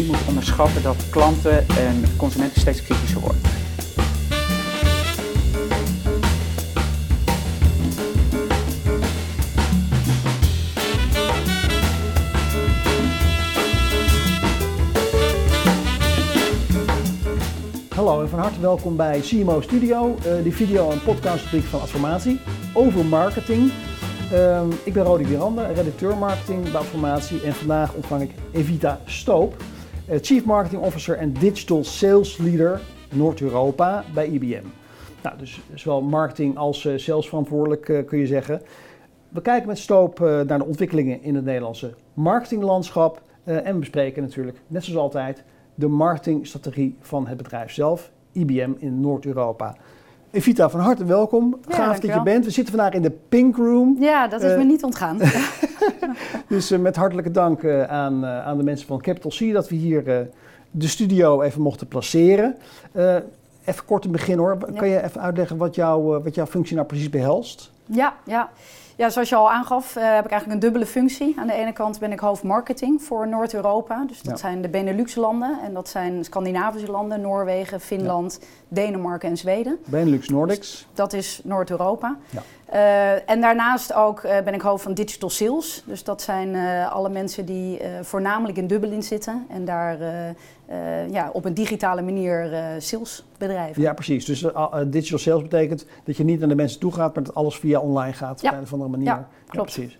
niet 0.00 0.08
moet 0.08 0.28
onderschatten 0.28 0.82
dat 0.82 1.10
klanten 1.10 1.68
en 1.68 2.04
consumenten 2.16 2.60
steeds 2.60 2.82
kritischer 2.82 3.20
worden. 3.20 3.40
Hallo 17.88 18.22
en 18.22 18.28
van 18.28 18.38
harte 18.38 18.60
welkom 18.60 18.96
bij 18.96 19.20
CMO 19.20 19.60
Studio, 19.60 20.16
uh, 20.26 20.42
die 20.42 20.54
video- 20.54 20.90
en 20.90 21.02
podcastrubriek 21.02 21.64
van 21.64 21.80
Adformatie 21.80 22.40
over 22.72 23.04
marketing. 23.04 23.72
Uh, 24.32 24.62
ik 24.84 24.92
ben 24.92 25.04
Rodi 25.04 25.24
Miranda, 25.24 25.66
redacteur 25.66 26.16
marketing 26.16 26.62
bij 26.62 26.80
Adformatie 26.80 27.42
en 27.42 27.54
vandaag 27.54 27.92
ontvang 27.92 28.22
ik 28.22 28.30
Evita 28.52 29.00
Stoop, 29.04 29.56
Chief 30.18 30.44
Marketing 30.44 30.82
Officer 30.82 31.16
en 31.16 31.32
Digital 31.32 31.84
Sales 31.84 32.36
Leader 32.36 32.80
Noord-Europa 33.12 34.04
bij 34.14 34.26
IBM. 34.26 34.64
Nou, 35.22 35.38
dus 35.38 35.60
zowel 35.74 36.02
marketing 36.02 36.56
als 36.56 36.84
uh, 36.84 36.98
sales 36.98 37.28
verantwoordelijk 37.28 38.04
kun 38.06 38.18
je 38.18 38.26
zeggen. 38.26 38.62
We 39.28 39.40
kijken 39.40 39.68
met 39.68 39.78
Stoop 39.78 40.18
naar 40.18 40.58
de 40.58 40.64
ontwikkelingen 40.64 41.22
in 41.22 41.34
het 41.34 41.44
Nederlandse 41.44 41.94
marketinglandschap 42.14 43.22
en 43.44 43.72
we 43.72 43.78
bespreken 43.78 44.22
natuurlijk, 44.22 44.60
net 44.66 44.84
zoals 44.84 45.00
altijd, 45.00 45.44
de 45.74 45.88
marketingstrategie 45.88 46.96
van 47.00 47.26
het 47.26 47.36
bedrijf 47.36 47.72
zelf, 47.72 48.10
IBM 48.32 48.72
in 48.78 49.00
Noord-Europa. 49.00 49.76
Evita, 50.32 50.70
van 50.70 50.80
harte 50.80 51.04
welkom. 51.04 51.58
Ja, 51.68 51.74
Gaaf 51.74 51.98
dat 52.00 52.14
je 52.14 52.22
bent. 52.22 52.44
We 52.44 52.50
zitten 52.50 52.74
vandaag 52.74 52.92
in 52.92 53.02
de 53.02 53.10
Pink 53.28 53.56
Room. 53.56 53.96
Ja, 54.00 54.28
dat 54.28 54.42
is 54.42 54.50
Uh, 54.50 54.56
me 54.58 54.64
niet 54.64 54.84
ontgaan. 54.84 55.18
Dus 56.48 56.72
uh, 56.72 56.78
met 56.78 56.96
hartelijke 56.96 57.30
dank 57.30 57.62
uh, 57.62 57.82
aan, 57.82 58.26
aan 58.26 58.56
de 58.56 58.62
mensen 58.62 58.86
van 58.86 59.00
Capital 59.00 59.30
C 59.30 59.52
dat 59.52 59.68
we 59.68 59.74
hier 59.74 60.28
de 60.70 60.88
studio 60.88 61.42
even 61.42 61.62
mochten 61.62 61.86
placeren. 61.86 62.56
even 63.64 63.84
kort 63.84 64.04
in 64.04 64.10
begin 64.10 64.38
hoor. 64.38 64.56
Ja. 64.72 64.78
Kan 64.78 64.88
je 64.88 65.02
even 65.02 65.20
uitleggen 65.20 65.56
wat, 65.56 65.76
wat 66.22 66.34
jouw 66.34 66.46
functie 66.46 66.74
nou 66.74 66.86
precies 66.86 67.10
behelst? 67.10 67.72
Ja, 67.90 68.14
ja. 68.24 68.48
Ja, 68.96 69.10
zoals 69.10 69.28
je 69.28 69.36
al 69.36 69.50
aangaf, 69.50 69.96
uh, 69.96 70.02
heb 70.14 70.24
ik 70.24 70.30
eigenlijk 70.30 70.52
een 70.52 70.58
dubbele 70.68 70.86
functie. 70.86 71.34
Aan 71.38 71.46
de 71.46 71.52
ene 71.52 71.72
kant 71.72 71.98
ben 71.98 72.12
ik 72.12 72.18
hoofd 72.18 72.42
marketing 72.42 73.02
voor 73.02 73.28
Noord-Europa. 73.28 74.04
Dus 74.06 74.22
dat 74.22 74.32
Ja. 74.32 74.36
zijn 74.36 74.62
de 74.62 74.68
Benelux-landen 74.68 75.58
en 75.62 75.74
dat 75.74 75.88
zijn 75.88 76.24
Scandinavische 76.24 76.90
landen, 76.90 77.20
Noorwegen, 77.20 77.80
Finland, 77.80 78.40
Denemarken 78.68 79.28
en 79.28 79.36
Zweden. 79.36 79.78
Benelux 79.86 80.28
Nordics. 80.28 80.86
Dat 80.94 81.12
is 81.12 81.40
Noord-Europa. 81.44 82.16
Ja. 82.30 82.42
Uh, 82.72 83.30
en 83.30 83.40
daarnaast 83.40 83.92
ook 83.92 84.22
uh, 84.22 84.40
ben 84.44 84.54
ik 84.54 84.60
hoofd 84.60 84.82
van 84.82 84.94
digital 84.94 85.30
sales. 85.30 85.82
Dus 85.86 86.04
dat 86.04 86.22
zijn 86.22 86.54
uh, 86.54 86.92
alle 86.92 87.08
mensen 87.08 87.44
die 87.44 87.80
voornamelijk 88.02 88.58
in 88.58 88.66
Dublin 88.66 89.02
zitten 89.02 89.46
en 89.48 89.64
daar 89.64 89.98
ja, 91.10 91.30
op 91.32 91.44
een 91.44 91.54
digitale 91.54 92.02
manier 92.02 92.50
sales 92.78 93.24
bedrijven. 93.38 93.82
Ja, 93.82 93.92
precies. 93.92 94.24
Dus 94.24 94.46
digital 94.86 95.18
sales 95.18 95.42
betekent 95.42 95.86
dat 96.04 96.16
je 96.16 96.24
niet 96.24 96.38
naar 96.38 96.48
de 96.48 96.54
mensen 96.54 96.80
toe 96.80 96.92
gaat, 96.92 97.14
maar 97.14 97.24
dat 97.24 97.34
alles 97.34 97.58
via 97.58 97.80
online 97.80 98.12
gaat 98.12 98.40
Ja. 98.40 98.50
op 98.50 98.56
een 98.56 98.62
of 98.62 98.72
andere 98.72 98.90
manier. 98.90 99.06
Ja, 99.06 99.28
klopt. 99.46 99.72
precies. 99.72 99.98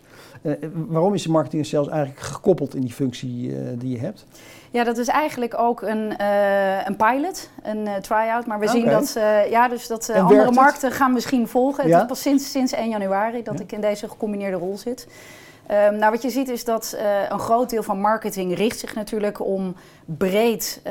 waarom 0.72 1.14
is 1.14 1.22
de 1.22 1.30
marketing 1.30 1.62
en 1.62 1.68
sales 1.68 1.88
eigenlijk 1.88 2.20
gekoppeld 2.20 2.74
in 2.74 2.80
die 2.80 2.92
functie 2.92 3.54
die 3.78 3.90
je 3.90 3.98
hebt? 3.98 4.26
Ja, 4.70 4.84
dat 4.84 4.98
is 4.98 5.08
eigenlijk 5.08 5.58
ook 5.58 5.82
een, 5.82 6.14
uh, 6.20 6.86
een 6.86 6.96
pilot, 6.96 7.50
een 7.62 7.86
uh, 7.86 7.94
try-out. 7.94 8.46
Maar 8.46 8.58
we 8.58 8.68
zien 8.68 8.86
dat, 8.86 9.14
uh, 9.16 9.50
ja, 9.50 9.68
dus 9.68 9.86
dat 9.86 10.10
andere 10.10 10.44
het? 10.44 10.54
markten 10.54 10.92
gaan 10.92 11.12
misschien 11.12 11.48
volgen. 11.48 11.88
Ja? 11.88 11.92
Het 11.92 12.02
is 12.02 12.08
pas 12.08 12.20
sinds, 12.20 12.50
sinds 12.50 12.72
1 12.72 12.88
januari 12.88 13.42
dat 13.42 13.58
Ja. 13.58 13.64
ik 13.64 13.72
in 13.72 13.80
deze 13.80 14.08
gecombineerde 14.08 14.56
rol 14.56 14.78
zit. 14.78 15.06
Um, 15.70 15.96
nou, 15.96 16.12
wat 16.12 16.22
je 16.22 16.30
ziet 16.30 16.48
is 16.48 16.64
dat 16.64 16.96
een 17.28 17.38
groot 17.38 17.70
deel 17.70 17.82
van 17.82 18.00
marketing 18.00 18.56
richt 18.56 18.78
zich 18.78 18.94
natuurlijk 18.94 19.40
om 19.40 19.74
breed 20.04 20.82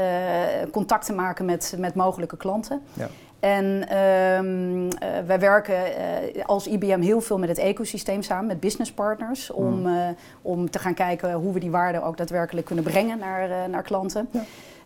contact 0.71 1.05
te 1.05 1.13
maken 1.13 1.45
met, 1.45 1.75
met 1.77 1.95
mogelijke 1.95 2.37
klanten. 2.37 2.81
Ja. 2.93 3.07
En 3.39 3.97
um, 3.97 4.83
uh, 4.83 4.89
wij 5.25 5.39
werken 5.39 5.75
uh, 5.75 6.45
als 6.45 6.67
IBM 6.67 6.99
heel 7.01 7.21
veel 7.21 7.37
met 7.37 7.49
het 7.49 7.57
ecosysteem 7.57 8.21
samen, 8.21 8.45
met 8.45 8.59
business 8.59 8.91
partners, 8.91 9.51
om, 9.51 9.79
Mm. 9.79 9.85
uh, 9.87 10.07
om 10.41 10.69
te 10.69 10.79
gaan 10.79 10.93
kijken 10.93 11.33
hoe 11.33 11.53
we 11.53 11.59
die 11.59 11.71
waarde 11.71 12.03
ook 12.03 12.17
daadwerkelijk 12.17 12.65
kunnen 12.65 12.83
brengen 12.83 13.19
naar, 13.19 13.69
naar 13.69 13.83
klanten. 13.83 14.29
Ja. 14.31 14.41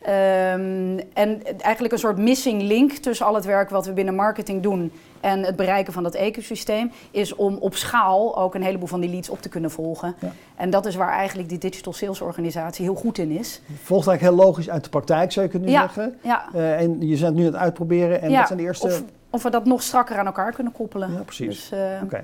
Um, 0.08 1.00
en 1.14 1.42
eigenlijk 1.62 1.94
een 1.94 2.00
soort 2.00 2.18
missing 2.18 2.62
link 2.62 2.92
tussen 2.92 3.26
al 3.26 3.36
het 3.36 3.46
werk 3.46 3.70
wat 3.70 3.86
we 3.86 3.92
binnen 3.94 4.16
marketing 4.16 4.64
doen 4.64 4.92
en 5.20 5.44
het 5.44 5.56
bereiken 5.56 5.94
van 5.94 6.04
dat 6.04 6.16
ecosysteem, 6.16 6.92
is 7.12 7.36
om 7.36 7.58
op 7.58 7.76
schaal 7.76 8.38
ook 8.38 8.56
een 8.56 8.64
heleboel 8.64 8.88
van 8.88 9.00
die 9.00 9.10
leads 9.10 9.30
op 9.30 9.42
te 9.42 9.50
kunnen 9.50 9.72
volgen. 9.72 10.16
Ja. 10.20 10.32
En 10.56 10.70
dat 10.70 10.86
is 10.86 10.96
waar 10.96 11.12
eigenlijk 11.12 11.50
die 11.50 11.58
digital 11.58 11.94
sales 11.94 12.22
organisatie 12.22 12.86
heel 12.86 12.96
goed 12.96 13.18
in 13.18 13.32
is. 13.32 13.62
Volgt 13.84 14.08
eigenlijk 14.08 14.38
heel 14.38 14.46
logisch 14.46 14.70
uit 14.70 14.84
de 14.84 14.90
praktijk, 14.90 15.32
zou 15.32 15.46
je 15.46 15.52
kunnen 15.52 15.70
Ja, 15.70 15.82
zeggen. 15.82 16.18
ja. 16.22 16.46
Eh, 16.54 16.80
en 16.80 17.02
je 17.02 17.08
bent 17.08 17.20
het 17.20 17.34
nu 17.34 17.40
aan 17.46 17.52
het 17.52 17.62
uitproberen. 17.62 18.22
En 18.22 18.30
Ja, 18.30 18.38
wat 18.38 18.48
zijn 18.48 18.60
de 18.60 18.66
eerste... 18.66 18.86
Of, 18.88 19.04
of 19.30 19.44
we 19.44 19.50
dat 19.50 19.66
nog 19.66 19.82
strakker 19.84 20.18
aan 20.18 20.26
elkaar 20.26 20.54
kunnen 20.54 20.74
koppelen. 20.74 21.12
Ja, 21.14 21.20
precies. 21.22 21.48
Dus, 21.48 21.72
eh, 21.72 22.04
Oké. 22.04 22.24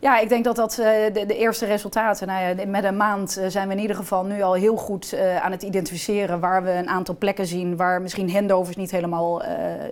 Ja, 0.00 0.18
ik 0.18 0.28
denk 0.28 0.44
dat 0.44 0.56
dat 0.56 0.78
eh, 0.78 0.86
de, 1.12 1.26
de 1.26 1.36
eerste 1.36 1.66
resultaten, 1.66 2.26
nou 2.26 2.56
ja, 2.56 2.66
met 2.66 2.84
een 2.84 2.96
maand 2.96 3.36
eh, 3.36 3.48
zijn 3.48 3.68
we 3.68 3.74
in 3.74 3.80
ieder 3.80 3.96
geval 3.96 4.24
nu 4.24 4.42
al 4.42 4.54
heel 4.54 4.76
goed 4.76 5.12
eh, 5.12 5.44
aan 5.44 5.50
het 5.50 5.62
identificeren 5.62 6.40
waar 6.40 6.62
we 6.62 6.70
een 6.70 6.88
aantal 6.88 7.16
plekken 7.18 7.46
zien 7.46 7.76
waar 7.76 8.02
misschien 8.02 8.32
handovers 8.32 8.76
niet 8.76 8.90
helemaal 8.90 9.42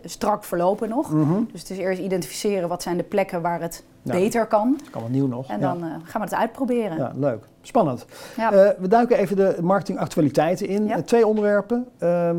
strak 0.04 0.44
verlopen 0.44 0.88
nog. 0.88 1.12
Mhm. 1.12 1.42
Dus 1.52 1.60
het 1.60 1.70
is 1.70 1.78
eerst 1.78 2.00
identificeren 2.00 2.68
wat 2.68 2.82
zijn 2.82 2.96
de 2.96 3.02
plekken 3.02 3.42
waar 3.42 3.60
het 3.60 3.84
Ja. 4.02 4.12
beter 4.12 4.46
kan. 4.46 4.80
Kan 4.90 5.02
wat 5.02 5.10
nieuw 5.10 5.26
nog. 5.26 5.48
En 5.48 5.60
dan 5.60 5.80
gaan 6.04 6.20
we 6.20 6.26
het 6.26 6.34
uitproberen. 6.34 6.96
Ja, 6.96 7.12
leuk. 7.16 7.44
Spannend. 7.62 8.06
Ja. 8.36 8.74
We 8.78 8.88
duiken 8.88 9.18
even 9.18 9.36
de 9.36 9.56
marketingactualiteiten 9.62 10.66
in. 10.68 11.04
Twee 11.04 11.26
onderwerpen. 11.26 11.86
Ehm, 11.98 12.36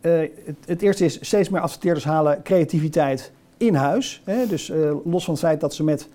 eh, 0.00 0.18
het, 0.44 0.56
het 0.66 0.82
eerste 0.82 1.04
is 1.04 1.18
steeds 1.20 1.48
meer 1.48 1.60
adverteerders 1.60 2.04
halen 2.04 2.42
creativiteit 2.42 3.32
in 3.56 3.74
huis. 3.74 4.22
Hè? 4.24 4.46
Dus 4.46 4.72
los 5.04 5.24
van 5.24 5.34
het 5.34 5.42
feit 5.42 5.60
dat 5.60 5.74
ze 5.74 5.84
met 5.84 6.08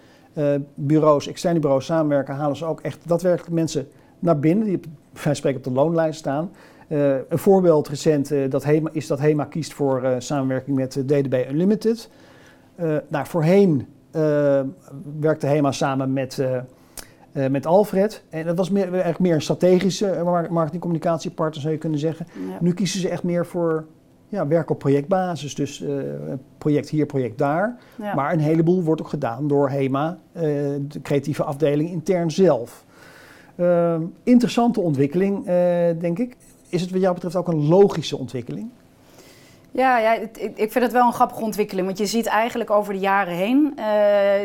bureaus, 0.75 1.27
externe 1.27 1.59
bureaus 1.59 1.85
samenwerken, 1.85 2.35
halen 2.35 2.55
ze 2.57 2.65
ook 2.65 2.81
echt 2.81 2.99
daadwerkelijk 3.07 3.53
mensen 3.53 3.87
naar 4.19 4.39
binnen 4.39 4.65
die 4.65 4.75
op, 4.75 4.85
wij 5.23 5.33
spreken 5.33 5.57
op 5.57 5.63
de 5.63 5.71
loonlijst 5.71 6.19
staan. 6.19 6.51
Eh, 6.87 7.15
een 7.15 7.37
voorbeeld 7.37 7.87
recent 7.87 8.31
eh, 8.31 8.49
dat 8.49 8.63
Hema, 8.63 8.89
is 8.93 9.07
dat 9.07 9.19
HEMA 9.19 9.43
kiest 9.45 9.73
voor 9.73 10.03
eh, 10.03 10.15
samenwerking 10.17 10.77
met 10.77 10.95
eh, 10.95 11.03
DDB 11.03 11.45
Unlimited. 11.49 12.09
Eh, 12.75 12.95
nou, 13.07 13.25
voorheen 13.25 13.87
eh, 14.11 14.61
werkte 15.19 15.47
HEMA 15.47 15.71
samen 15.71 16.13
met, 16.13 16.39
eh, 16.39 16.55
eh, 17.31 17.51
met 17.51 17.65
Alfred. 17.65 18.23
En 18.29 18.45
dat 18.45 18.57
was 18.57 18.69
meer, 18.69 18.87
eigenlijk 18.91 19.19
meer 19.19 19.33
een 19.33 19.41
strategische 19.41 20.07
eh, 20.09 20.23
mar- 20.23 20.53
marketingcommunicatiepartner, 20.53 21.61
zou 21.61 21.73
je 21.73 21.79
kunnen 21.79 21.99
zeggen. 21.99 22.25
Ja. 22.49 22.57
Nu 22.59 22.73
kiezen 22.73 22.99
ze 22.99 23.09
echt 23.09 23.23
meer 23.23 23.45
voor 23.45 23.85
ja, 24.33 24.47
werk 24.47 24.69
op 24.69 24.79
projectbasis. 24.79 25.55
Dus 25.55 25.81
eh, 25.81 25.93
project 26.57 26.89
hier, 26.89 27.05
project 27.05 27.37
daar. 27.37 27.77
Ja. 27.95 28.15
Maar 28.15 28.33
een 28.33 28.39
heleboel 28.39 28.83
wordt 28.83 29.01
ook 29.01 29.07
gedaan 29.07 29.47
door 29.47 29.69
HEMA, 29.69 30.17
eh, 30.31 30.43
de 30.81 31.01
creatieve 31.01 31.43
afdeling 31.43 31.89
intern 31.89 32.31
zelf. 32.31 32.83
Eh, 33.55 33.95
interessante 34.23 34.79
ontwikkeling, 34.79 35.47
eh, 35.47 35.55
denk 35.99 36.19
ik. 36.19 36.35
Is 36.69 36.81
het 36.81 36.91
wat 36.91 37.01
jou 37.01 37.13
betreft 37.13 37.35
ook 37.35 37.47
een 37.47 37.67
logische 37.67 38.17
ontwikkeling? 38.17 38.69
Ja, 39.71 39.97
ja 39.97 40.19
het- 40.19 40.51
ik, 40.55 40.71
vind 40.71 40.83
het 40.83 40.91
wel 40.93 41.05
een 41.05 41.13
grappige 41.13 41.43
ontwikkeling. 41.43 41.85
Want 41.85 41.97
je 41.97 42.05
ziet 42.05 42.25
eigenlijk 42.25 42.69
over 42.69 42.93
de 42.93 42.99
jaren 42.99 43.33
heen... 43.33 43.73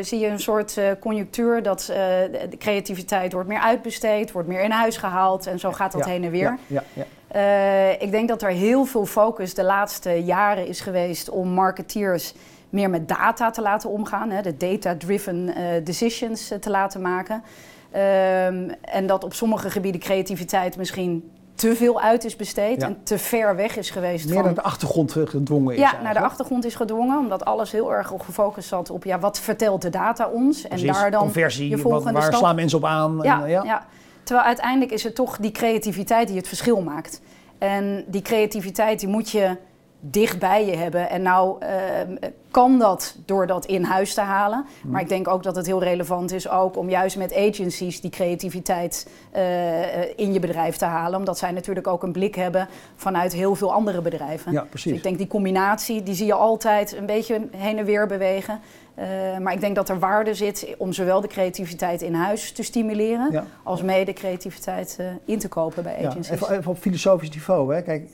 zie 0.01 0.19
je 0.19 0.27
een 0.27 0.39
soort 0.39 0.81
conjunctuur 0.99 1.63
dat 1.63 1.83
de, 1.87 2.47
de 2.49 2.57
creativiteit 2.57 3.33
wordt 3.33 3.47
meer 3.47 3.59
uitbesteed... 3.59 4.31
wordt 4.31 4.47
meer 4.47 4.63
in 4.63 4.71
huis 4.71 4.97
gehaald 4.97 5.47
en 5.47 5.59
zo 5.59 5.71
gaat 5.71 5.91
dat 5.91 6.05
Ja, 6.05 6.11
heen 6.11 6.23
en 6.23 6.31
weer. 6.31 6.57
Ja, 6.67 6.83
ja, 6.93 7.05
Eh, 7.31 8.01
ik 8.01 8.11
denk 8.11 8.27
dat 8.27 8.41
er 8.41 8.49
heel 8.49 8.85
veel 8.85 9.05
focus 9.05 9.53
de 9.53 9.63
laatste 9.63 10.23
jaren 10.23 10.67
is 10.67 10.81
geweest... 10.81 11.29
om 11.29 11.47
marketeers 11.49 12.33
meer 12.69 12.89
met 12.89 13.07
data 13.07 13.49
te 13.51 13.61
laten 13.61 13.89
omgaan. 13.89 14.29
Hè, 14.29 14.41
de 14.41 14.57
data-driven 14.57 15.55
eh, 15.55 15.63
decisions 15.83 16.51
eh, 16.51 16.59
te 16.59 16.69
laten 16.69 17.01
maken. 17.01 17.43
Ehm, 17.91 18.69
en 18.81 19.07
dat 19.07 19.23
op 19.23 19.33
sommige 19.33 19.69
gebieden 19.69 20.01
creativiteit 20.01 20.77
misschien 20.77 21.31
te 21.55 21.75
veel 21.75 22.01
uit 22.01 22.25
is 22.25 22.35
besteed... 22.35 22.81
Ja. 22.81 22.87
en 22.87 22.97
te 23.03 23.17
ver 23.17 23.55
weg 23.55 23.77
is 23.77 23.89
geweest 23.89 24.25
Meer 24.25 24.33
van... 24.33 24.43
naar 24.43 24.53
de 24.53 24.61
achtergrond 24.61 25.11
gedwongen 25.11 25.73
is 25.73 25.79
Ja, 25.79 25.93
naar 26.03 26.13
de 26.13 26.19
achtergrond 26.19 26.65
is 26.65 26.75
gedwongen, 26.75 27.17
omdat 27.17 27.45
alles 27.45 27.71
heel 27.71 27.93
erg 27.93 28.11
op 28.11 28.21
gefocust 28.21 28.67
zat 28.67 28.89
op 28.89 29.03
ja, 29.03 29.19
wat 29.19 29.39
vertelt 29.39 29.81
de 29.81 29.89
data 29.89 30.27
ons. 30.27 30.63
En 30.63 30.69
Precies, 30.69 30.91
daar 30.91 31.11
dan 31.11 31.21
conversie, 31.21 31.69
je 31.69 31.75
wat- 31.75 31.81
volgende 31.81 32.11
waar 32.11 32.21
stap. 32.21 32.39
slaan 32.39 32.55
mensen 32.55 32.77
op 32.77 32.85
aan? 32.85 33.19
Ja, 33.21 33.43
En, 33.43 33.49
ja. 33.49 33.63
ja. 33.63 33.85
Terwijl 34.29 34.47
uiteindelijk 34.47 34.91
is 34.91 35.03
het 35.03 35.15
toch 35.15 35.37
die 35.37 35.51
creativiteit 35.51 36.27
die 36.27 36.37
het 36.37 36.47
verschil 36.47 36.81
maakt. 36.81 37.21
En 37.57 38.03
die 38.07 38.21
creativiteit 38.21 38.99
die 38.99 39.09
moet 39.09 39.29
je 39.29 39.57
dicht 39.99 40.39
bij 40.39 40.65
je 40.65 40.75
hebben. 40.75 41.09
En 41.09 41.21
nou 41.21 41.61
ehm, 41.61 42.15
kan 42.51 42.79
dat 42.79 43.15
door 43.25 43.47
dat 43.47 43.65
in 43.65 43.83
huis 43.83 44.13
te 44.13 44.21
halen. 44.21 44.65
Mhm. 44.81 44.91
Maar 44.91 45.01
ik 45.01 45.09
denk 45.09 45.27
ook 45.27 45.43
dat 45.43 45.55
het 45.55 45.65
heel 45.65 45.83
relevant 45.83 46.31
is 46.31 46.49
ook 46.49 46.77
om 46.77 46.89
juist 46.89 47.17
met 47.17 47.35
agencies 47.35 48.01
die 48.01 48.09
creativiteit 48.11 49.07
eh, 49.31 50.17
in 50.19 50.33
je 50.33 50.39
bedrijf 50.39 50.75
te 50.75 50.85
halen. 50.85 51.19
Omdat 51.19 51.37
zij 51.37 51.51
natuurlijk 51.51 51.87
ook 51.87 52.03
een 52.03 52.11
blik 52.11 52.35
hebben 52.35 52.67
vanuit 52.95 53.33
heel 53.33 53.55
veel 53.55 53.73
andere 53.73 54.01
bedrijven. 54.01 54.51
Ja, 54.51 54.61
Dus 54.61 54.69
precies. 54.69 54.91
ik 54.93 55.03
denk 55.03 55.17
die 55.17 55.27
combinatie, 55.27 56.03
die 56.03 56.15
zie 56.15 56.25
je 56.25 56.33
altijd 56.33 56.95
een 56.97 57.05
beetje 57.05 57.47
heen 57.55 57.77
en 57.77 57.85
weer 57.85 58.07
bewegen. 58.07 58.59
Eh, 58.95 59.07
maar 59.37 59.53
ik 59.53 59.59
denk 59.61 59.75
dat 59.75 59.89
er 59.89 59.99
waarde 59.99 60.33
zit 60.33 60.75
om 60.77 60.93
zowel 60.93 61.21
de 61.21 61.27
creativiteit 61.27 62.01
in 62.01 62.13
huis 62.13 62.51
te 62.51 62.63
stimuleren, 62.63 63.31
Ja. 63.31 63.45
als 63.63 63.81
mede 63.81 64.13
creativiteit 64.13 64.95
eh, 64.99 65.05
in 65.25 65.39
te 65.39 65.47
kopen 65.47 65.83
bij 65.83 66.01
Ja, 66.01 66.07
agencies. 66.07 66.33
even, 66.33 66.57
even 66.57 66.71
op 66.71 66.77
filosofisch 66.77 67.29
niveau. 67.29 67.73
Hè. 67.75 67.81
Kijk, 67.81 68.09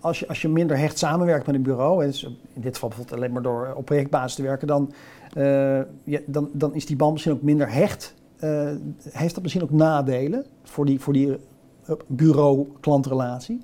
als 0.00 0.18
je, 0.18 0.28
als 0.28 0.42
je 0.42 0.48
minder 0.48 0.78
hecht 0.78 0.98
samenwerkt 0.98 1.46
met 1.46 1.54
een 1.54 1.62
bureau, 1.62 2.06
dus 2.06 2.22
in 2.52 2.60
dit 2.60 2.74
geval 2.74 2.88
bijvoorbeeld 2.88 3.18
alleen 3.18 3.32
maar 3.32 3.42
door 3.42 3.72
op 3.76 3.84
projectbasis 3.84 4.34
te 4.34 4.42
werken, 4.42 4.66
dan, 4.66 4.92
eh, 5.32 5.80
dan, 6.26 6.50
dan 6.52 6.74
is 6.74 6.86
die 6.86 6.96
band 6.96 7.12
misschien 7.12 7.32
ook 7.32 7.42
minder 7.42 7.72
hecht. 7.72 8.14
Eh, 8.36 8.70
heeft 9.10 9.34
dat 9.34 9.42
misschien 9.42 9.62
ook 9.62 9.70
nadelen 9.70 10.44
voor 10.62 10.86
die, 10.86 11.00
voor 11.00 11.12
die 11.12 11.38
eh, 11.84 11.94
bureau-klantrelatie? 12.06 13.60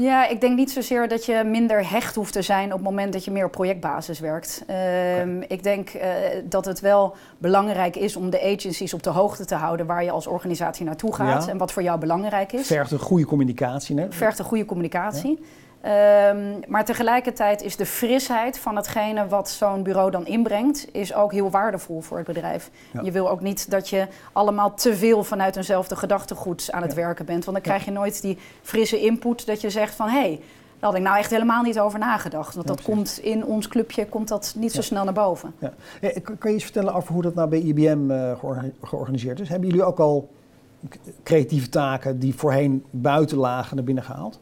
Ja, 0.00 0.28
ik 0.28 0.40
denk 0.40 0.56
niet 0.56 0.70
zozeer 0.70 1.08
dat 1.08 1.24
je 1.24 1.42
minder 1.44 1.90
hecht 1.90 2.14
hoeft 2.14 2.32
te 2.32 2.42
zijn 2.42 2.64
op 2.66 2.72
het 2.78 2.82
moment 2.88 3.12
dat 3.12 3.24
je 3.24 3.30
meer 3.30 3.44
op 3.44 3.52
projectbasis 3.52 4.20
werkt. 4.20 4.64
Ehm, 4.66 5.40
Ik 5.48 5.62
denk 5.62 5.88
eh, 5.88 6.08
dat 6.44 6.64
het 6.64 6.80
wel 6.80 7.16
belangrijk 7.38 7.96
is 7.96 8.16
om 8.16 8.30
de 8.30 8.42
agencies 8.42 8.94
op 8.94 9.02
de 9.02 9.10
hoogte 9.10 9.44
te 9.44 9.54
houden 9.54 9.86
waar 9.86 10.04
je 10.04 10.10
als 10.10 10.26
organisatie 10.26 10.84
naartoe 10.84 11.14
gaat 11.14 11.44
Ja. 11.44 11.50
en 11.50 11.58
wat 11.58 11.72
voor 11.72 11.82
jou 11.82 11.98
belangrijk 11.98 12.52
is. 12.52 12.66
Vergt 12.66 12.90
een 12.90 12.98
goede 12.98 13.24
communicatie. 13.24 13.96
Hè? 13.98 14.06
vergt 14.10 14.38
een 14.38 14.44
goede 14.44 14.64
communicatie. 14.64 15.38
Ehm, 15.80 16.60
maar 16.66 16.84
tegelijkertijd 16.84 17.62
is 17.62 17.76
de 17.76 17.86
frisheid 17.86 18.58
van 18.58 18.76
hetgene 18.76 19.26
wat 19.28 19.50
zo'n 19.50 19.82
bureau 19.82 20.10
dan 20.10 20.26
inbrengt, 20.26 20.86
is 20.92 21.14
ook 21.14 21.32
heel 21.32 21.50
waardevol 21.50 22.00
voor 22.00 22.16
het 22.16 22.26
bedrijf. 22.26 22.70
Ja. 22.92 23.00
Je 23.02 23.10
wil 23.12 23.30
ook 23.30 23.40
niet 23.40 23.70
dat 23.70 23.88
je 23.88 24.06
allemaal 24.32 24.74
te 24.74 24.96
veel 24.96 25.24
vanuit 25.24 25.56
eenzelfde 25.56 25.96
gedachtegoed 25.96 26.72
aan 26.72 26.82
het 26.82 26.90
Ja. 26.90 26.96
werken 26.96 27.24
bent. 27.24 27.44
Want 27.44 27.56
dan 27.56 27.66
krijg 27.66 27.84
je 27.84 27.90
nooit 27.90 28.22
die 28.22 28.38
frisse 28.62 29.00
input 29.00 29.46
dat 29.46 29.60
je 29.60 29.70
zegt 29.70 29.94
van 29.94 30.08
hé, 30.08 30.18
hey, 30.20 30.40
daar 30.78 30.90
had 30.90 30.94
ik 30.98 31.02
nou 31.04 31.18
echt 31.18 31.30
helemaal 31.30 31.62
niet 31.62 31.78
over 31.80 31.98
nagedacht. 31.98 32.54
Want 32.54 32.68
Ja, 32.68 32.74
dat 32.74 32.84
precies. 32.84 33.14
komt 33.14 33.18
in 33.24 33.44
ons 33.44 33.68
clubje 33.68 34.06
komt 34.06 34.28
dat 34.28 34.54
niet 34.56 34.72
zo 34.72 34.82
snel 34.82 35.04
naar 35.04 35.12
boven. 35.14 35.54
Ja. 35.58 35.72
Eh, 36.00 36.16
kan 36.38 36.50
je 36.50 36.54
iets 36.56 36.64
vertellen 36.64 36.94
over 36.94 37.12
hoe 37.12 37.22
dat 37.22 37.34
nou 37.34 37.48
bij 37.48 37.58
IBM 37.60 38.10
eh, 38.10 38.38
georga- 38.38 38.70
georganiseerd 38.82 39.40
is? 39.40 39.48
Hebben 39.48 39.68
jullie 39.68 39.84
ook 39.84 39.98
al 39.98 40.28
creatieve 41.22 41.68
taken 41.68 42.18
die 42.18 42.34
voorheen 42.34 42.84
buiten 42.90 43.38
lagen 43.38 43.76
naar 43.76 43.84
binnen 43.84 44.04
gehaald? 44.04 44.40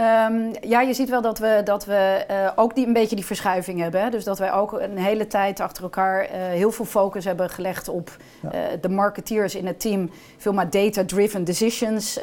Ehm, 0.00 0.52
ja, 0.60 0.80
je 0.80 0.94
ziet 0.94 1.08
wel 1.08 1.20
dat 1.22 1.38
we, 1.38 1.60
dat 1.64 1.84
we 1.84 2.24
eh, 2.28 2.50
ook 2.56 2.74
die, 2.74 2.86
een 2.86 2.92
beetje 2.92 3.16
die 3.16 3.24
verschuiving 3.24 3.80
hebben. 3.80 4.00
Hè? 4.02 4.10
Dus 4.10 4.24
dat 4.24 4.38
wij 4.38 4.52
ook 4.52 4.72
een 4.72 4.98
hele 4.98 5.26
tijd 5.26 5.60
achter 5.60 5.82
elkaar 5.82 6.20
eh, 6.20 6.30
heel 6.40 6.70
veel 6.72 6.84
focus 6.84 7.24
hebben 7.24 7.50
gelegd 7.50 7.88
op 7.88 8.16
Ja. 8.42 8.50
eh, 8.52 8.60
de 8.80 8.88
marketeers 8.88 9.54
in 9.54 9.66
het 9.66 9.80
team. 9.80 10.10
Veel 10.36 10.52
maar 10.52 10.70
data-driven 10.70 11.44
decisions, 11.44 12.18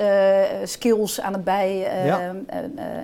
skills 0.64 1.22
aan 1.22 1.34
het, 1.34 1.44
bij, 1.44 1.78
Ja. 2.06 2.34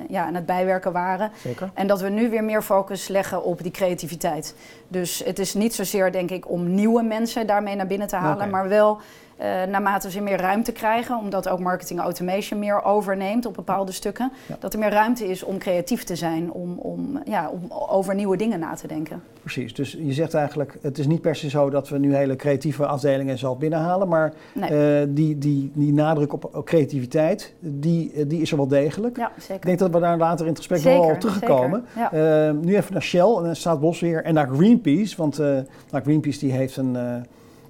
ja, 0.10 0.26
aan 0.26 0.36
het 0.36 0.46
bijwerken 0.46 0.92
waren. 0.92 1.32
Zeker. 1.44 1.70
En 1.74 1.88
dat 1.88 2.02
we 2.02 2.10
nu 2.10 2.30
weer 2.30 2.44
meer 2.44 2.62
focus 2.62 3.08
leggen 3.08 3.44
op 3.44 3.64
die 3.64 3.72
creativiteit. 3.72 4.56
Dus 4.88 5.22
het 5.26 5.40
is 5.40 5.54
niet 5.54 5.74
zozeer, 5.76 6.12
denk 6.12 6.32
ik, 6.32 6.50
om 6.50 6.74
nieuwe 6.74 7.04
mensen 7.04 7.48
daarmee 7.48 7.76
naar 7.76 7.88
binnen 7.88 8.08
te 8.08 8.16
halen, 8.16 8.50
maar 8.50 8.68
wel 8.68 9.00
eh, 9.44 9.64
naarmate 9.64 10.12
ze 10.12 10.22
meer 10.22 10.38
ruimte 10.38 10.72
krijgen, 10.72 11.18
omdat 11.18 11.50
ook 11.50 11.60
marketing 11.60 12.00
automation 12.00 12.60
meer 12.60 12.84
overneemt 12.84 13.46
op 13.46 13.54
bepaalde 13.54 13.92
stukken, 13.92 14.32
Ja. 14.48 14.56
dat 14.60 14.74
er 14.74 14.80
meer 14.80 14.90
ruimte 14.92 15.28
is 15.30 15.44
om 15.44 15.58
creatief 15.58 16.04
te 16.04 16.16
zijn, 16.16 16.52
om, 16.52 16.78
om, 16.78 17.20
ja, 17.26 17.50
om 17.50 17.72
over 17.90 18.16
nieuwe 18.16 18.38
dingen 18.38 18.60
na 18.60 18.74
te 18.74 18.88
denken. 18.88 19.22
Precies, 19.42 19.74
dus 19.74 19.98
je 20.00 20.14
zegt 20.14 20.34
eigenlijk, 20.34 20.78
het 20.82 20.98
is 20.98 21.08
niet 21.08 21.22
per 21.22 21.36
se 21.36 21.50
zo 21.50 21.70
dat 21.70 21.90
we 21.90 21.98
nu 21.98 22.16
hele 22.16 22.36
creatieve 22.36 22.86
afdelingen 22.86 23.38
zelf 23.38 23.58
binnenhalen, 23.58 24.08
maar 24.08 24.34
Nee. 24.54 24.70
eh, 25.02 25.08
die, 25.10 25.38
die, 25.38 25.72
die 25.74 25.94
nadruk 25.94 26.34
op 26.34 26.62
creativiteit, 26.66 27.54
die, 27.60 28.12
eh, 28.14 28.24
die 28.28 28.42
is 28.42 28.52
er 28.52 28.58
wel 28.58 28.68
degelijk. 28.68 29.18
Ja, 29.18 29.32
Ik 29.50 29.66
denk 29.66 29.80
dat 29.80 29.92
we 29.92 30.00
daar 30.00 30.18
later 30.18 30.42
in 30.46 30.52
het 30.52 30.58
gesprek 30.58 30.80
wel 30.82 31.02
op 31.02 31.20
terugkomen. 31.20 31.86
ja. 32.12 32.52
Nu 32.52 32.76
even 32.76 32.94
naar 32.94 33.02
Shell 33.02 33.36
en 33.38 33.44
naar 33.44 33.56
Staatsbosbeheer 33.56 34.24
en 34.24 34.34
naar 34.34 34.48
Greenpeace, 34.48 35.16
want 35.18 35.40
eh, 35.40 35.46
nou, 35.92 36.04
Greenpeace 36.04 36.40
die 36.40 36.52
heeft 36.52 36.78
een, 36.78 36.98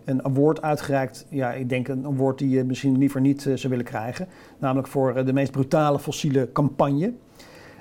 een 0.05 0.25
award 0.25 0.61
uitgereikt. 0.61 1.25
Ja, 1.29 1.51
ik 1.51 1.69
denk 1.69 1.87
een 1.87 2.05
award 2.05 2.37
die 2.37 2.49
je 2.49 2.63
misschien 2.63 2.97
liever 2.97 3.21
niet 3.21 3.45
eh, 3.45 3.55
zou 3.55 3.69
willen 3.69 3.85
krijgen, 3.85 4.27
namelijk 4.57 4.87
voor 4.87 5.15
eh, 5.15 5.25
de 5.25 5.33
meest 5.33 5.51
brutale 5.51 5.99
fossiele 5.99 6.51
campagne. 6.51 7.13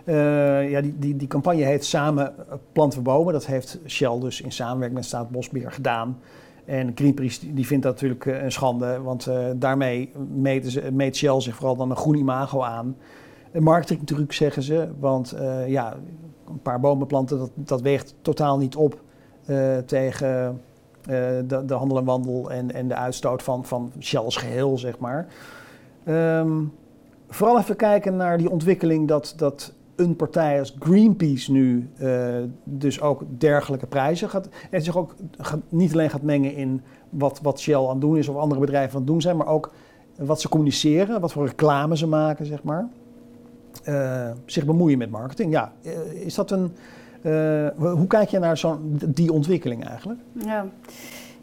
Eh, 0.05 0.71
ja, 0.71 0.81
die, 0.81 0.99
die, 0.99 1.17
die 1.17 1.29
campagne 1.29 1.65
heet 1.65 1.85
Samen 1.85 2.35
planten 2.73 2.99
we 2.99 3.05
bomen. 3.05 3.33
Dat 3.33 3.47
heeft 3.47 3.79
Shell 3.87 4.19
dus 4.21 4.41
in 4.41 4.53
samenwerking 4.53 4.99
met 4.99 5.05
Staatsbosbeheer 5.05 5.73
gedaan. 5.73 6.19
En 6.65 6.93
Greenpeace 6.95 7.55
die 7.55 7.67
vindt 7.67 7.83
dat 7.85 7.93
natuurlijk 7.93 8.27
een 8.27 8.53
schande, 8.53 9.01
want 9.01 9.27
eh, 9.27 9.47
daarmee 9.57 10.13
ze, 10.63 10.91
meet 10.93 11.17
Shell 11.17 11.41
zich 11.41 11.55
vooral 11.55 11.77
dan 11.77 11.91
een 11.91 11.97
groen 11.97 12.17
imago 12.17 12.63
aan. 12.63 12.97
Een 13.53 13.63
marketingtruc 13.63 14.33
zeggen 14.33 14.63
ze, 14.63 14.89
want 14.99 15.37
ja, 15.67 15.97
een 16.49 16.63
paar 16.63 16.81
bomen 16.81 17.07
planten, 17.07 17.39
dat, 17.39 17.51
dat 17.55 17.81
weegt 17.81 18.15
totaal 18.23 18.59
niet 18.59 18.77
op 18.77 19.01
tegen 19.87 20.61
de, 21.03 21.63
de 21.67 21.75
handel 21.75 21.99
en 21.99 22.05
wandel 22.05 22.51
en, 22.51 22.75
en 22.75 22.89
de 22.89 22.95
uitstoot 22.95 23.43
van, 23.43 23.65
van 23.65 23.93
Shell 24.01 24.21
als 24.21 24.37
geheel, 24.37 24.79
zeg 24.79 24.99
maar. 24.99 25.27
Ehm, 26.05 26.65
vooral 27.29 27.59
even 27.59 27.77
kijken 27.77 28.17
naar 28.17 28.39
die 28.39 28.51
ontwikkeling 28.51 29.09
dat, 29.09 29.35
dat 29.37 29.73
een 29.97 30.17
partij 30.17 30.59
als 30.59 30.77
Greenpeace 30.79 31.53
nu 31.53 31.91
eh, 31.97 32.35
dus 32.65 33.01
ook 33.01 33.23
dergelijke 33.39 33.87
prijzen 33.87 34.29
gaat. 34.29 34.49
En 34.71 34.83
zich 34.83 34.97
ook 34.97 35.15
gaat, 35.39 35.61
niet 35.69 35.93
alleen 35.93 36.11
gaat 36.11 36.23
mengen 36.23 36.55
in 36.55 36.83
wat, 37.11 37.41
wat 37.43 37.61
Shell 37.61 37.75
aan 37.75 37.89
het 37.89 38.01
doen 38.01 38.17
is 38.17 38.29
of 38.29 38.37
andere 38.37 38.61
bedrijven 38.61 38.93
aan 38.93 39.01
het 39.01 39.07
doen 39.07 39.21
zijn, 39.21 39.37
maar 39.37 39.47
ook 39.47 39.73
wat 40.17 40.41
ze 40.41 40.49
communiceren, 40.49 41.21
wat 41.21 41.33
voor 41.33 41.47
reclame 41.47 41.97
ze 41.97 42.07
maken, 42.07 42.47
zeg 42.47 42.63
maar. 42.63 42.89
Eh, 43.85 44.31
zich 44.47 44.65
bemoeien 44.65 44.99
met 44.99 45.11
marketing. 45.11 45.53
Ja, 45.53 45.73
eh, 45.83 46.13
is 46.13 46.35
dat 46.35 46.51
een. 46.51 46.73
Eh, 47.23 47.69
hoe 47.77 48.07
kijk 48.07 48.29
je 48.29 48.39
naar 48.39 48.57
zo'n, 48.57 49.01
die 49.07 49.33
ontwikkeling 49.33 49.85
eigenlijk? 49.85 50.21
Ja. 50.33 50.67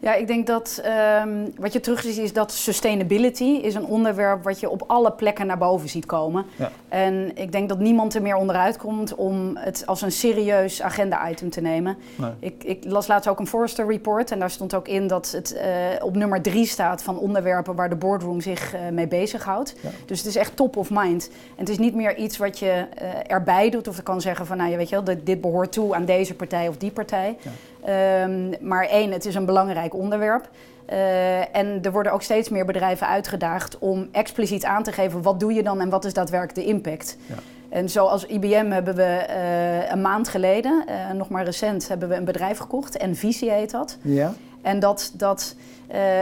Ja, 0.00 0.14
ik 0.14 0.26
denk 0.26 0.46
dat 0.46 0.80
ehm, 0.82 1.46
wat 1.56 1.72
je 1.72 1.80
terug 1.80 2.00
ziet 2.00 2.16
is 2.16 2.32
dat 2.32 2.52
sustainability 2.52 3.44
is 3.44 3.74
een 3.74 3.84
onderwerp 3.84 4.44
wat 4.44 4.60
je 4.60 4.70
op 4.70 4.84
alle 4.86 5.12
plekken 5.12 5.46
naar 5.46 5.58
boven 5.58 5.88
ziet 5.88 6.06
komen. 6.06 6.44
Ja. 6.56 6.70
En 6.88 7.36
ik 7.36 7.52
denk 7.52 7.68
dat 7.68 7.78
niemand 7.78 8.14
er 8.14 8.22
meer 8.22 8.36
onderuit 8.36 8.76
komt 8.76 9.14
om 9.14 9.56
het 9.56 9.82
als 9.86 10.02
een 10.02 10.12
serieus 10.12 10.82
agenda-item 10.82 11.50
te 11.50 11.60
nemen. 11.60 11.96
Nee. 12.16 12.30
Ik, 12.38 12.64
ik 12.64 12.84
las 12.84 13.06
laatst 13.06 13.28
ook 13.28 13.38
een 13.38 13.46
Forrester 13.46 13.86
report 13.86 14.30
en 14.30 14.38
daar 14.38 14.50
stond 14.50 14.74
ook 14.74 14.88
in 14.88 15.06
dat 15.06 15.30
het 15.30 15.54
eh, 15.54 15.70
op 16.00 16.16
nummer 16.16 16.42
drie 16.42 16.66
staat 16.66 17.02
van 17.02 17.18
onderwerpen 17.18 17.74
waar 17.74 17.88
de 17.88 17.96
boardroom 17.96 18.40
zich 18.40 18.74
eh, 18.74 18.80
mee 18.92 19.08
bezighoudt. 19.08 19.74
Ja. 19.80 19.90
Dus 20.06 20.18
het 20.18 20.26
is 20.26 20.36
echt 20.36 20.56
top 20.56 20.76
of 20.76 20.90
mind. 20.90 21.30
En 21.32 21.60
het 21.64 21.68
is 21.68 21.78
niet 21.78 21.94
meer 21.94 22.16
iets 22.16 22.36
wat 22.36 22.58
je 22.58 22.86
eh, 22.94 23.08
erbij 23.26 23.70
doet 23.70 23.88
of 23.88 23.96
je 23.96 24.02
kan 24.02 24.20
zeggen 24.20 24.46
van 24.46 24.56
nou 24.56 24.70
ja, 24.70 24.76
weet 24.76 24.88
je 24.88 24.94
wel, 24.94 25.04
dit, 25.04 25.26
dit 25.26 25.40
behoort 25.40 25.72
toe 25.72 25.94
aan 25.94 26.04
deze 26.04 26.34
partij 26.34 26.68
of 26.68 26.76
die 26.76 26.90
partij. 26.90 27.36
Ja. 27.42 27.50
Ehm, 27.84 28.52
maar 28.60 28.86
één, 28.86 29.12
het 29.12 29.24
is 29.24 29.34
een 29.34 29.44
belangrijk 29.44 29.94
onderwerp. 29.94 30.48
Eh, 30.90 31.56
en 31.56 31.78
er 31.82 31.92
worden 31.92 32.12
ook 32.12 32.22
steeds 32.22 32.48
meer 32.48 32.64
bedrijven 32.64 33.06
uitgedaagd 33.06 33.78
om 33.78 34.08
expliciet 34.12 34.64
aan 34.64 34.82
te 34.82 34.92
geven 34.92 35.22
wat 35.22 35.40
doe 35.40 35.52
je 35.52 35.62
dan 35.62 35.80
en 35.80 35.88
wat 35.88 36.04
is 36.04 36.12
daadwerkelijk 36.12 36.66
de 36.66 36.74
impact. 36.74 37.16
Ja. 37.26 37.34
En 37.68 37.88
zoals 37.88 38.26
IBM 38.26 38.70
hebben 38.70 38.94
we 38.94 39.02
eh, 39.02 39.90
een 39.90 40.00
maand 40.00 40.28
geleden, 40.28 40.84
eh, 40.86 41.10
nog 41.10 41.28
maar 41.28 41.44
recent, 41.44 41.88
hebben 41.88 42.08
we 42.08 42.14
een 42.14 42.24
bedrijf 42.24 42.58
gekocht. 42.58 42.96
Envisie 42.96 43.50
heet 43.50 43.70
dat. 43.70 43.98
Ja, 44.02 44.32
En 44.62 44.78
dat, 44.78 45.12
dat 45.14 45.54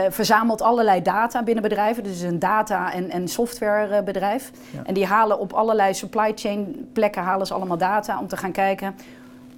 verzamelt 0.09 0.61
allerlei 0.61 1.01
data 1.01 1.43
binnen 1.43 1.63
bedrijven. 1.63 2.03
Dus 2.03 2.21
een 2.21 2.39
data- 2.39 2.93
en, 2.93 3.09
en 3.09 3.27
softwarebedrijf. 3.27 4.51
Ja. 4.71 4.79
En 4.85 4.93
die 4.93 5.05
halen 5.05 5.39
op 5.39 5.53
allerlei 5.53 5.93
supply 5.93 6.31
chain 6.35 6.89
plekken 6.93 7.21
halen 7.21 7.47
ze 7.47 7.53
allemaal 7.53 7.77
data 7.77 8.19
om 8.19 8.27
te 8.27 8.37
gaan 8.37 8.51
kijken. 8.51 8.95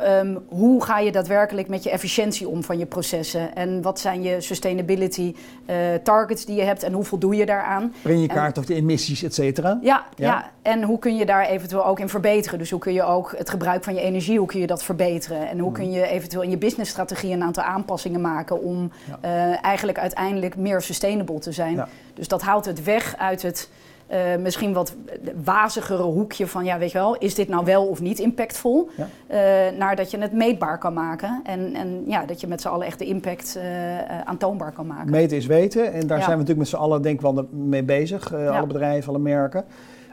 Ehm, 0.01 0.37
hoe 0.47 0.83
ga 0.83 0.99
je 0.99 1.11
daadwerkelijk 1.11 1.67
met 1.67 1.83
je 1.83 1.89
efficiëntie 1.89 2.47
om 2.47 2.63
van 2.63 2.77
je 2.77 2.85
processen? 2.85 3.55
En 3.55 3.81
wat 3.81 3.99
zijn 3.99 4.21
je 4.21 4.41
sustainability 4.41 5.35
eh, 5.65 5.75
targets 6.03 6.45
die 6.45 6.55
je 6.55 6.61
hebt 6.61 6.83
en 6.83 6.93
hoe 6.93 7.03
voldoe 7.03 7.35
je 7.35 7.45
daaraan? 7.45 7.93
breng 8.01 8.21
je 8.21 8.27
En- 8.27 8.35
kaart 8.35 8.57
of 8.57 8.65
de 8.65 8.73
emissies, 8.75 9.23
et 9.23 9.33
cetera. 9.33 9.79
Ja, 9.81 10.03
Ja. 10.15 10.25
ja. 10.25 10.49
en 10.61 10.83
hoe 10.83 10.99
kun 10.99 11.15
je 11.15 11.25
daar 11.25 11.45
eventueel 11.45 11.85
ook 11.85 11.99
in 11.99 12.09
verbeteren? 12.09 12.59
Dus 12.59 12.69
hoe 12.71 12.79
kun 12.79 12.93
je 12.93 13.03
ook 13.03 13.33
het 13.37 13.49
gebruik 13.49 13.83
van 13.83 13.93
je 13.93 14.01
energie, 14.01 14.37
hoe 14.37 14.47
kun 14.47 14.59
je 14.59 14.67
dat 14.67 14.83
verbeteren? 14.83 15.49
En 15.49 15.59
hoe 15.59 15.71
kun 15.71 15.91
je 15.91 16.07
eventueel 16.07 16.43
in 16.43 16.49
je 16.49 16.57
businessstrategie 16.57 17.33
een 17.33 17.43
aantal 17.43 17.63
aanpassingen 17.63 18.21
maken 18.21 18.61
om 18.61 18.91
Ja. 19.07 19.17
eh, 19.21 19.63
eigenlijk 19.65 19.99
uiteindelijk 19.99 20.55
meer 20.55 20.81
sustainable 20.81 21.39
te 21.39 21.51
zijn? 21.51 21.75
Ja. 21.75 21.87
Dus 22.13 22.27
dat 22.27 22.41
haalt 22.41 22.65
het 22.65 22.83
weg 22.83 23.15
uit 23.17 23.41
het 23.41 23.69
eh, 24.11 24.35
misschien 24.39 24.73
wat 24.73 24.95
wazigere 25.43 26.03
hoekje 26.03 26.47
van, 26.47 26.65
ja, 26.65 26.77
weet 26.77 26.91
je 26.91 26.97
wel, 26.97 27.17
is 27.17 27.35
dit 27.35 27.47
nou 27.47 27.65
wel 27.65 27.87
of 27.87 28.01
niet 28.01 28.19
impactvol? 28.19 28.89
Ja. 28.97 29.07
Eh, 29.27 29.77
naar 29.77 29.95
dat 29.95 30.11
je 30.11 30.17
het 30.17 30.33
meetbaar 30.33 30.77
kan 30.77 30.93
maken 30.93 31.41
en, 31.43 31.75
en 31.75 32.03
ja, 32.07 32.25
dat 32.25 32.41
je 32.41 32.47
met 32.47 32.61
z'n 32.61 32.67
allen 32.67 32.85
echt 32.85 32.99
de 32.99 33.05
impact 33.05 33.55
eh, 33.55 34.19
aantoonbaar 34.23 34.71
kan 34.71 34.87
maken. 34.87 35.11
Meten 35.11 35.37
is 35.37 35.45
weten. 35.45 35.93
En 35.93 36.07
daar 36.07 36.17
Ja. 36.17 36.23
zijn 36.23 36.37
we 36.37 36.43
natuurlijk 36.43 36.57
met 36.57 36.67
z'n 36.67 36.75
allen 36.75 37.01
denk 37.01 37.15
ik 37.15 37.21
wel 37.21 37.47
mee 37.51 37.83
bezig. 37.83 38.31
Ja. 38.31 38.47
Alle 38.47 38.67
bedrijven, 38.67 39.09
alle 39.09 39.19
merken. 39.21 39.65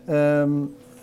Ehm, 0.04 0.50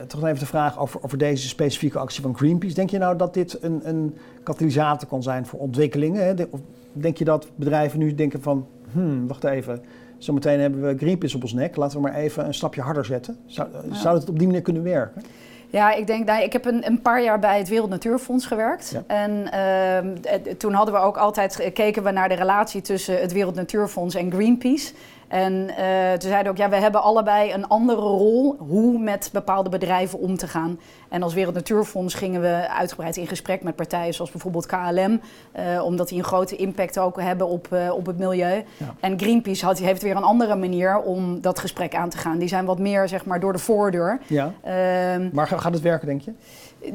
toch 0.07 0.23
even 0.25 0.39
de 0.39 0.45
vraag 0.45 0.79
over, 0.79 0.99
over 1.03 1.17
deze 1.17 1.47
specifieke 1.47 1.99
actie 1.99 2.21
van 2.21 2.37
Greenpeace. 2.37 2.75
Denk 2.75 2.89
je 2.89 2.97
nou 2.97 3.17
dat 3.17 3.33
dit 3.33 3.57
een, 3.61 3.81
een 3.83 4.17
katalysator 4.43 5.07
kan 5.07 5.23
zijn 5.23 5.45
voor 5.45 5.59
ontwikkelingen? 5.59 6.25
Hè? 6.25 6.33
Of 6.49 6.59
denk 6.91 7.17
je 7.17 7.25
dat 7.25 7.47
bedrijven 7.55 7.99
nu 7.99 8.15
denken 8.15 8.41
van, 8.41 8.67
hmm, 8.91 9.27
wacht 9.27 9.43
even, 9.43 9.81
zometeen 10.17 10.59
hebben 10.59 10.81
we 10.81 10.97
Greenpeace 10.97 11.35
op 11.35 11.41
ons 11.41 11.53
nek, 11.53 11.75
laten 11.75 11.97
we 11.97 12.03
maar 12.03 12.15
even 12.15 12.45
een 12.45 12.53
stapje 12.53 12.81
harder 12.81 13.05
zetten. 13.05 13.37
Zou, 13.45 13.67
zou 13.91 14.19
het 14.19 14.29
op 14.29 14.37
die 14.37 14.47
manier 14.47 14.61
kunnen 14.61 14.83
werken? 14.83 15.23
Ja, 15.69 15.93
ik 15.93 16.07
denk, 16.07 16.25
nou, 16.25 16.43
ik 16.43 16.53
heb 16.53 16.65
een, 16.65 16.87
een, 16.87 17.01
paar 17.01 17.23
jaar 17.23 17.39
bij 17.39 17.57
het 17.57 17.69
Wereld 17.69 17.89
Natuurfonds 17.89 18.45
gewerkt. 18.45 19.01
En 19.07 19.49
uh, 19.53 20.53
toen 20.57 20.73
hadden 20.73 20.93
we 20.93 20.99
ook 20.99 21.17
altijd, 21.17 21.69
keken 21.73 22.03
we 22.03 22.11
naar 22.11 22.29
de 22.29 22.35
relatie 22.35 22.81
tussen 22.81 23.21
het 23.21 23.31
Wereld 23.31 23.55
Natuurfonds 23.55 24.15
en 24.15 24.31
Greenpeace. 24.31 24.93
En 25.27 25.53
uh, 25.53 26.11
toen 26.11 26.29
zeiden 26.29 26.51
ook, 26.51 26.57
ja, 26.57 26.69
we 26.69 26.75
hebben 26.75 27.01
allebei 27.01 27.53
een 27.53 27.67
andere 27.67 28.01
rol 28.01 28.55
hoe 28.57 28.99
met 28.99 29.29
bepaalde 29.33 29.69
bedrijven 29.69 30.19
om 30.19 30.37
te 30.37 30.47
gaan. 30.47 30.79
En 31.09 31.23
als 31.23 31.33
Wereld 31.33 31.55
Natuurfonds 31.55 32.13
gingen 32.13 32.41
we 32.41 32.69
uitgebreid 32.69 33.17
in 33.17 33.27
gesprek 33.27 33.63
met 33.63 33.75
partijen 33.75 34.13
zoals 34.13 34.31
bijvoorbeeld 34.31 34.65
KLM, 34.65 35.21
uh, 35.59 35.83
omdat 35.83 36.09
die 36.09 36.17
een 36.17 36.23
grote 36.23 36.55
impact 36.55 36.99
ook 36.99 37.21
hebben 37.21 37.47
op, 37.47 37.67
uh, 37.73 37.93
op 37.93 38.05
het 38.05 38.17
milieu. 38.17 38.63
Ja. 38.77 38.95
En 38.99 39.19
Greenpeace 39.19 39.65
had, 39.65 39.79
heeft 39.79 40.01
weer 40.01 40.15
een 40.15 40.23
andere 40.23 40.55
manier 40.55 40.99
om 41.01 41.41
dat 41.41 41.59
gesprek 41.59 41.95
aan 41.95 42.09
te 42.09 42.17
gaan. 42.17 42.37
Die 42.37 42.47
zijn 42.47 42.65
wat 42.65 42.79
meer 42.79 43.07
zeg 43.07 43.25
maar 43.25 43.39
door 43.39 43.53
de 43.53 43.59
voordeur. 43.59 44.19
Ja. 44.27 44.53
Ehm, 44.61 45.29
maar 45.33 45.47
gaat 45.47 45.73
het 45.73 45.81
werken, 45.81 46.07
denk 46.07 46.21
je? 46.21 46.33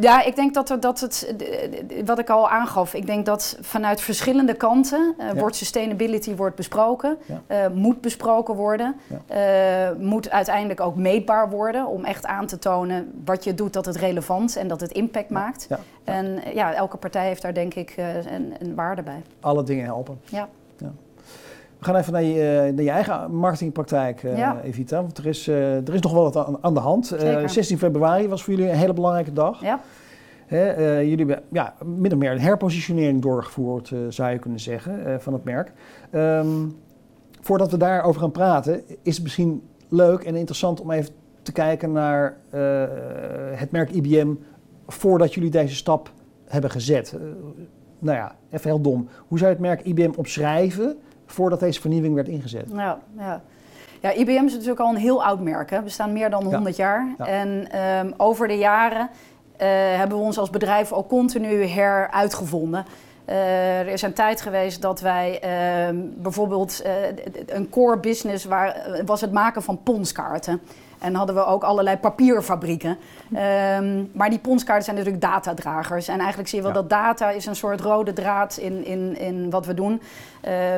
Ja, 0.01 0.25
ik 0.25 0.37
denk 0.37 0.55
dat, 0.55 0.71
er, 0.71 0.81
dat 0.81 1.01
het, 1.01 1.35
wat 2.05 2.19
ik 2.19 2.31
al 2.31 2.49
aangaf, 2.49 2.95
ik 2.95 3.07
denk 3.07 3.27
dat 3.27 3.59
vanuit 3.61 4.01
verschillende 4.01 4.55
kanten 4.55 5.15
wordt 5.37 5.57
sustainability 5.57 6.35
wordt 6.35 6.57
besproken, 6.57 7.19
ja. 7.49 7.69
moet 7.69 8.01
besproken 8.01 8.20
worden, 8.23 8.97
ja. 9.29 9.91
uh, 9.91 9.97
moet 9.99 10.31
uiteindelijk 10.31 10.81
ook 10.81 10.97
meetbaar 10.97 11.51
worden 11.51 11.87
om 11.87 12.05
echt 12.05 12.27
aan 12.27 12.47
te 12.47 12.59
tonen 12.59 13.13
wat 13.25 13.45
je 13.45 13.55
doet, 13.55 13.73
dat 13.73 13.87
het 13.87 13.97
relevant 13.97 14.57
en 14.57 14.69
dat 14.69 14.81
het 14.81 14.93
impact 14.93 15.31
maakt. 15.31 15.69
En 16.05 16.39
ja, 16.55 16.75
elke 16.75 16.97
partij 16.97 17.27
heeft 17.27 17.43
daar 17.43 17.55
denk 17.55 17.75
ik 17.75 17.95
een, 17.97 18.55
een 18.59 18.75
waarde 18.75 19.03
bij. 19.03 19.23
Alle 19.41 19.63
dingen 19.63 19.85
helpen. 19.85 20.21
Ja. 20.25 20.49
We 21.79 21.87
gaan 21.87 21.97
even 21.97 22.13
naar 22.13 22.23
je, 22.23 22.73
naar 22.75 22.85
je 22.85 22.91
eigen 22.91 23.35
marketingpraktijk, 23.35 24.23
Evita. 24.63 25.03
Want 25.03 25.19
er 25.19 25.27
is, 25.27 25.47
er 25.47 25.95
is 25.95 26.01
nog 26.01 26.13
wel 26.13 26.23
wat 26.23 26.37
aan, 26.37 26.57
aan 26.61 26.75
de 26.75 26.81
hand. 26.81 27.15
Uh, 27.23 27.49
16 27.49 27.79
februari 27.79 28.29
was 28.29 28.45
voor 28.45 28.55
jullie 28.55 28.71
een 28.71 28.77
hele 28.77 28.93
belangrijke 28.93 29.33
dag. 29.33 29.61
Ja. 29.61 29.81
Jullie 31.01 31.17
hebben 31.17 31.43
ja, 31.53 31.75
min 31.85 32.13
of 32.13 32.19
meer 32.19 32.31
een 32.31 32.41
herpositionering 32.41 33.23
doorgevoerd, 33.23 33.93
zou 34.09 34.31
je 34.31 34.39
kunnen 34.39 34.61
zeggen, 34.61 35.21
van 35.21 35.33
het 35.33 35.45
merk. 35.45 35.73
Um, 36.13 36.77
voordat 37.41 37.71
we 37.71 37.77
daarover 37.77 38.21
gaan 38.21 38.31
praten, 38.31 38.83
is 39.03 39.15
het 39.15 39.23
misschien 39.23 39.63
leuk 39.89 40.23
en 40.23 40.35
interessant 40.35 40.81
om 40.81 40.91
even 40.91 41.15
te 41.43 41.53
kijken 41.53 41.93
naar 41.93 42.37
het 43.55 43.71
merk 43.71 43.91
IBM 43.91 44.35
voordat 44.87 45.35
jullie 45.35 45.51
deze 45.51 45.75
stap 45.75 46.13
hebben 46.45 46.71
gezet. 46.71 47.17
nou 47.99 48.17
ja, 48.17 48.35
even 48.51 48.71
heel 48.71 48.81
dom. 48.81 49.09
Hoe 49.29 49.39
zou 49.39 49.51
je 49.51 49.57
het 49.57 49.67
merk 49.67 49.81
IBM 49.81 50.13
opschrijven 50.17 50.97
voordat 51.31 51.61
deze 51.61 51.81
vernieuwing 51.81 52.15
werd 52.15 52.29
ingezet. 52.29 52.65
Ja, 52.75 52.99
ja. 53.17 53.43
ja 54.01 54.13
IBM 54.13 54.45
is 54.45 54.53
natuurlijk 54.53 54.81
al 54.81 54.89
een 54.89 54.97
heel 54.97 55.25
oud 55.25 55.41
merk. 55.41 55.71
Hè. 55.71 55.83
We 55.83 55.89
staan 55.89 56.13
meer 56.13 56.31
dan 56.31 56.45
100 56.45 56.77
jaar. 56.77 57.15
En 57.19 57.81
um, 58.07 58.15
over 58.17 58.49
de 58.49 58.59
jaren 58.59 59.09
uh, 59.11 59.67
hebben 59.97 60.19
we 60.19 60.25
ons 60.25 60.39
als 60.39 60.51
bedrijf 60.51 60.93
ook 60.93 61.09
continu 61.09 61.65
heruitgevonden. 61.65 62.85
Uh, 63.31 63.79
er 63.79 63.89
is 63.89 64.03
een 64.03 64.13
tijd 64.13 64.41
geweest 64.41 64.83
dat 64.83 65.01
wij 65.01 65.41
uh, 65.45 66.01
bijvoorbeeld 66.17 66.83
uh, 66.87 66.93
een 67.47 67.69
core 67.69 67.99
business 67.99 68.45
waar, 68.45 69.03
was 69.05 69.21
het 69.21 69.33
maken 69.33 69.63
van 69.63 69.83
ponskaarten. 69.83 70.61
En 70.99 71.15
hadden 71.15 71.35
we 71.35 71.45
ook 71.45 71.63
allerlei 71.63 71.97
papierfabrieken. 71.97 72.91
Um, 72.91 74.11
maar 74.13 74.31
die 74.31 74.39
ponskaarten 74.39 74.85
zijn 74.85 74.97
natuurlijk 74.97 75.23
datadragers. 75.23 76.09
En 76.09 76.19
eigenlijk 76.19 76.49
zie 76.49 76.59
je 76.59 76.65
wel 76.65 76.75
ja. 76.75 76.81
dat 76.81 76.91
data 76.91 77.31
is 77.31 77.47
een 77.47 77.57
soort 77.57 77.81
rode 77.81 78.13
draad 78.13 78.57
in, 78.57 78.85
in, 78.85 79.19
in 79.19 79.51
wat 79.51 79.67
we 79.67 79.75
doen. 79.75 79.93
Uh, 79.93 80.01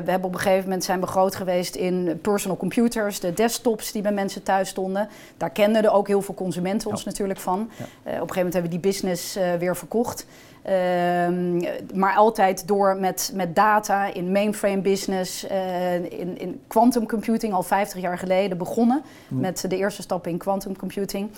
we 0.05 0.11
hebben 0.11 0.25
op 0.25 0.35
een 0.35 0.41
gegeven 0.41 0.65
moment 0.65 0.85
zijn 0.85 1.01
we 1.01 1.07
groot 1.07 1.35
geweest 1.35 1.75
in 1.75 2.19
personal 2.23 2.57
computers, 2.57 3.21
de 3.21 3.33
desktops 3.33 3.93
die 3.93 4.03
bij 4.03 4.13
mensen 4.13 4.43
thuis 4.43 4.69
stonden. 4.69 5.09
Daar 5.37 5.51
kenden 5.51 5.85
er 5.85 5.93
ook 5.93 6.07
heel 6.07 6.23
veel 6.23 6.35
consumenten 6.35 6.91
ons 6.91 7.03
ja. 7.03 7.09
natuurlijk 7.09 7.41
van. 7.41 7.71
Ja. 7.77 7.85
Uh, 7.85 7.87
op 7.87 8.07
een 8.07 8.13
gegeven 8.13 8.35
moment 8.37 8.53
hebben 8.53 8.71
we 8.71 8.79
die 8.79 8.91
business 8.91 9.37
uh, 9.37 9.55
weer 9.55 9.77
verkocht. 9.77 10.27
Um, 10.67 11.63
maar 11.95 12.15
altijd 12.15 12.69
door 12.69 12.97
met, 12.97 13.31
met 13.35 13.55
data 13.55 14.13
in 14.13 14.33
mainframe 14.33 14.81
business, 14.81 15.45
uh, 15.45 15.95
in, 15.95 16.39
in 16.39 16.61
quantum 16.67 17.07
computing 17.07 17.53
al 17.53 17.63
50 17.63 18.01
jaar 18.01 18.19
geleden 18.19 18.59
begonnen. 18.59 19.03
Mm. 19.29 19.41
Met 19.41 19.65
de 19.69 19.77
eerste 19.77 20.03
stap 20.03 20.27
in 20.27 20.39
quantum 20.39 20.77
computing. 20.77 21.31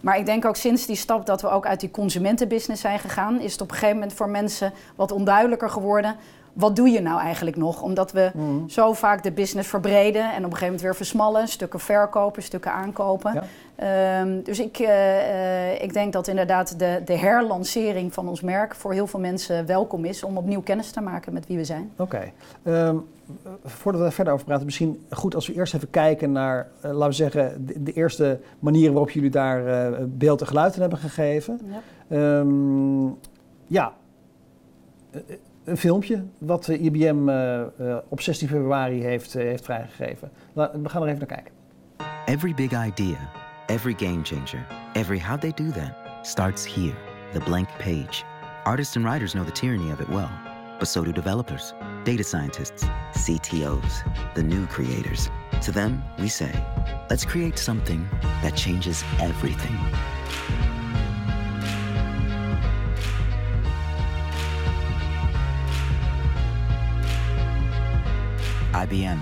Maar 0.00 0.18
ik 0.18 0.26
denk 0.26 0.44
ook 0.44 0.56
sinds 0.56 0.86
die 0.86 0.96
stap 0.96 1.26
dat 1.26 1.42
we 1.42 1.48
ook 1.48 1.66
uit 1.66 1.80
die 1.80 1.90
consumentenbusiness 1.90 2.82
zijn 2.82 2.98
gegaan, 2.98 3.40
is 3.40 3.52
het 3.52 3.60
op 3.60 3.68
een 3.68 3.74
gegeven 3.74 3.96
moment 3.96 4.16
voor 4.16 4.28
mensen 4.28 4.72
wat 4.94 5.12
onduidelijker 5.12 5.70
geworden 5.70 6.16
wat 6.54 6.76
doe 6.76 6.88
je 6.88 7.00
nou 7.00 7.20
eigenlijk 7.20 7.56
nog? 7.56 7.82
Omdat 7.82 8.12
we 8.12 8.30
mm. 8.34 8.68
zo 8.68 8.92
vaak 8.92 9.22
de 9.22 9.32
business 9.32 9.68
verbreden 9.68 10.22
en 10.22 10.28
op 10.28 10.34
een 10.34 10.42
gegeven 10.42 10.64
moment 10.64 10.82
weer 10.82 10.94
versmallen, 10.94 11.48
stukken 11.48 11.80
verkopen, 11.80 12.42
stukken 12.42 12.72
aankopen. 12.72 13.32
Ja. 13.34 14.20
Um, 14.20 14.42
dus 14.42 14.60
ik, 14.60 14.78
uh, 14.78 14.88
uh, 14.88 15.82
ik 15.82 15.92
denk 15.92 16.12
dat 16.12 16.28
inderdaad 16.28 16.78
de, 16.78 17.02
de 17.04 17.16
herlancering 17.16 18.12
van 18.12 18.28
ons 18.28 18.40
merk 18.40 18.74
voor 18.74 18.92
heel 18.92 19.06
veel 19.06 19.20
mensen 19.20 19.66
welkom 19.66 20.04
is 20.04 20.22
om 20.22 20.36
opnieuw 20.36 20.60
kennis 20.60 20.90
te 20.90 21.00
maken 21.00 21.32
met 21.32 21.46
wie 21.46 21.56
we 21.56 21.64
zijn. 21.64 21.90
Oké. 21.96 22.32
Okay. 22.64 22.86
Um, 22.86 23.06
voordat 23.64 24.00
we 24.00 24.06
er 24.06 24.12
verder 24.12 24.32
over 24.32 24.46
praten, 24.46 24.64
misschien 24.64 25.04
goed 25.10 25.34
als 25.34 25.46
we 25.46 25.54
eerst 25.54 25.74
even 25.74 25.90
kijken 25.90 26.32
naar, 26.32 26.68
uh, 26.84 26.90
laten 26.90 27.08
we 27.08 27.12
zeggen, 27.12 27.66
de, 27.66 27.82
de, 27.82 27.92
eerste 27.92 28.40
manieren 28.58 28.92
waarop 28.92 29.10
jullie 29.10 29.30
daar 29.30 29.62
beeld 30.08 30.40
en 30.40 30.46
geluid 30.46 30.74
in 30.74 30.80
hebben 30.80 30.98
gegeven. 30.98 31.60
Ja. 32.08 32.38
Um, 32.38 33.18
ja 33.66 33.92
een 35.64 35.76
filmpje 35.76 36.24
wat 36.38 36.68
IBM 36.68 37.28
uh, 37.28 37.60
uh, 37.80 37.96
op 38.08 38.20
16 38.20 38.48
februari 38.48 39.02
heeft, 39.02 39.36
uh, 39.36 39.42
heeft 39.42 39.64
vrijgegeven. 39.64 40.30
we 40.52 40.88
gaan 40.88 41.02
er 41.02 41.08
even 41.08 41.18
naar 41.18 41.26
kijken. 41.26 41.52
Every 42.26 42.54
big 42.54 42.86
idea, 42.86 43.30
every 43.66 43.94
game 43.96 44.20
changer, 44.22 44.66
every 44.92 45.20
how 45.20 45.38
they 45.38 45.52
do 45.54 45.70
that 45.70 45.92
starts 46.22 46.74
here, 46.74 46.94
the 47.32 47.40
blank 47.40 47.68
page. 47.78 48.24
Artists 48.64 48.96
and 48.96 49.04
writers 49.04 49.32
know 49.32 49.44
the 49.44 49.52
tyranny 49.52 49.92
of 49.92 50.00
it 50.00 50.08
well, 50.08 50.30
but 50.78 50.88
so 50.88 51.04
do 51.04 51.12
developers, 51.12 51.74
data 52.04 52.22
scientists, 52.22 52.84
CTOs, 53.12 54.02
the 54.34 54.42
new 54.42 54.66
creators. 54.66 55.30
To 55.62 55.72
them, 55.72 56.02
we 56.18 56.28
say, 56.28 56.52
let's 57.08 57.24
create 57.24 57.58
something 57.58 58.08
that 58.42 58.56
changes 58.56 59.04
everything. 59.18 59.76
IBM. 68.84 69.16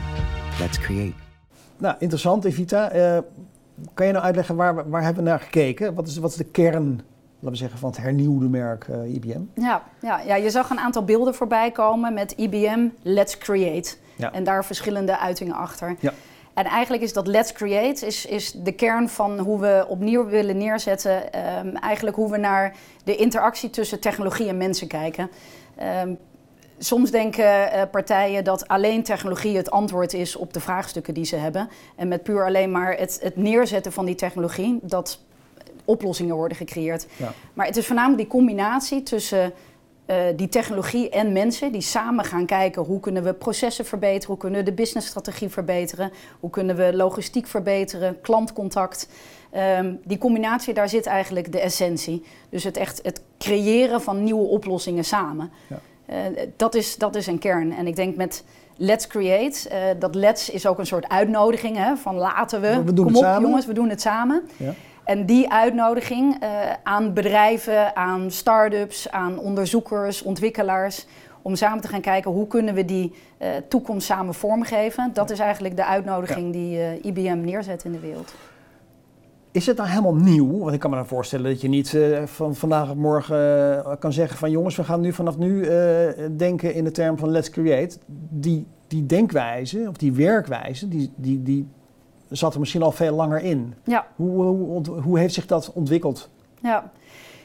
Let's 0.60 0.78
create. 0.78 1.12
Nou, 1.78 1.94
interessant, 1.98 2.44
Evita. 2.44 2.94
Uh, 2.94 3.18
kan 3.94 4.06
je 4.06 4.12
nou 4.12 4.24
uitleggen 4.24 4.56
waar, 4.56 4.90
waar 4.90 5.02
hebben 5.02 5.24
we 5.24 5.28
naar 5.28 5.40
gekeken? 5.40 5.94
Wat 5.94 6.06
is, 6.06 6.16
wat 6.16 6.30
is 6.30 6.36
de 6.36 6.44
kern, 6.44 6.88
laten 7.34 7.50
we 7.50 7.56
zeggen, 7.56 7.78
van 7.78 7.90
het 7.90 7.98
hernieuwde 7.98 8.48
merk 8.48 8.86
uh, 8.86 9.14
IBM? 9.14 9.40
Ja, 9.54 9.82
ja, 10.00 10.20
ja, 10.20 10.36
je 10.36 10.50
zag 10.50 10.70
een 10.70 10.78
aantal 10.78 11.04
beelden 11.04 11.34
voorbij 11.34 11.70
komen 11.70 12.14
met 12.14 12.32
IBM 12.32 12.88
Let's 13.02 13.38
Create. 13.38 13.94
Ja. 14.16 14.32
En 14.32 14.44
daar 14.44 14.64
verschillende 14.64 15.18
uitingen 15.18 15.54
achter. 15.54 15.96
Ja. 16.00 16.12
En 16.54 16.64
eigenlijk 16.64 17.02
is 17.02 17.12
dat 17.12 17.26
Let's 17.26 17.52
Create 17.52 18.06
is, 18.06 18.26
is 18.26 18.52
de 18.52 18.72
kern 18.72 19.08
van 19.08 19.38
hoe 19.38 19.60
we 19.60 19.84
opnieuw 19.88 20.26
willen 20.26 20.56
neerzetten. 20.56 21.22
Um, 21.66 21.76
eigenlijk 21.76 22.16
hoe 22.16 22.30
we 22.30 22.36
naar 22.36 22.74
de 23.04 23.16
interactie 23.16 23.70
tussen 23.70 24.00
technologie 24.00 24.48
en 24.48 24.56
mensen 24.56 24.86
kijken. 24.88 25.30
Um, 26.04 26.18
Soms 26.84 27.10
denken 27.10 27.44
uh, 27.44 27.82
partijen 27.90 28.44
dat 28.44 28.68
alleen 28.68 29.02
technologie 29.02 29.56
het 29.56 29.70
antwoord 29.70 30.12
is 30.12 30.36
op 30.36 30.52
de 30.52 30.60
vraagstukken 30.60 31.14
die 31.14 31.24
ze 31.24 31.36
hebben. 31.36 31.68
En 31.96 32.08
met 32.08 32.22
puur 32.22 32.44
alleen 32.44 32.70
maar 32.70 32.98
het, 32.98 33.18
het 33.22 33.36
neerzetten 33.36 33.92
van 33.92 34.04
die 34.04 34.14
technologie, 34.14 34.78
dat 34.82 35.20
oplossingen 35.84 36.34
worden 36.34 36.56
gecreëerd. 36.56 37.06
Ja. 37.16 37.32
Maar 37.52 37.66
het 37.66 37.76
is 37.76 37.86
voornamelijk 37.86 38.20
die 38.20 38.30
combinatie 38.30 39.02
tussen 39.02 39.52
uh, 40.06 40.16
die 40.36 40.48
technologie 40.48 41.10
en 41.10 41.32
mensen 41.32 41.72
die 41.72 41.80
samen 41.80 42.24
gaan 42.24 42.46
kijken 42.46 42.82
hoe 42.82 43.00
kunnen 43.00 43.22
we 43.22 43.32
processen 43.32 43.84
verbeteren, 43.84 44.26
hoe 44.26 44.36
kunnen 44.36 44.58
we 44.58 44.64
de 44.64 44.72
businessstrategie 44.72 45.48
verbeteren, 45.48 46.12
hoe 46.40 46.50
kunnen 46.50 46.76
we 46.76 46.96
logistiek 46.96 47.46
verbeteren, 47.46 48.20
klantcontact. 48.20 49.08
Um, 49.78 50.00
die 50.04 50.18
combinatie, 50.18 50.74
daar 50.74 50.88
zit 50.88 51.06
eigenlijk 51.06 51.52
de 51.52 51.60
essentie. 51.60 52.24
Dus 52.48 52.64
het 52.64 52.76
echt 52.76 53.00
het 53.02 53.22
creëren 53.38 54.02
van 54.02 54.24
nieuwe 54.24 54.46
oplossingen 54.46 55.04
samen. 55.04 55.52
Ja. 55.68 55.80
Uh, 56.10 56.16
dat, 56.56 56.74
is, 56.74 56.98
dat 56.98 57.16
is 57.16 57.26
een 57.26 57.38
kern. 57.38 57.72
En 57.72 57.86
ik 57.86 57.96
denk 57.96 58.16
met 58.16 58.44
Let's 58.76 59.06
Create, 59.06 59.68
uh, 59.68 59.76
dat 59.98 60.14
Let's 60.14 60.50
is 60.50 60.66
ook 60.66 60.78
een 60.78 60.86
soort 60.86 61.08
uitnodiging 61.08 61.76
hè, 61.76 61.96
van 61.96 62.16
laten 62.16 62.60
we, 62.60 62.84
we 62.84 62.92
doen 62.92 63.04
kom 63.04 63.14
het 63.14 63.16
op 63.16 63.22
samen. 63.22 63.42
jongens, 63.42 63.66
we 63.66 63.72
doen 63.72 63.88
het 63.88 64.00
samen. 64.00 64.42
Ja. 64.56 64.72
En 65.04 65.26
die 65.26 65.50
uitnodiging 65.50 66.42
uh, 66.42 66.48
aan 66.82 67.12
bedrijven, 67.12 67.96
aan 67.96 68.30
start-ups, 68.30 69.10
aan 69.10 69.38
onderzoekers, 69.38 70.22
ontwikkelaars, 70.22 71.06
om 71.42 71.54
samen 71.54 71.80
te 71.80 71.88
gaan 71.88 72.00
kijken 72.00 72.30
hoe 72.30 72.46
kunnen 72.46 72.74
we 72.74 72.84
die 72.84 73.14
toekomst 73.68 74.06
samen 74.06 74.34
vormgeven. 74.34 75.10
Dat 75.12 75.30
is 75.30 75.38
eigenlijk 75.38 75.76
de 75.76 75.84
uitnodiging 75.84 76.46
ja. 76.46 76.52
die 76.52 77.00
IBM 77.00 77.40
neerzet 77.40 77.84
in 77.84 77.92
de 77.92 77.98
wereld. 77.98 78.34
Is 79.52 79.66
het 79.66 79.76
nou 79.76 79.88
helemaal 79.88 80.14
nieuw? 80.14 80.58
Want 80.58 80.72
ik 80.72 80.80
kan 80.80 80.90
me 80.90 80.96
dan 80.96 81.06
voorstellen 81.06 81.50
dat 81.50 81.60
je 81.60 81.68
niet 81.68 81.92
uh, 81.92 82.22
van 82.22 82.54
vandaag 82.54 82.90
op 82.90 82.96
morgen 82.96 83.36
uh, 83.86 83.92
kan 83.98 84.12
zeggen 84.12 84.38
van 84.38 84.50
jongens, 84.50 84.76
we 84.76 84.84
gaan 84.84 85.00
nu 85.00 85.12
vanaf 85.12 85.38
nu 85.38 85.64
uh, 85.64 85.68
denken 86.36 86.74
in 86.74 86.84
de 86.84 86.90
term 86.90 87.18
van 87.18 87.30
let's 87.30 87.50
create. 87.50 87.98
Die, 88.30 88.66
die 88.86 89.06
denkwijze 89.06 89.86
of 89.88 89.96
die 89.96 90.12
werkwijze, 90.12 90.88
die, 90.88 91.12
die, 91.16 91.42
die 91.42 91.68
zat 92.28 92.54
er 92.54 92.60
misschien 92.60 92.82
al 92.82 92.92
veel 92.92 93.14
langer 93.14 93.42
in. 93.42 93.74
Ja. 93.84 94.06
Hoe, 94.16 94.42
hoe, 94.42 95.00
hoe 95.00 95.18
heeft 95.18 95.34
zich 95.34 95.46
dat 95.46 95.72
ontwikkeld? 95.72 96.30
Ja. 96.62 96.92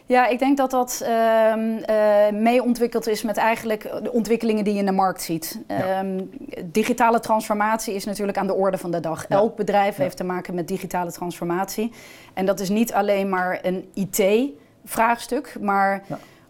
Ja, 0.07 0.27
ik 0.27 0.39
denk 0.39 0.57
dat 0.57 0.71
dat 0.71 1.01
uh, 1.03 1.09
uh, 1.09 2.39
mee 2.39 2.63
ontwikkeld 2.63 3.07
is 3.07 3.21
met 3.21 3.37
eigenlijk 3.37 3.89
de 4.03 4.11
ontwikkelingen 4.11 4.63
die 4.63 4.73
je 4.73 4.79
in 4.79 4.85
de 4.85 4.91
markt 4.91 5.21
ziet. 5.21 5.59
Ja. 5.67 5.99
Um, 5.99 6.29
digitale 6.65 7.19
transformatie 7.19 7.93
is 7.93 8.05
natuurlijk 8.05 8.37
aan 8.37 8.47
de 8.47 8.53
orde 8.53 8.77
van 8.77 8.91
de 8.91 8.99
dag. 8.99 9.25
Ja. 9.29 9.35
Elk 9.35 9.55
bedrijf 9.55 9.97
ja. 9.97 10.03
heeft 10.03 10.17
te 10.17 10.23
maken 10.23 10.55
met 10.55 10.67
digitale 10.67 11.11
transformatie. 11.11 11.91
En 12.33 12.45
dat 12.45 12.59
is 12.59 12.69
niet 12.69 12.93
alleen 12.93 13.29
maar 13.29 13.59
een 13.61 13.89
IT-vraagstuk, 13.93 15.57
maar 15.59 16.03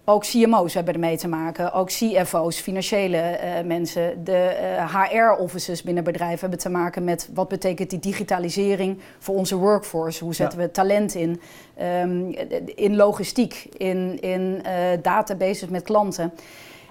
ook 0.09 0.23
CMO's 0.23 0.73
hebben 0.73 0.93
ermee 0.93 1.17
te 1.17 1.27
maken. 1.27 1.73
Ook 1.73 1.87
CFO's, 1.87 2.59
financiële 2.59 3.17
uh, 3.17 3.65
mensen. 3.65 4.23
De 4.23 4.55
HR-offices 4.91 5.83
binnen 5.83 6.03
bedrijven 6.03 6.39
hebben 6.39 6.59
te 6.59 6.69
maken 6.69 7.03
met 7.03 7.29
wat 7.33 7.47
betekent 7.47 7.89
die 7.89 7.99
digitalisering 7.99 8.99
voor 9.19 9.35
onze 9.35 9.55
workforce. 9.55 10.23
Hoe 10.23 10.33
zetten 10.35 10.59
we 10.59 10.71
talent 10.71 11.15
in? 11.15 11.41
Um, 11.81 12.35
in 12.75 12.95
logistiek, 12.95 13.67
in, 13.77 14.21
in 14.21 14.61
uh, 14.65 14.71
databases 15.01 15.69
met 15.69 15.83
klanten. 15.83 16.33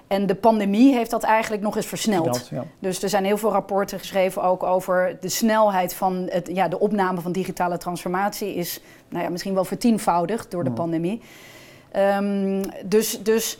En 0.07 0.25
de 0.25 0.35
pandemie 0.35 0.93
heeft 0.93 1.11
dat 1.11 1.23
eigenlijk 1.23 1.63
nog 1.63 1.75
eens 1.75 1.85
versneld. 1.85 2.47
Ja. 2.51 2.65
Dus 2.79 3.03
er 3.03 3.09
zijn 3.09 3.25
heel 3.25 3.37
veel 3.37 3.51
rapporten 3.51 3.99
geschreven 3.99 4.43
ook 4.43 4.63
over 4.63 5.17
de 5.19 5.29
snelheid 5.29 5.93
van 5.93 6.27
het, 6.29 6.49
ja, 6.53 6.67
de 6.67 6.79
opname 6.79 7.21
van 7.21 7.31
digitale 7.31 7.77
transformatie 7.77 8.55
is 8.55 8.81
nou 9.09 9.23
ja, 9.23 9.29
misschien 9.29 9.53
wel 9.53 9.65
vertienvoudigd 9.65 10.51
door 10.51 10.63
de 10.63 10.69
Ja. 10.69 10.75
pandemie. 10.75 11.21
Ehm, 11.91 12.63
dus, 12.85 13.23
dus 13.23 13.57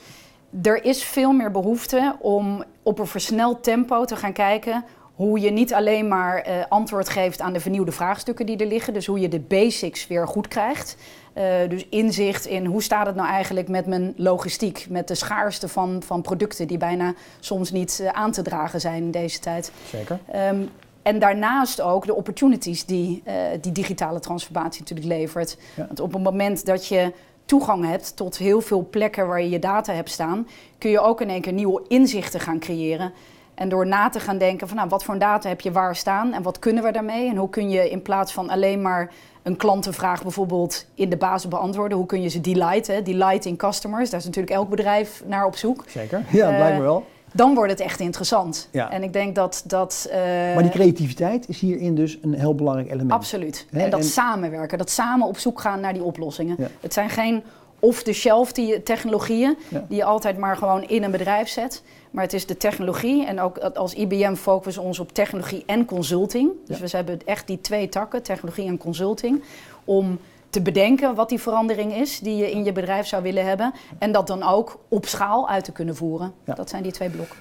er 0.61 0.83
is 0.83 1.03
veel 1.03 1.31
meer 1.31 1.51
behoefte 1.51 2.15
om 2.19 2.63
op 2.83 2.99
een 2.99 3.07
versneld 3.07 3.63
tempo 3.63 4.05
te 4.05 4.15
gaan 4.15 4.33
kijken 4.33 4.83
hoe 5.17 5.39
je 5.39 5.51
niet 5.51 5.73
alleen 5.73 6.07
maar 6.07 6.37
eh, 6.37 6.55
antwoord 6.69 7.09
geeft 7.09 7.41
aan 7.41 7.53
de 7.53 7.59
vernieuwde 7.59 7.91
vraagstukken 7.91 8.45
die 8.45 8.57
er 8.57 8.67
liggen, 8.67 8.93
dus 8.93 9.05
hoe 9.05 9.19
je 9.19 9.27
de 9.27 9.39
basics 9.39 10.07
weer 10.07 10.27
goed 10.27 10.47
krijgt. 10.47 10.97
Eh, 11.33 11.43
dus 11.69 11.85
inzicht 11.89 12.45
in 12.45 12.65
hoe 12.65 12.81
staat 12.81 13.05
het 13.05 13.15
nou 13.15 13.27
eigenlijk 13.27 13.67
met 13.67 13.85
mijn 13.85 14.13
logistiek, 14.17 14.85
met 14.89 15.07
de 15.07 15.15
schaarste 15.15 15.67
van, 15.67 16.03
van 16.05 16.21
producten 16.21 16.67
die 16.67 16.77
bijna 16.77 17.13
soms 17.39 17.71
niet 17.71 17.99
eh, 17.99 18.09
aan 18.09 18.31
te 18.31 18.41
dragen 18.41 18.81
zijn 18.81 19.03
in 19.03 19.11
deze 19.11 19.39
tijd. 19.39 19.71
Zeker. 19.89 20.19
Ehm, 20.31 20.61
en 21.01 21.19
daarnaast 21.19 21.81
ook 21.81 22.05
de 22.05 22.15
opportunities 22.15 22.85
die 22.85 23.23
die 23.61 23.71
digitale 23.71 24.19
transformatie 24.19 24.79
natuurlijk 24.79 25.07
levert. 25.07 25.57
Ja. 25.75 25.85
Want 25.87 25.99
op 25.99 26.13
het 26.13 26.23
moment 26.23 26.65
dat 26.65 26.87
je 26.87 27.13
toegang 27.47 27.85
hebt 27.85 28.15
tot 28.15 28.37
heel 28.37 28.61
veel 28.61 28.87
plekken 28.89 29.27
waar 29.27 29.41
je 29.41 29.49
je 29.49 29.59
data 29.59 29.93
hebt 29.93 30.09
staan, 30.09 30.47
kun 30.77 30.89
je 30.89 30.99
ook 30.99 31.21
in 31.21 31.29
één 31.29 31.41
keer 31.41 31.53
nieuwe 31.53 31.81
inzichten 31.87 32.39
gaan 32.39 32.59
creëren. 32.59 33.11
En 33.55 33.69
door 33.69 33.87
na 33.87 34.09
te 34.09 34.19
gaan 34.19 34.37
denken 34.37 34.67
van 34.67 34.77
nou, 34.77 34.89
wat 34.89 35.03
voor 35.03 35.17
data 35.19 35.49
heb 35.49 35.61
je 35.61 35.71
waar 35.71 35.95
staan 35.95 36.33
en 36.33 36.41
wat 36.43 36.59
kunnen 36.59 36.83
we 36.83 36.91
daarmee? 36.91 37.29
En 37.29 37.35
hoe 37.35 37.49
kun 37.49 37.69
je 37.69 37.89
in 37.89 38.01
plaats 38.01 38.31
van 38.33 38.49
alleen 38.49 38.81
maar 38.81 39.11
een 39.43 39.57
klantenvraag 39.57 40.21
bijvoorbeeld 40.21 40.85
in 40.93 41.09
de 41.09 41.17
basis 41.17 41.49
beantwoorden, 41.49 41.97
hoe 41.97 42.05
kun 42.07 42.21
je 42.21 42.27
ze 42.29 42.41
delighten? 42.41 43.03
Delighting 43.03 43.57
customers, 43.57 44.09
daar 44.09 44.19
is 44.19 44.25
natuurlijk 44.25 44.55
elk 44.55 44.69
bedrijf 44.69 45.23
naar 45.25 45.45
op 45.45 45.55
zoek. 45.55 45.83
Zeker. 45.87 46.23
Ja, 46.31 46.51
Eh, 46.51 46.59
lijkt 46.59 46.77
me 46.77 46.83
wel. 46.83 47.05
Dan 47.37 47.55
wordt 47.55 47.71
het 47.71 47.79
echt 47.79 47.99
interessant. 47.99 48.67
Ja. 48.71 48.91
En 48.91 49.03
ik 49.03 49.13
denk 49.13 49.35
dat 49.35 49.63
dat. 49.65 50.07
eh, 50.11 50.19
Maar 50.53 50.63
die 50.63 50.71
creativiteit 50.71 51.49
is 51.49 51.59
hierin 51.59 51.95
dus 51.95 52.17
een 52.21 52.33
heel 52.33 52.55
belangrijk 52.55 52.87
element. 52.89 53.11
Absoluut. 53.11 53.65
En 53.71 53.89
dat 53.89 53.99
en- 53.99 54.05
samenwerken, 54.05 54.77
dat 54.77 54.89
samen 54.89 55.27
op 55.27 55.37
zoek 55.37 55.61
gaan 55.61 55.79
naar 55.79 55.93
die 55.93 56.03
oplossingen. 56.03 56.55
Ja. 56.59 56.67
Het 56.81 56.93
zijn 56.93 57.09
geen 57.09 57.43
off-the-shelf 57.79 58.51
die 58.51 58.83
technologieën 58.83 59.57
Ja. 59.69 59.85
die 59.87 59.97
je 59.97 60.03
altijd 60.03 60.37
maar 60.37 60.57
gewoon 60.57 60.83
in 60.83 61.03
een 61.03 61.11
bedrijf 61.11 61.47
zet. 61.49 61.83
Maar 62.11 62.23
het 62.23 62.33
is 62.33 62.45
de 62.45 62.57
technologie 62.57 63.25
en 63.25 63.39
ook 63.39 63.57
als 63.57 63.93
IBM 63.93 64.33
focussen 64.35 64.81
we 64.81 64.87
ons 64.87 64.99
op 64.99 65.11
technologie 65.13 65.63
en 65.65 65.85
consulting. 65.85 66.51
Dus 66.65 66.79
we 66.79 66.97
hebben 66.97 67.19
echt 67.25 67.47
die 67.47 67.61
twee 67.61 67.89
takken, 67.89 68.23
technologie 68.23 68.67
en 68.67 68.77
consulting, 68.77 69.43
om 69.83 70.19
te 70.57 70.63
bedenken 70.63 71.15
wat 71.15 71.29
die 71.29 71.39
verandering 71.39 71.93
is 71.93 72.19
die 72.19 72.35
je 72.35 72.51
in 72.51 72.63
je 72.63 72.71
bedrijf 72.71 73.07
zou 73.07 73.23
willen 73.23 73.45
hebben. 73.45 73.73
En 73.97 74.11
dat 74.11 74.27
dan 74.27 74.43
ook 74.43 74.79
op 74.87 75.05
schaal 75.05 75.49
uit 75.49 75.63
te 75.63 75.71
kunnen 75.71 75.95
voeren. 75.95 76.33
Ja. 76.43 76.53
Dat 76.53 76.69
zijn 76.69 76.83
die 76.83 76.91
twee 76.91 77.09
blokken. 77.09 77.37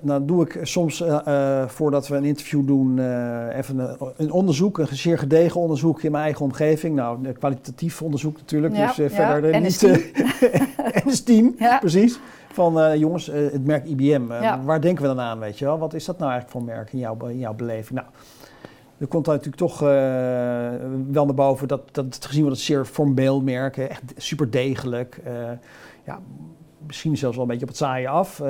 Nou, 0.00 0.24
doe 0.24 0.44
ik 0.44 0.58
soms, 0.62 1.00
eh, 1.00 1.60
eh, 1.62 1.68
voordat 1.68 2.08
we 2.08 2.16
een 2.16 2.24
interview 2.24 2.66
doen, 2.66 2.98
eh, 2.98 3.56
even 3.56 3.78
een, 3.78 4.12
een 4.16 4.30
onderzoek, 4.30 4.78
een 4.78 4.96
zeer 4.96 5.18
gedegen 5.18 5.60
onderzoek 5.60 6.02
in 6.02 6.10
mijn 6.10 6.24
eigen 6.24 6.44
omgeving. 6.44 6.94
Nou, 6.94 7.26
een 7.26 7.38
kwalitatief 7.38 8.02
onderzoek 8.02 8.36
natuurlijk, 8.36 8.76
Ja, 8.76 8.86
dus 8.86 8.96
ja, 8.96 9.08
verder 9.08 9.52
en 9.52 9.62
niet... 9.62 9.82
en 10.96 11.02
een 11.04 11.24
team, 11.24 11.54
Ja. 11.58 11.78
precies. 11.78 12.18
Van 12.52 12.98
jongens, 12.98 13.26
het 13.26 13.66
merk 13.66 13.84
IBM, 13.84 14.26
waar 14.64 14.80
denken 14.80 15.02
we 15.02 15.08
dan 15.08 15.20
aan, 15.20 15.38
weet 15.38 15.58
je 15.58 15.64
wel? 15.64 15.78
Wat 15.78 15.94
is 15.94 16.04
dat 16.04 16.18
nou 16.18 16.30
eigenlijk 16.30 16.58
voor 16.60 16.74
merk 16.74 16.92
in 16.92 16.98
jouw, 16.98 17.16
in 17.26 17.38
jouw 17.38 17.54
beleving? 17.54 17.98
Nou, 18.00 18.06
er 18.98 19.06
komt 19.06 19.26
natuurlijk 19.26 19.56
toch 19.56 19.82
eh, 19.82 19.88
wel 21.10 21.24
naar 21.24 21.34
boven 21.34 21.68
dat, 21.68 21.80
dat 21.92 22.04
het 22.04 22.24
gezien 22.26 22.42
wordt 22.42 22.56
als 22.56 22.66
zeer 22.66 22.84
formeel 22.84 23.40
merk, 23.42 23.76
eh, 23.76 23.90
echt 23.90 24.02
super 24.16 24.50
degelijk. 24.50 25.20
eh, 25.24 25.32
ja, 26.04 26.20
misschien 26.86 27.16
zelfs 27.16 27.34
wel 27.36 27.44
een 27.44 27.50
beetje 27.50 27.64
op 27.66 27.70
het 27.70 27.80
saaie 27.80 28.08
af. 28.08 28.40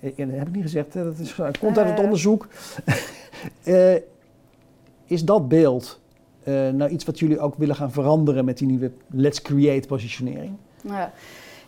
Ik- 0.00 0.16
heb 0.16 0.46
ik 0.48 0.54
niet 0.54 0.62
gezegd, 0.62 0.92
dat 0.92 1.18
is, 1.18 1.34
komt 1.60 1.78
uit 1.78 1.90
het 1.90 2.00
onderzoek. 2.00 2.46
Is 5.06 5.24
dat 5.24 5.48
beeld 5.48 6.00
nou 6.72 6.88
iets 6.88 7.04
wat 7.04 7.18
jullie 7.18 7.38
ook 7.40 7.54
willen 7.56 7.76
gaan 7.76 7.92
veranderen 7.92 8.44
met 8.44 8.58
die 8.58 8.66
nieuwe 8.68 8.90
Let's 9.10 9.42
Create 9.42 9.88
positionering? 9.88 10.56
Ja. 10.82 11.12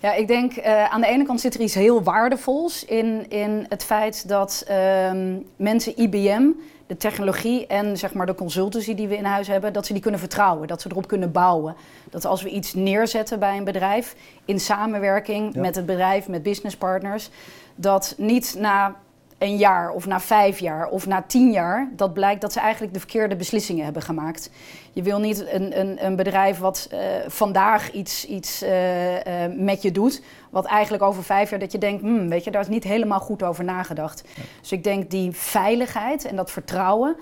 Ja, 0.01 0.15
ik 0.15 0.27
denk 0.29 0.63
aan 0.63 1.01
de 1.01 1.07
ene 1.07 1.25
kant 1.25 1.41
zit 1.41 1.55
er 1.55 1.61
iets 1.61 1.75
heel 1.75 2.03
waardevols 2.03 2.85
in, 2.85 3.31
in 3.31 3.67
het 3.69 3.85
feit 3.85 4.29
dat 4.29 4.65
ehm, 4.69 5.37
mensen 5.57 6.01
IBM, 6.01 6.43
de 6.87 6.97
technologie 6.97 7.67
en 7.67 7.97
zeg 7.99 8.15
maar 8.15 8.27
de 8.27 8.35
consultancy 8.35 8.95
die 8.95 9.09
we 9.09 9.17
in 9.17 9.25
huis 9.25 9.47
hebben, 9.47 9.73
dat 9.73 9.87
ze 9.87 9.93
die 9.93 10.03
kunnen 10.03 10.21
vertrouwen, 10.21 10.69
dat 10.69 10.83
ze 10.83 10.89
erop 10.91 11.09
kunnen 11.09 11.33
bouwen. 11.33 11.77
Dat 12.11 12.25
als 12.25 12.43
we 12.43 12.49
iets 12.51 12.75
neerzetten 12.75 13.39
bij 13.39 13.57
een 13.57 13.65
bedrijf 13.65 14.17
in 14.45 14.61
samenwerking 14.61 15.55
Ja. 15.55 15.61
met 15.61 15.77
het 15.77 15.87
bedrijf, 15.87 16.29
met 16.29 16.43
businesspartners, 16.43 17.31
dat 17.75 18.15
niet 18.19 18.57
na 18.59 18.95
een 19.39 19.57
jaar 19.57 19.91
of 19.91 20.07
na 20.07 20.21
vijf 20.21 20.59
jaar 20.59 20.89
of 20.89 21.07
na 21.07 21.23
tien 21.23 21.53
jaar, 21.53 21.89
dat 21.97 22.13
blijkt 22.13 22.41
dat 22.41 22.53
ze 22.53 22.61
eigenlijk 22.61 22.93
de 22.93 22.99
verkeerde 22.99 23.37
beslissingen 23.37 23.85
hebben 23.85 24.03
gemaakt. 24.03 24.51
Je 24.93 25.03
wil 25.03 25.19
niet 25.19 25.47
een, 25.53 25.81
een, 25.81 26.05
een 26.05 26.17
bedrijf 26.17 26.59
wat 26.59 26.89
eh, 26.91 26.99
vandaag 27.27 27.93
iets, 27.93 28.27
iets 28.27 28.63
eh, 28.63 29.45
eh, 29.45 29.53
met 29.53 29.83
je 29.83 29.93
doet, 29.93 30.23
wat 30.51 30.65
eigenlijk 30.65 31.03
over 31.03 31.23
vijf 31.23 31.51
jaar 31.51 31.59
dat 31.59 31.73
je 31.73 31.79
denkt, 31.79 32.03
hmm, 32.03 32.29
weet 32.29 32.45
je, 32.45 32.51
daar 32.51 32.61
is 32.61 32.69
niet 32.69 32.85
helemaal 32.85 33.21
goed 33.21 33.43
over 33.43 33.65
nagedacht. 33.65 34.25
Dus 34.61 34.73
ik 34.73 34.85
denk 34.85 35.11
die 35.11 35.33
veiligheid 35.33 36.25
en 36.25 36.37
dat 36.37 36.51
vertrouwen 36.51 37.17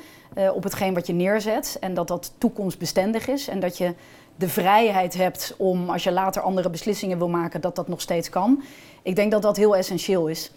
op 0.55 0.62
hetgeen 0.62 0.94
wat 0.94 1.07
je 1.07 1.12
neerzet 1.12 1.77
en 1.81 1.94
dat 1.94 2.09
dat 2.09 2.33
toekomstbestendig 2.38 3.29
is 3.29 3.48
en 3.48 3.61
dat 3.61 3.79
je 3.79 3.94
de 4.37 4.48
vrijheid 4.48 5.14
hebt 5.14 5.55
om 5.59 5.90
als 5.90 6.05
je 6.05 6.12
later 6.12 6.42
andere 6.42 6.70
beslissingen 6.70 7.18
wil 7.18 7.29
maken, 7.29 7.61
dat 7.61 7.77
dat 7.77 7.88
nog 7.88 8.00
steeds 8.00 8.29
kan. 8.29 8.62
Ik 9.03 9.16
denk 9.16 9.31
dat 9.31 9.42
dat 9.42 9.57
heel 9.57 9.77
essentieel 9.77 10.27
is 10.27 10.50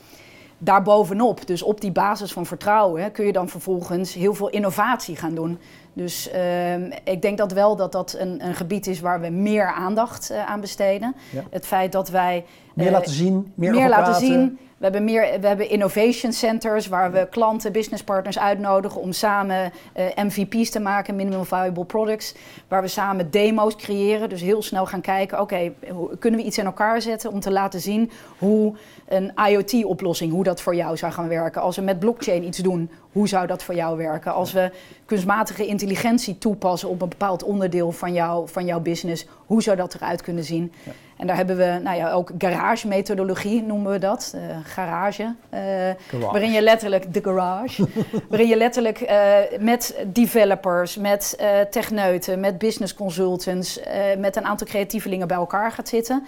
daarbovenop, 0.57 1.47
dus 1.47 1.61
op 1.61 1.81
die 1.81 1.91
basis 1.91 2.31
van 2.31 2.45
vertrouwen, 2.45 3.01
hè, 3.01 3.09
kun 3.09 3.25
je 3.25 3.31
dan 3.31 3.49
vervolgens 3.49 4.13
heel 4.13 4.33
veel 4.33 4.49
innovatie 4.49 5.15
gaan 5.15 5.35
doen. 5.35 5.59
Dus 5.93 6.29
ehm, 6.29 6.91
ik 7.03 7.21
denk 7.21 7.37
dat 7.37 7.51
wel 7.51 7.75
dat 7.75 7.91
dat 7.91 8.15
een, 8.19 8.45
een 8.45 8.55
gebied 8.55 8.87
is 8.87 8.99
waar 8.99 9.21
we 9.21 9.29
meer 9.29 9.73
aandacht 9.73 10.29
eh, 10.29 10.45
aan 10.45 10.61
besteden. 10.61 11.15
Ja. 11.31 11.43
Het 11.49 11.65
feit 11.65 11.91
dat 11.91 12.09
wij 12.09 12.45
Meer 12.73 12.85
eh, 12.85 12.91
laten 12.91 13.13
zien, 13.13 13.51
meer, 13.55 13.73
laten 13.73 13.89
praten. 13.89 14.27
zien. 14.27 14.59
We 14.77 14.83
hebben, 14.83 15.03
meer, 15.03 15.39
we 15.41 15.47
hebben 15.47 15.69
innovation 15.69 16.31
centers 16.31 16.87
waar 16.87 17.11
we 17.11 17.27
klanten, 17.29 17.71
businesspartners 17.71 18.39
uitnodigen 18.39 19.01
om 19.01 19.11
samen 19.11 19.71
eh, 19.93 20.05
MVP's 20.15 20.69
te 20.69 20.79
maken, 20.79 21.15
minimum 21.15 21.45
viable 21.45 21.85
products. 21.85 22.35
Waar 22.67 22.81
we 22.81 22.87
samen 22.87 23.31
demo's 23.31 23.75
creëren. 23.75 24.29
Dus 24.29 24.41
heel 24.41 24.61
snel 24.61 24.85
gaan 24.85 25.01
kijken, 25.01 25.41
oké, 25.41 25.71
kunnen 26.19 26.39
we 26.39 26.45
iets 26.45 26.57
in 26.57 26.65
elkaar 26.65 27.01
zetten 27.01 27.31
om 27.31 27.39
te 27.39 27.51
laten 27.51 27.79
zien 27.79 28.11
hoe 28.37 28.75
een 29.07 29.31
IoT-oplossing, 29.49 30.31
hoe 30.31 30.43
dat 30.43 30.61
voor 30.61 30.75
jou 30.75 30.97
zou 30.97 31.11
gaan 31.11 31.27
werken. 31.27 31.61
Als 31.61 31.75
we 31.75 31.81
met 31.81 31.99
blockchain 31.99 32.43
iets 32.43 32.57
doen, 32.57 32.89
hoe 33.11 33.27
zou 33.27 33.47
dat 33.47 33.63
voor 33.63 33.75
jou 33.75 33.97
werken? 33.97 34.33
Als 34.33 34.51
we 34.51 34.71
kunstmatige 35.05 35.65
intelligentie 35.65 36.37
toepassen 36.37 36.89
op 36.89 37.01
een 37.01 37.09
bepaald 37.09 37.43
onderdeel 37.43 37.91
van, 37.91 38.13
jou, 38.13 38.47
van 38.49 38.65
jouw 38.65 38.79
business, 38.79 39.25
hoe 39.45 39.61
zou 39.63 39.77
dat 39.77 39.93
eruit 39.95 40.21
kunnen 40.21 40.43
zien? 40.43 40.71
En 41.17 41.27
daar 41.27 41.35
hebben 41.35 41.57
we 41.57 41.79
nou 41.83 41.97
ja, 41.97 42.11
ook 42.11 42.31
garage-methodologie, 42.37 43.61
noemen 43.63 43.91
we 43.91 43.99
dat. 43.99 44.33
eh, 44.35 44.41
garage. 44.63 45.23
eh, 45.49 45.59
Garage. 45.59 45.95
Waarin 46.31 46.51
je 46.51 46.61
letterlijk, 46.61 47.13
de 47.13 47.21
garage, 47.23 47.87
waarin 48.29 48.47
je 48.47 48.55
letterlijk 48.57 48.99
eh, 49.01 49.35
met 49.59 49.95
developers, 50.07 50.97
met 50.97 51.37
techneuten, 51.71 52.39
met 52.39 52.57
business 52.57 52.93
consultants, 52.93 53.79
met 54.17 54.35
een 54.35 54.45
aantal 54.45 54.67
creatievelingen 54.67 55.27
bij 55.27 55.37
elkaar 55.37 55.71
gaat 55.71 55.87
zitten. 55.87 56.25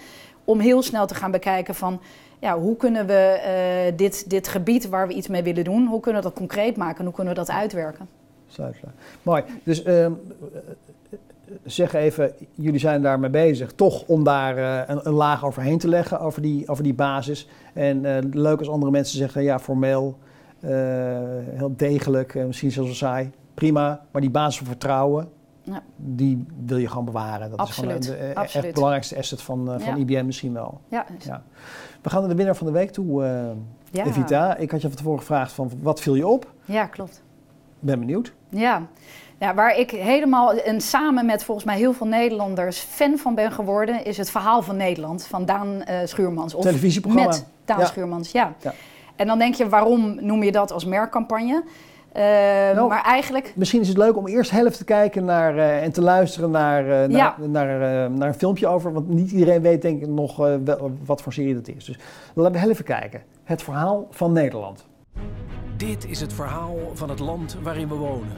Om 0.50 0.58
heel 0.60 0.82
snel 0.82 1.06
te 1.06 1.14
gaan 1.14 1.30
bekijken 1.30 1.74
van, 1.74 2.00
ja, 2.40 2.58
hoe 2.58 2.76
kunnen 2.76 3.06
we 3.06 3.12
eh, 3.14 3.96
dit, 3.96 4.30
dit 4.30 4.48
gebied 4.48 4.88
waar 4.88 5.08
we 5.08 5.14
iets 5.14 5.28
mee 5.28 5.42
willen 5.42 5.64
doen, 5.64 5.86
hoe 5.86 6.00
kunnen 6.00 6.22
we 6.22 6.28
dat 6.28 6.36
concreet 6.36 6.76
maken 6.76 6.98
en 6.98 7.04
hoe 7.04 7.14
kunnen 7.14 7.34
we 7.34 7.38
dat 7.38 7.50
uitwerken? 7.50 8.08
Sluitelen. 8.46 8.94
Mooi. 9.22 9.42
Dus 9.62 9.82
ehm, 9.82 10.12
zeg 11.64 11.92
even, 11.92 12.32
jullie 12.54 12.80
zijn 12.80 13.02
daarmee 13.02 13.30
bezig, 13.30 13.72
toch 13.72 14.04
om 14.06 14.24
daar 14.24 14.58
uh, 14.58 14.96
een, 15.04 15.12
laag 15.12 15.44
overheen 15.44 15.78
te 15.78 15.88
leggen 15.88 16.20
over 16.20 16.42
die, 16.42 16.68
over 16.68 16.84
die 16.84 16.94
basis. 16.94 17.48
En 17.74 18.28
leuk 18.32 18.58
als 18.58 18.68
andere 18.68 18.90
mensen 18.90 19.18
zeggen, 19.18 19.42
ja, 19.42 19.58
formeel, 19.58 20.18
heel 21.56 21.74
degelijk, 21.76 22.34
misschien 22.34 22.70
zelfs 22.70 22.98
saai, 22.98 23.30
prima. 23.54 24.00
Maar 24.10 24.20
die 24.20 24.30
basis 24.30 24.56
van 24.56 24.66
vertrouwen, 24.66 25.28
ja. 25.62 25.82
die 25.96 26.46
wil 26.64 26.76
je 26.76 26.88
gewoon 26.88 27.04
bewaren. 27.04 27.50
Dat 27.50 27.58
absoluut, 27.58 27.98
is 27.98 28.06
gewoon 28.06 28.28
de, 28.28 28.34
absoluut. 28.34 28.64
echt 28.64 28.74
belangrijkste 28.74 29.16
asset 29.16 29.42
van, 29.42 29.66
van 29.66 29.96
ja. 29.96 29.96
IBM 29.96 30.26
misschien 30.26 30.52
wel. 30.52 30.80
Ja. 30.88 31.06
ja. 31.18 31.42
We 32.02 32.10
gaan 32.10 32.20
naar 32.20 32.30
de 32.30 32.36
winnaar 32.36 32.56
van 32.56 32.66
de 32.66 32.72
week 32.72 32.90
toe, 32.90 33.22
ja. 33.90 34.04
Evita. 34.04 34.56
Ik 34.56 34.70
had 34.70 34.80
je 34.80 34.88
van 34.88 34.96
tevoren 34.96 35.18
gevraagd 35.18 35.52
van, 35.52 35.70
wat 35.82 36.00
viel 36.00 36.14
je 36.14 36.26
op? 36.26 36.52
Ja, 36.64 36.86
klopt. 36.86 37.22
Ben 37.78 37.98
benieuwd. 37.98 38.32
Ja. 38.48 38.86
Ja, 39.38 39.54
waar 39.54 39.76
ik 39.76 39.90
helemaal 39.90 40.52
en 40.52 40.80
samen 40.80 41.26
met 41.26 41.44
volgens 41.44 41.66
mij 41.66 41.76
heel 41.76 41.92
veel 41.92 42.06
Nederlanders 42.06 42.78
fan 42.78 43.18
van 43.18 43.34
ben 43.34 43.52
geworden, 43.52 44.04
is 44.04 44.16
het 44.16 44.30
verhaal 44.30 44.62
van 44.62 44.76
Nederland 44.76 45.26
van 45.26 45.44
Daan 45.44 45.82
uh, 45.88 45.98
Schuurmans. 46.04 46.54
Of 46.54 46.64
Televisieprogramma. 46.64 47.30
Met 47.30 47.46
Daan 47.64 47.86
Schuurmans, 47.86 48.32
ja. 48.32 48.54
ja. 48.60 48.74
En 49.16 49.26
dan 49.26 49.38
denk 49.38 49.54
je, 49.54 49.68
waarom 49.68 50.24
noem 50.24 50.42
je 50.42 50.52
dat 50.52 50.72
als 50.72 50.84
merkcampagne? 50.84 51.64
Uh, 52.16 52.22
nou, 52.74 52.88
maar 52.88 53.02
eigenlijk... 53.02 53.52
Misschien 53.56 53.80
is 53.80 53.88
het 53.88 53.96
leuk 53.96 54.16
om 54.16 54.26
eerst 54.26 54.50
helft 54.50 54.76
te 54.76 54.84
kijken 54.84 55.24
naar, 55.24 55.56
uh, 55.56 55.82
en 55.82 55.92
te 55.92 56.02
luisteren 56.02 56.50
naar, 56.50 56.86
uh, 56.86 57.08
ja. 57.08 57.36
naar, 57.38 57.66
naar, 57.66 58.10
naar, 58.10 58.28
een 58.28 58.34
filmpje 58.34 58.66
over. 58.66 58.92
Want 58.92 59.08
niet 59.08 59.30
iedereen 59.30 59.62
weet 59.62 59.82
denk 59.82 60.02
ik 60.02 60.08
nog 60.08 60.36
wel, 60.36 60.92
wat 61.04 61.22
voor 61.22 61.32
serie 61.32 61.54
dat 61.54 61.68
is. 61.68 61.84
Dus 61.84 61.98
laten 62.34 62.52
we 62.52 62.58
heel 62.58 62.70
even 62.70 62.84
kijken. 62.84 63.22
Het 63.44 63.62
verhaal 63.62 64.06
van 64.10 64.32
Nederland. 64.32 64.86
Dit 65.76 66.08
is 66.08 66.20
het 66.20 66.32
verhaal 66.32 66.76
van 66.94 67.08
het 67.08 67.18
land 67.18 67.56
waarin 67.62 67.88
we 67.88 67.94
wonen. 67.94 68.36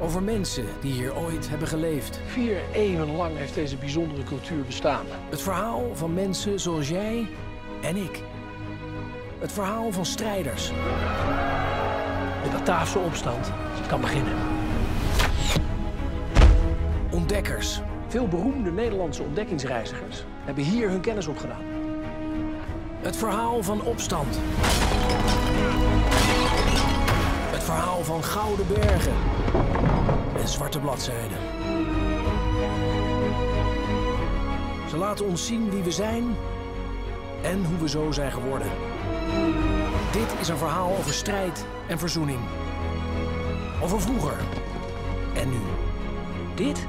Over 0.00 0.22
mensen 0.22 0.64
die 0.80 0.92
hier 0.92 1.16
ooit 1.16 1.48
hebben 1.48 1.68
geleefd. 1.68 2.20
Vier 2.26 2.56
eeuwen 2.72 3.16
lang 3.16 3.36
heeft 3.36 3.54
deze 3.54 3.76
bijzondere 3.76 4.22
cultuur 4.22 4.64
bestaan. 4.64 5.04
Het 5.30 5.42
verhaal 5.42 5.82
van 5.92 6.14
mensen 6.14 6.60
zoals 6.60 6.88
jij 6.88 7.26
en 7.82 7.96
ik. 7.96 8.22
Het 9.38 9.52
verhaal 9.52 9.92
van 9.92 10.06
strijders. 10.06 10.72
De 12.42 12.48
Bataafse 12.52 12.98
opstand 12.98 13.52
kan 13.88 14.00
beginnen. 14.00 14.32
Ontdekkers. 17.10 17.80
Veel 18.08 18.28
beroemde 18.28 18.70
Nederlandse 18.70 19.22
ontdekkingsreizigers 19.22 20.24
hebben 20.44 20.64
hier 20.64 20.88
hun 20.88 21.00
kennis 21.00 21.26
opgedaan. 21.26 21.62
Het 23.00 23.16
verhaal 23.16 23.62
van 23.62 23.82
opstand. 23.82 24.38
Het 27.50 27.62
verhaal 27.62 28.04
van 28.04 28.24
gouden 28.24 28.66
bergen 28.66 29.14
en 30.40 30.48
zwarte 30.48 30.78
bladzijden. 30.78 31.38
Ze 34.88 34.96
laten 34.96 35.26
ons 35.26 35.46
zien 35.46 35.70
wie 35.70 35.82
we 35.82 35.90
zijn 35.90 36.36
en 37.42 37.64
hoe 37.64 37.78
we 37.78 37.88
zo 37.88 38.10
zijn 38.10 38.32
geworden. 38.32 38.68
Dit 40.12 40.40
is 40.40 40.48
een 40.48 40.56
verhaal 40.56 40.96
over 40.96 41.12
strijd 41.12 41.66
en 41.88 41.98
verzoening. 41.98 42.38
Over 43.82 44.00
vroeger 44.00 44.36
en 45.34 45.50
nu. 45.50 45.58
Dit 46.54 46.86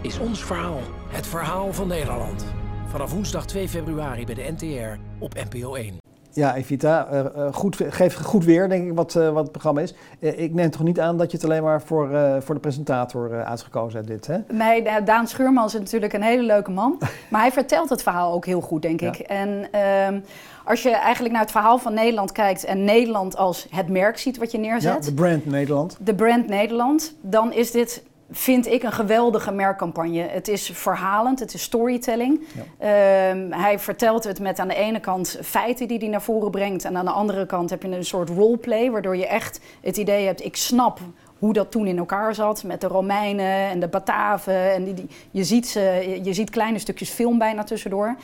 is 0.00 0.18
ons 0.18 0.44
verhaal. 0.44 0.80
Het 1.08 1.26
verhaal 1.26 1.72
van 1.72 1.88
Nederland. 1.88 2.44
Vanaf 2.86 3.10
woensdag 3.10 3.46
2 3.46 3.68
februari 3.68 4.24
bij 4.24 4.34
de 4.34 4.52
NTR 4.56 4.98
op 5.18 5.34
NPO 5.34 5.74
1. 5.74 6.03
Ja, 6.34 6.54
Evita, 6.54 7.08
uh, 7.12 7.46
goed, 7.52 7.80
geef 7.88 8.14
goed 8.14 8.44
weer, 8.44 8.68
denk 8.68 8.86
ik, 8.86 8.94
wat, 8.94 9.14
uh, 9.14 9.28
wat 9.28 9.42
het 9.42 9.50
programma 9.50 9.80
is. 9.80 9.94
Uh, 10.18 10.40
ik 10.40 10.54
neem 10.54 10.70
toch 10.70 10.82
niet 10.82 11.00
aan 11.00 11.18
dat 11.18 11.30
je 11.30 11.36
het 11.36 11.46
alleen 11.46 11.62
maar 11.62 11.82
voor, 11.82 12.08
voor 12.40 12.54
de 12.54 12.60
presentator 12.60 13.44
uitgekozen 13.44 13.96
hebt, 13.98 14.10
dit, 14.10 14.26
hè? 14.26 14.38
Nee, 14.56 15.02
Daan 15.04 15.26
Schuurmans 15.26 15.74
is 15.74 15.80
natuurlijk 15.80 16.12
een 16.12 16.22
hele 16.22 16.42
leuke 16.42 16.70
man. 16.70 16.98
maar 17.30 17.40
hij 17.40 17.52
vertelt 17.52 17.90
het 17.90 18.02
verhaal 18.02 18.32
ook 18.32 18.46
heel 18.46 18.60
goed, 18.60 18.82
denk 18.82 19.00
ik. 19.00 19.18
En 19.18 19.68
ehm, 19.70 20.20
als 20.64 20.82
je 20.82 20.90
eigenlijk 20.90 21.32
naar 21.32 21.42
het 21.42 21.52
verhaal 21.52 21.78
van 21.78 21.94
Nederland 21.94 22.32
kijkt... 22.32 22.64
en 22.64 22.84
Nederland 22.84 23.36
als 23.36 23.66
het 23.70 23.88
merk 23.88 24.18
ziet 24.18 24.38
wat 24.38 24.50
je 24.50 24.58
neerzet... 24.58 25.04
Ja, 25.04 25.10
de 25.10 25.14
brand 25.14 25.46
Nederland. 25.46 25.96
De 26.00 26.14
brand 26.14 26.48
Nederland, 26.48 27.14
dan 27.20 27.52
is 27.52 27.70
dit 27.70 28.02
vind 28.30 28.66
ik 28.66 28.82
een 28.82 28.92
geweldige 28.92 29.52
merkcampagne. 29.52 30.22
Het 30.22 30.48
is 30.48 30.70
verhalend, 30.72 31.40
het 31.40 31.54
is 31.54 31.62
storytelling. 31.62 32.40
Ja. 32.78 33.30
Um, 33.30 33.52
hij 33.52 33.78
vertelt 33.78 34.24
het 34.24 34.40
met 34.40 34.58
aan 34.58 34.68
de 34.68 34.74
ene 34.74 35.00
kant 35.00 35.38
feiten 35.42 35.88
die 35.88 35.98
hij 35.98 36.08
naar 36.08 36.22
voren 36.22 36.50
brengt... 36.50 36.84
en 36.84 36.96
aan 36.96 37.04
de 37.04 37.10
andere 37.10 37.46
kant 37.46 37.70
heb 37.70 37.82
je 37.82 37.88
een 37.88 38.04
soort 38.04 38.28
roleplay... 38.28 38.90
waardoor 38.90 39.16
je 39.16 39.26
echt 39.26 39.60
het 39.80 39.96
idee 39.96 40.26
hebt, 40.26 40.44
ik 40.44 40.56
snap 40.56 41.00
hoe 41.38 41.52
dat 41.52 41.70
toen 41.70 41.86
in 41.86 41.98
elkaar 41.98 42.34
zat 42.34 42.62
met 42.62 42.80
de 42.80 42.86
Romeinen 42.86 43.68
en 43.68 43.80
de 43.80 43.88
Bataven. 43.88 44.72
En 44.72 44.84
die, 44.84 44.94
die, 44.94 45.08
je, 45.30 45.44
ziet 45.44 45.68
ze, 45.68 46.20
je 46.22 46.32
ziet 46.32 46.50
kleine 46.50 46.78
stukjes 46.78 47.10
film 47.10 47.38
bijna 47.38 47.64
tussendoor. 47.64 48.16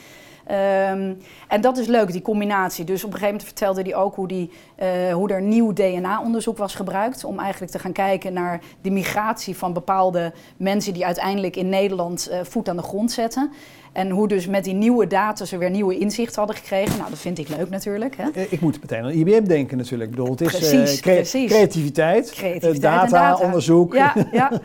Um, 0.51 1.19
en 1.49 1.61
dat 1.61 1.79
is 1.79 1.87
leuk, 1.87 2.13
die 2.13 2.23
combinatie. 2.23 2.85
Dus 2.85 3.05
op 3.05 3.13
een 3.13 3.19
gegeven 3.19 3.33
moment 3.33 3.45
vertelde 3.45 3.83
hij 3.83 3.95
ook 3.95 4.15
hoe, 4.15 4.29
die, 4.29 4.51
uh, 4.83 5.13
hoe 5.13 5.29
er 5.29 5.43
nieuw 5.43 5.73
DNA-onderzoek 5.73 6.59
was 6.59 6.75
gebruikt. 6.75 7.25
Om 7.25 7.39
eigenlijk 7.39 7.73
te 7.73 7.79
gaan 7.79 7.93
kijken 7.93 8.33
naar 8.33 8.61
de 8.81 8.91
migratie 8.91 9.57
van 9.57 9.73
bepaalde 9.73 10.33
mensen 10.57 10.93
die 10.93 11.07
uiteindelijk 11.07 11.57
in 11.57 11.69
Nederland 11.69 12.29
uh, 12.31 12.39
voet 12.43 12.69
aan 12.69 12.77
de 12.77 12.83
grond 12.83 13.13
zetten. 13.13 13.51
En 13.93 14.11
hoe 14.11 14.29
dus 14.29 14.47
met 14.47 14.65
die 14.65 14.75
nieuwe 14.75 15.07
data 15.07 15.45
ze 15.45 15.59
weer 15.59 15.71
nieuwe 15.71 15.99
inzichten 15.99 16.39
hadden 16.39 16.57
gekregen. 16.57 16.99
Nou, 16.99 17.11
dat 17.11 17.19
vind 17.19 17.39
ik 17.39 17.49
leuk 17.49 17.71
natuurlijk. 17.71 18.17
Hè? 18.17 18.31
Eh, 18.31 18.53
ik 18.53 18.61
moet 18.61 18.81
meteen 18.81 19.03
aan 19.03 19.11
IBM 19.11 19.45
denken 19.45 19.77
natuurlijk. 19.77 20.11
Ik 20.11 20.17
bedoel, 20.17 20.31
het 20.31 20.41
is 20.41 20.49
precies, 20.49 20.97
uh, 20.97 21.01
cre 21.01 21.15
precies. 21.15 21.51
creativiteit, 21.51 22.31
creativiteit 22.31 22.83
data, 22.83 23.07
data, 23.07 23.45
onderzoek. 23.45 23.95
Ja, 23.95 24.15
ja. 24.33 24.51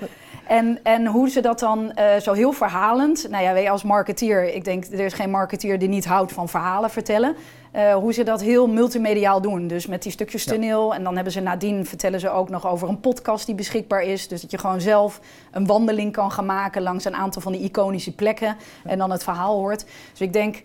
En, 0.48 0.80
en 0.84 1.06
hoe 1.06 1.30
ze 1.30 1.42
dat 1.42 1.60
dan 1.60 1.92
uh, 2.00 2.16
zo 2.22 2.34
heel 2.34 2.52
verhalend, 2.52 3.28
nou 3.30 3.44
ja, 3.44 3.56
je, 3.56 3.70
als 3.70 3.84
marketeer, 3.84 4.54
ik 4.54 4.64
denk 4.64 4.86
er 4.86 5.00
is 5.00 5.14
geen 5.14 5.30
marketeer 5.30 5.80
die 5.80 5.90
niet 5.90 6.06
houdt 6.06 6.32
van 6.32 6.50
verhalen 6.50 6.90
vertellen. 6.90 7.36
Uh, 7.76 7.94
hoe 7.94 8.14
ze 8.14 8.24
dat 8.24 8.42
heel 8.42 8.68
multimediaal 8.68 9.42
doen. 9.42 9.68
Dus 9.68 9.88
met 9.88 10.04
die 10.04 10.12
stukjes 10.12 10.46
toneel. 10.46 10.90
Ja. 10.90 10.96
En 10.96 11.04
dan 11.04 11.16
hebben 11.16 11.34
ze 11.34 11.40
nadien, 11.40 11.86
vertellen 11.86 12.20
ze 12.20 12.30
ook 12.30 12.50
nog 12.50 12.68
over 12.68 12.90
een 12.90 13.00
podcast 13.00 13.46
die 13.46 13.56
beschikbaar 13.56 14.04
is. 14.04 14.28
Dus 14.28 14.42
dat 14.42 14.52
je 14.52 14.58
gewoon 14.58 14.82
zelf 14.82 15.20
een 15.52 15.66
wandeling 15.66 16.12
kan 16.12 16.32
gaan 16.32 16.46
maken 16.46 16.82
langs 16.82 17.06
een 17.06 17.16
aantal 17.16 17.42
van 17.42 17.52
die 17.52 17.62
iconische 17.62 18.16
plekken. 18.16 18.48
Ja. 18.48 18.90
En 18.90 18.98
dan 18.98 19.12
het 19.12 19.24
verhaal 19.24 19.58
hoort. 19.58 19.86
Dus 20.12 20.22
ik 20.22 20.34
denk, 20.34 20.62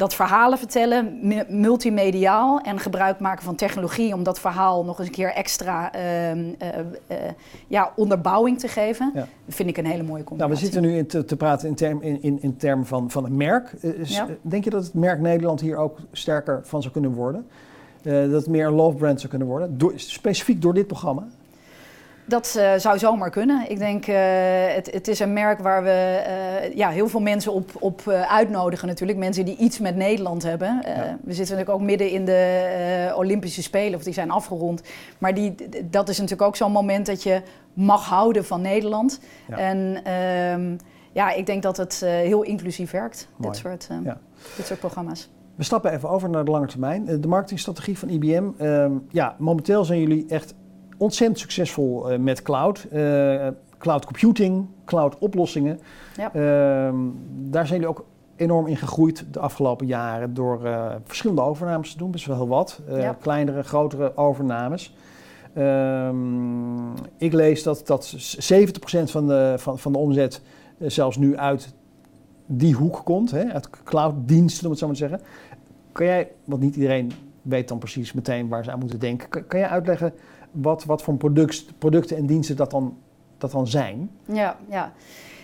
dat 0.00 0.14
verhalen 0.14 0.58
vertellen, 0.58 1.18
multimediaal 1.48 2.60
en 2.60 2.78
gebruik 2.78 3.18
maken 3.18 3.44
van 3.44 3.54
technologie 3.54 4.14
om 4.14 4.22
dat 4.22 4.40
verhaal 4.40 4.84
nog 4.84 4.98
eens 4.98 5.08
een 5.08 5.14
keer 5.14 5.32
extra 5.32 5.94
uh, 5.94 6.36
uh, 6.36 6.44
uh, 7.08 7.16
ja, 7.66 7.92
onderbouwing 7.96 8.58
te 8.58 8.68
geven, 8.68 9.10
ja. 9.14 9.26
vind 9.48 9.68
ik 9.68 9.76
een 9.76 9.86
hele 9.86 10.02
mooie 10.02 10.24
combinatie. 10.24 10.36
Nou, 10.38 10.50
we 10.50 10.56
zitten 10.56 10.82
nu 10.82 10.98
in 10.98 11.06
te, 11.06 11.24
te 11.24 11.36
praten 11.36 11.68
in, 11.68 11.74
term, 11.74 12.02
in, 12.02 12.22
in, 12.22 12.42
in 12.42 12.56
termen 12.56 12.86
van, 12.86 13.10
van 13.10 13.24
een 13.24 13.36
merk. 13.36 13.74
Ja. 14.04 14.26
Denk 14.42 14.64
je 14.64 14.70
dat 14.70 14.84
het 14.84 14.94
merk 14.94 15.20
Nederland 15.20 15.60
hier 15.60 15.76
ook 15.76 15.98
sterker 16.12 16.60
van 16.64 16.80
zou 16.80 16.92
kunnen 16.92 17.12
worden? 17.12 17.46
dat 18.02 18.30
het 18.30 18.46
meer 18.46 18.66
een 18.66 18.72
love 18.72 18.96
brand 18.96 19.18
zou 19.18 19.28
kunnen 19.28 19.48
worden, 19.48 19.78
door, 19.78 19.92
specifiek 19.96 20.62
door 20.62 20.74
dit 20.74 20.86
programma? 20.86 21.26
Dat 22.30 22.54
uh, 22.58 22.74
zou 22.76 22.98
zomaar 22.98 23.30
kunnen. 23.30 23.70
Ik 23.70 23.78
denk, 23.78 24.06
uh, 24.06 24.16
het, 24.74 24.90
het, 24.92 25.08
is 25.08 25.20
een 25.20 25.32
merk 25.32 25.58
waar 25.58 25.82
we 25.82 26.22
uh, 26.68 26.76
ja, 26.76 26.88
heel 26.88 27.08
veel 27.08 27.20
mensen 27.20 27.52
op, 27.52 27.70
op 27.78 28.08
uitnodigen 28.08 28.88
natuurlijk. 28.88 29.18
Mensen 29.18 29.44
die 29.44 29.56
iets 29.56 29.78
met 29.78 29.96
Nederland 29.96 30.42
hebben. 30.42 30.82
Ja. 30.84 31.18
We 31.22 31.34
zitten 31.34 31.56
natuurlijk 31.56 31.70
ook 31.70 31.80
midden 31.80 32.10
in 32.10 32.24
de 32.24 33.12
Olympische 33.16 33.62
Spelen, 33.62 33.94
of 33.94 34.02
die 34.02 34.12
zijn 34.12 34.30
afgerond. 34.30 34.82
Maar 35.18 35.34
die, 35.34 35.54
dat 35.90 36.08
is 36.08 36.18
natuurlijk 36.18 36.48
ook 36.48 36.56
zo'n 36.56 36.72
moment 36.72 37.06
dat 37.06 37.22
je 37.22 37.42
mag 37.72 38.08
houden 38.08 38.44
van 38.44 38.60
Nederland. 38.60 39.20
Ja. 39.48 39.56
En 39.56 40.12
um, 40.60 40.76
ja, 41.12 41.32
ik 41.32 41.46
denk 41.46 41.62
dat 41.62 41.76
het 41.76 42.00
heel 42.04 42.42
inclusief 42.42 42.90
werkt, 42.90 43.28
dit 43.36 43.56
soort, 43.56 43.88
ja. 44.04 44.18
dit 44.56 44.66
soort 44.66 44.80
programma's. 44.80 45.30
We 45.54 45.64
stappen 45.64 45.92
even 45.92 46.08
over 46.08 46.30
naar 46.30 46.44
de 46.44 46.50
lange 46.50 46.66
termijn. 46.66 47.20
De 47.20 47.28
marketingstrategie 47.28 47.98
van 47.98 48.08
IBM. 48.08 48.48
Um, 48.60 49.06
ja, 49.10 49.34
momenteel 49.38 49.84
zijn 49.84 50.00
jullie 50.00 50.24
echt 50.28 50.54
ontzettend 51.00 51.38
succesvol 51.38 52.12
uh, 52.12 52.18
met 52.18 52.42
cloud. 52.42 52.86
Uh, 52.92 53.48
cloud 53.78 54.04
computing, 54.04 54.66
cloud 54.84 55.18
oplossingen. 55.18 55.80
Ja. 56.16 56.34
Uh, 56.34 56.94
daar 57.28 57.66
zijn 57.66 57.80
jullie 57.80 57.96
ook 57.96 58.04
enorm 58.36 58.66
in 58.66 58.76
gegroeid 58.76 59.24
de 59.30 59.38
afgelopen 59.38 59.86
jaren 59.86 60.34
door 60.34 60.60
uh, 60.64 60.94
verschillende 61.04 61.42
overnames 61.42 61.92
te 61.92 61.98
doen. 61.98 62.10
Best 62.10 62.26
wel 62.26 62.36
heel 62.36 62.48
wat. 62.48 62.80
Ja. 62.88 63.16
Kleinere, 63.20 63.62
grotere 63.62 64.16
overnames. 64.16 64.94
ik 67.16 67.32
lees 67.32 67.62
dat, 67.62 67.86
dat 67.86 68.16
70% 68.52 69.02
van 69.04 69.26
de, 69.26 69.54
van, 69.56 69.78
van 69.78 69.92
de 69.92 69.98
omzet 69.98 70.42
zelfs 70.78 71.16
nu 71.16 71.36
uit 71.36 71.74
die 72.46 72.74
hoek 72.74 73.00
komt. 73.04 73.30
Hè, 73.30 73.52
uit 73.52 73.70
clouddiensten, 73.84 74.64
om 74.64 74.70
het 74.70 74.78
zo 74.78 74.86
maar 74.86 74.96
te 74.96 75.00
zeggen. 75.00 75.20
Kan 75.92 76.06
jij, 76.06 76.30
want 76.44 76.62
niet 76.62 76.74
iedereen 76.74 77.12
weet 77.42 77.68
dan 77.68 77.78
precies 77.78 78.12
meteen 78.12 78.48
waar 78.48 78.64
ze 78.64 78.70
aan 78.70 78.78
moeten 78.78 78.98
denken. 78.98 79.28
Kan, 79.28 79.46
kan 79.46 79.60
jij 79.60 79.68
uitleggen 79.68 80.12
wat, 80.50 80.84
wat 80.84 81.02
voor 81.02 81.16
product, 81.16 81.78
producten 81.78 82.16
en 82.16 82.26
diensten 82.26 82.56
dat 82.56 82.70
dan, 82.70 82.96
dat 83.38 83.50
dan 83.50 83.66
zijn? 83.66 84.10
Ja, 84.24 84.56
ja. 84.68 84.92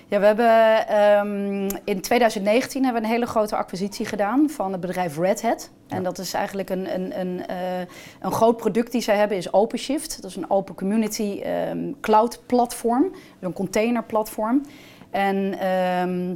Ja, 0.08 0.20
we 0.20 0.26
hebben 0.26 0.94
um, 1.26 1.68
in 1.84 2.00
2019 2.00 2.84
hebben 2.84 3.02
we 3.02 3.08
een 3.08 3.14
hele 3.14 3.26
grote 3.26 3.56
acquisitie 3.56 4.06
gedaan 4.06 4.50
van 4.50 4.72
het 4.72 4.80
bedrijf 4.80 5.18
Red 5.18 5.42
Hat. 5.42 5.70
En 5.88 5.96
ja. 5.96 6.02
dat 6.02 6.18
is 6.18 6.34
eigenlijk 6.34 6.70
een, 6.70 6.94
een, 6.94 7.20
een, 7.20 7.42
uh, 7.50 7.78
een 8.20 8.32
groot 8.32 8.56
product 8.56 8.92
die 8.92 9.00
zij 9.00 9.16
hebben, 9.16 9.36
is 9.36 9.52
OpenShift. 9.52 10.22
Dat 10.22 10.30
is 10.30 10.36
een 10.36 10.50
open 10.50 10.74
community 10.74 11.42
um, 11.70 12.00
cloud 12.00 12.40
platform, 12.46 13.12
een 13.40 13.52
containerplatform. 13.52 14.62
En 15.10 15.58
ehm, 15.58 16.34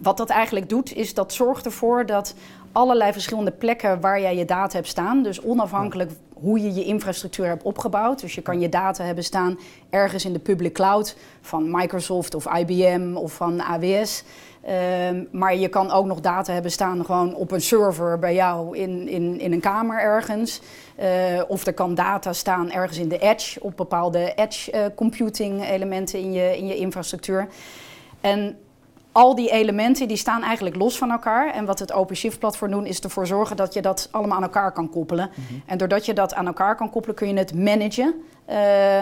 wat 0.00 0.16
dat 0.16 0.30
eigenlijk 0.30 0.68
doet, 0.68 0.94
is 0.94 1.14
dat 1.14 1.32
zorgt 1.32 1.64
ervoor 1.64 2.06
dat 2.06 2.34
allerlei 2.72 3.12
verschillende 3.12 3.52
plekken 3.52 4.00
waar 4.00 4.20
jij 4.20 4.36
je 4.36 4.44
data 4.44 4.76
hebt 4.76 4.88
staan, 4.88 5.22
dus 5.22 5.42
onafhankelijk 5.42 6.10
hoe 6.42 6.62
je 6.62 6.74
je 6.74 6.84
infrastructuur 6.84 7.46
hebt 7.46 7.62
opgebouwd. 7.62 8.20
Dus 8.20 8.34
je 8.34 8.42
kan 8.42 8.60
je 8.60 8.68
data 8.68 9.04
hebben 9.04 9.24
staan 9.24 9.58
ergens 9.90 10.24
in 10.24 10.32
de 10.32 10.38
public 10.38 10.72
cloud 10.72 11.16
van 11.40 11.70
Microsoft 11.70 12.34
of 12.34 12.54
IBM 12.56 13.16
of 13.16 13.32
van 13.32 13.60
AWS. 13.60 14.24
Ehm, 14.62 15.24
maar 15.30 15.56
je 15.56 15.68
kan 15.68 15.90
ook 15.90 16.06
nog 16.06 16.20
data 16.20 16.52
hebben 16.52 16.70
staan 16.70 17.04
gewoon 17.04 17.34
op 17.34 17.50
een 17.50 17.60
server 17.60 18.18
bij 18.18 18.34
jou 18.34 18.76
in, 18.76 19.08
in, 19.08 19.40
in 19.40 19.52
een 19.52 19.60
kamer 19.60 20.00
ergens. 20.00 20.60
Uh, 21.00 21.42
of 21.48 21.66
er 21.66 21.72
kan 21.72 21.94
data 21.94 22.32
staan 22.32 22.70
ergens 22.70 22.98
in 22.98 23.08
de 23.08 23.18
edge, 23.18 23.62
op 23.62 23.76
bepaalde 23.76 24.34
edge 24.34 24.72
uh, 24.72 24.84
computing 24.94 25.68
elementen 25.68 26.18
in 26.18 26.32
je, 26.32 26.56
in 26.56 26.66
je 26.66 26.76
infrastructuur. 26.76 27.48
En 28.20 28.58
al 29.12 29.34
die 29.34 29.50
elementen 29.50 30.08
die 30.08 30.16
staan 30.16 30.42
eigenlijk 30.42 30.76
los 30.76 30.98
van 30.98 31.10
elkaar. 31.10 31.54
En 31.54 31.64
wat 31.64 31.78
het 31.78 31.92
OpenShift-platform 31.92 32.70
doen 32.70 32.86
is 32.86 33.00
ervoor 33.00 33.26
zorgen 33.26 33.56
dat 33.56 33.74
je 33.74 33.82
dat 33.82 34.08
allemaal 34.10 34.36
aan 34.36 34.42
elkaar 34.42 34.72
kan 34.72 34.90
koppelen. 34.90 35.30
Mhm. 35.34 35.60
En 35.66 35.78
doordat 35.78 36.06
je 36.06 36.12
dat 36.12 36.34
aan 36.34 36.46
elkaar 36.46 36.76
kan 36.76 36.90
koppelen, 36.90 37.16
kun 37.16 37.28
je 37.28 37.34
het 37.34 37.54
managen. 37.54 38.14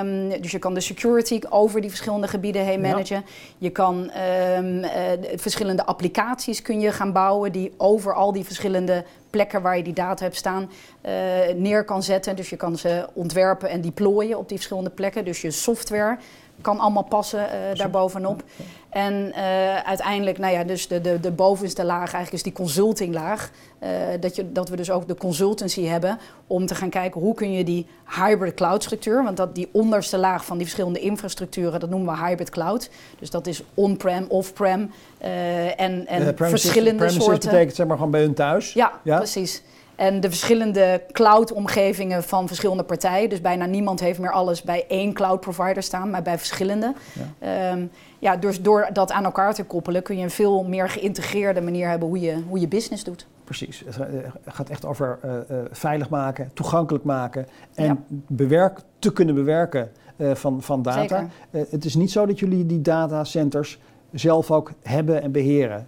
Um, 0.00 0.40
dus 0.40 0.50
je 0.50 0.58
kan 0.58 0.74
de 0.74 0.80
security 0.80 1.40
over 1.48 1.80
die 1.80 1.90
verschillende 1.90 2.28
gebieden 2.28 2.64
heen 2.64 2.80
managen. 2.80 3.24
Je 3.58 3.70
kan 3.70 4.10
um, 4.56 4.78
uh, 4.78 4.90
verschillende 5.34 5.86
applicaties 5.86 6.62
kun 6.62 6.80
je 6.80 6.92
gaan 6.92 7.12
bouwen 7.12 7.52
die 7.52 7.72
over 7.76 8.14
al 8.14 8.32
die 8.32 8.44
verschillende 8.44 9.04
plekken 9.30 9.62
waar 9.62 9.76
je 9.76 9.82
die 9.82 9.92
data 9.92 10.24
hebt 10.24 10.36
staan 10.36 10.70
uh, 11.06 11.12
neer 11.56 11.84
kan 11.84 12.02
zetten. 12.02 12.36
Dus 12.36 12.50
je 12.50 12.56
kan 12.56 12.78
ze 12.78 13.06
ontwerpen 13.12 13.68
en 13.68 13.80
deployen 13.80 14.38
op 14.38 14.48
die 14.48 14.56
verschillende 14.56 14.90
plekken. 14.90 15.24
Dus 15.24 15.40
je 15.40 15.50
software 15.50 16.18
kan 16.60 16.78
allemaal 16.78 17.02
passen 17.02 17.40
uh, 17.40 17.78
daarbovenop. 17.78 18.42
En 18.90 19.32
uh, 19.36 19.76
uiteindelijk, 19.76 20.38
nou 20.38 20.52
ja, 20.52 20.64
dus 20.64 20.88
de, 20.88 21.00
de, 21.00 21.20
de 21.20 21.30
bovenste 21.30 21.84
laag 21.84 21.98
eigenlijk 21.98 22.32
is 22.32 22.42
die 22.42 22.52
consultinglaag. 22.52 23.50
Uh, 23.82 23.88
dat, 24.20 24.36
je, 24.36 24.52
dat 24.52 24.68
we 24.68 24.76
dus 24.76 24.90
ook 24.90 25.08
de 25.08 25.14
consultancy 25.14 25.84
hebben 25.84 26.18
om 26.46 26.66
te 26.66 26.74
gaan 26.74 26.90
kijken 26.90 27.20
hoe 27.20 27.34
kun 27.34 27.52
je 27.52 27.64
die 27.64 27.86
hybrid 28.06 28.54
cloud 28.54 28.82
structuur, 28.82 29.24
want 29.24 29.36
dat 29.36 29.54
die 29.54 29.68
onderste 29.72 30.18
laag 30.18 30.44
van 30.44 30.56
die 30.56 30.66
verschillende 30.66 31.00
infrastructuren, 31.00 31.80
dat 31.80 31.90
noemen 31.90 32.14
we 32.14 32.26
hybrid 32.26 32.50
cloud. 32.50 32.90
Dus 33.18 33.30
dat 33.30 33.46
is 33.46 33.62
on-prem, 33.74 34.26
off-prem 34.28 34.90
en, 35.18 36.06
en 36.06 36.36
verschillende 36.36 36.94
premises 36.94 37.24
soorten. 37.24 37.50
betekent 37.50 37.76
zeg 37.76 37.86
maar 37.86 37.96
gewoon 37.96 38.10
bij 38.10 38.20
hun 38.20 38.34
thuis? 38.34 38.72
Ja, 38.72 38.92
ja? 39.02 39.16
precies. 39.16 39.62
En 40.00 40.20
de 40.20 40.28
verschillende 40.28 41.02
cloud-omgevingen 41.12 42.22
van 42.22 42.46
verschillende 42.46 42.82
partijen. 42.82 43.28
Dus 43.28 43.40
bijna 43.40 43.66
niemand 43.66 44.00
heeft 44.00 44.18
meer 44.18 44.32
alles 44.32 44.62
bij 44.62 44.84
één 44.88 45.12
cloud 45.12 45.40
provider 45.40 45.82
staan, 45.82 46.10
maar 46.10 46.22
bij 46.22 46.38
verschillende. 46.38 46.94
Ja. 47.40 47.72
Um, 47.72 47.90
ja, 48.18 48.36
dus 48.36 48.62
door 48.62 48.88
dat 48.92 49.10
aan 49.12 49.24
elkaar 49.24 49.54
te 49.54 49.64
koppelen 49.64 50.02
kun 50.02 50.16
je 50.16 50.22
een 50.22 50.30
veel 50.30 50.64
meer 50.64 50.88
geïntegreerde 50.88 51.60
manier 51.60 51.88
hebben 51.88 52.08
hoe 52.08 52.20
je, 52.20 52.42
hoe 52.48 52.60
je 52.60 52.68
business 52.68 53.04
doet. 53.04 53.26
Precies. 53.44 53.82
Het 53.86 54.54
gaat 54.54 54.68
echt 54.68 54.84
over 54.84 55.18
uh, 55.24 55.32
uh, 55.32 55.58
veilig 55.70 56.08
maken, 56.08 56.50
toegankelijk 56.54 57.04
maken 57.04 57.46
en 57.74 57.84
ja. 57.84 57.96
bewerk, 58.26 58.78
te 58.98 59.12
kunnen 59.12 59.34
bewerken 59.34 59.90
uh, 60.16 60.34
van, 60.34 60.62
van 60.62 60.82
data. 60.82 61.28
het 61.50 61.84
is 61.84 61.94
niet 61.94 62.10
zo 62.10 62.26
dat 62.26 62.38
jullie 62.38 62.66
die 62.66 62.80
datacenters 62.80 63.78
zelf 64.12 64.50
ook 64.50 64.72
hebben 64.82 65.22
en 65.22 65.32
beheren. 65.32 65.86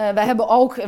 Uh, 0.00 0.08
wij 0.08 0.24
hebben 0.24 0.48
ook 0.48 0.76
uh, 0.76 0.84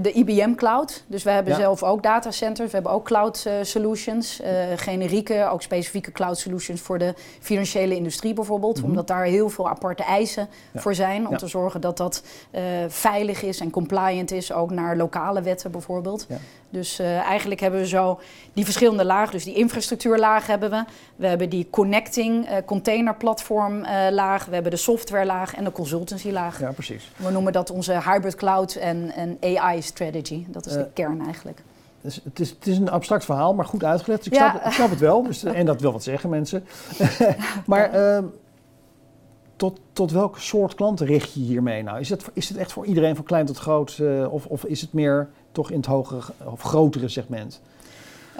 de 0.00 0.12
IBM 0.12 0.54
Cloud. 0.54 1.04
Dus 1.06 1.22
we 1.22 1.30
hebben 1.30 1.52
ja. 1.52 1.58
zelf 1.58 1.82
ook 1.82 2.02
datacenters. 2.02 2.68
We 2.70 2.74
hebben 2.74 2.92
ook 2.92 3.04
cloud 3.04 3.44
uh, 3.46 3.52
solutions. 3.62 4.40
generieke, 4.76 5.48
ook 5.52 5.62
specifieke 5.62 6.12
cloud 6.12 6.38
solutions 6.38 6.80
voor 6.80 6.98
de 6.98 7.14
financiële 7.40 7.96
industrie 7.96 8.34
bijvoorbeeld. 8.34 8.76
Mm 8.76 8.80
-hmm. 8.80 8.90
Omdat 8.90 9.06
daar 9.06 9.24
heel 9.24 9.48
veel 9.48 9.68
aparte 9.68 10.02
eisen 10.02 10.48
ja. 10.72 10.80
voor 10.80 10.94
zijn. 10.94 11.26
Om 11.26 11.32
ja. 11.32 11.38
te 11.38 11.46
zorgen 11.46 11.80
dat 11.80 11.96
dat 11.96 12.22
veilig 12.88 13.42
is 13.42 13.60
en 13.60 13.70
compliant 13.70 14.30
is. 14.30 14.52
Ook 14.52 14.70
naar 14.70 14.96
lokale 14.96 15.42
wetten 15.42 15.70
bijvoorbeeld. 15.70 16.26
Dus 16.70 17.00
uh, 17.00 17.18
eigenlijk 17.18 17.60
hebben 17.60 17.80
we 17.80 17.86
zo 17.86 18.20
die 18.52 18.64
verschillende 18.64 19.04
lagen. 19.04 19.32
Dus 19.32 19.44
die 19.44 19.54
infrastructuurlaag 19.54 20.46
hebben 20.46 20.70
we. 20.70 20.84
We 21.16 21.26
hebben 21.26 21.48
die 21.48 21.66
connecting 21.70 22.50
uh, 22.50 22.56
containerplatform 22.64 23.78
uh, 23.78 24.06
laag. 24.10 24.44
We 24.44 24.54
hebben 24.54 24.70
de 24.70 24.76
softwarelaag 24.76 25.54
en 25.54 25.64
de 25.64 25.72
consultancy 25.72 26.30
laag. 26.30 26.60
Ja, 26.60 26.72
precies. 26.72 27.10
We 27.16 27.30
noemen 27.30 27.52
dat 27.52 27.70
onze 27.70 27.92
hybrid 27.92 28.34
cloud 28.34 28.74
en, 28.74 29.12
en 29.14 29.58
AI 29.58 29.82
strategy. 29.82 30.44
Dat 30.48 30.66
is 30.66 30.72
de 30.72 30.88
kern 30.92 31.24
eigenlijk. 31.24 31.62
Dus 32.00 32.20
het, 32.24 32.40
is, 32.40 32.50
het 32.50 32.66
is 32.66 32.78
een 32.78 32.90
abstract 32.90 33.24
verhaal, 33.24 33.54
maar 33.54 33.64
goed 33.64 33.84
uitgelegd. 33.84 34.24
Dus 34.24 34.32
ik, 34.32 34.38
ja. 34.38 34.50
snap, 34.50 34.64
ik 34.64 34.72
snap 34.72 34.90
het 34.90 34.98
wel. 34.98 35.22
Dus, 35.22 35.44
en 35.44 35.66
dat 35.66 35.80
wil 35.80 35.92
wat 35.92 36.02
zeggen, 36.02 36.30
mensen. 36.30 36.64
maar 37.66 37.92
ehm, 37.92 38.24
tot, 39.56 39.80
tot 39.92 40.10
welke 40.10 40.40
soort 40.40 40.74
klanten 40.74 41.06
richt 41.06 41.34
je 41.34 41.40
hiermee 41.40 41.82
nou? 41.82 42.00
Is 42.00 42.08
het, 42.08 42.24
is 42.32 42.48
het 42.48 42.58
echt 42.58 42.72
voor 42.72 42.86
iedereen 42.86 43.14
van 43.16 43.24
klein 43.24 43.46
tot 43.46 43.58
groot? 43.58 44.00
of, 44.30 44.46
of 44.46 44.64
is 44.64 44.80
het 44.80 44.92
meer 44.92 45.28
toch 45.58 45.70
in 45.70 45.76
het 45.76 45.86
hogere 45.86 46.20
of 46.44 46.62
grotere 46.62 47.08
segment? 47.08 47.60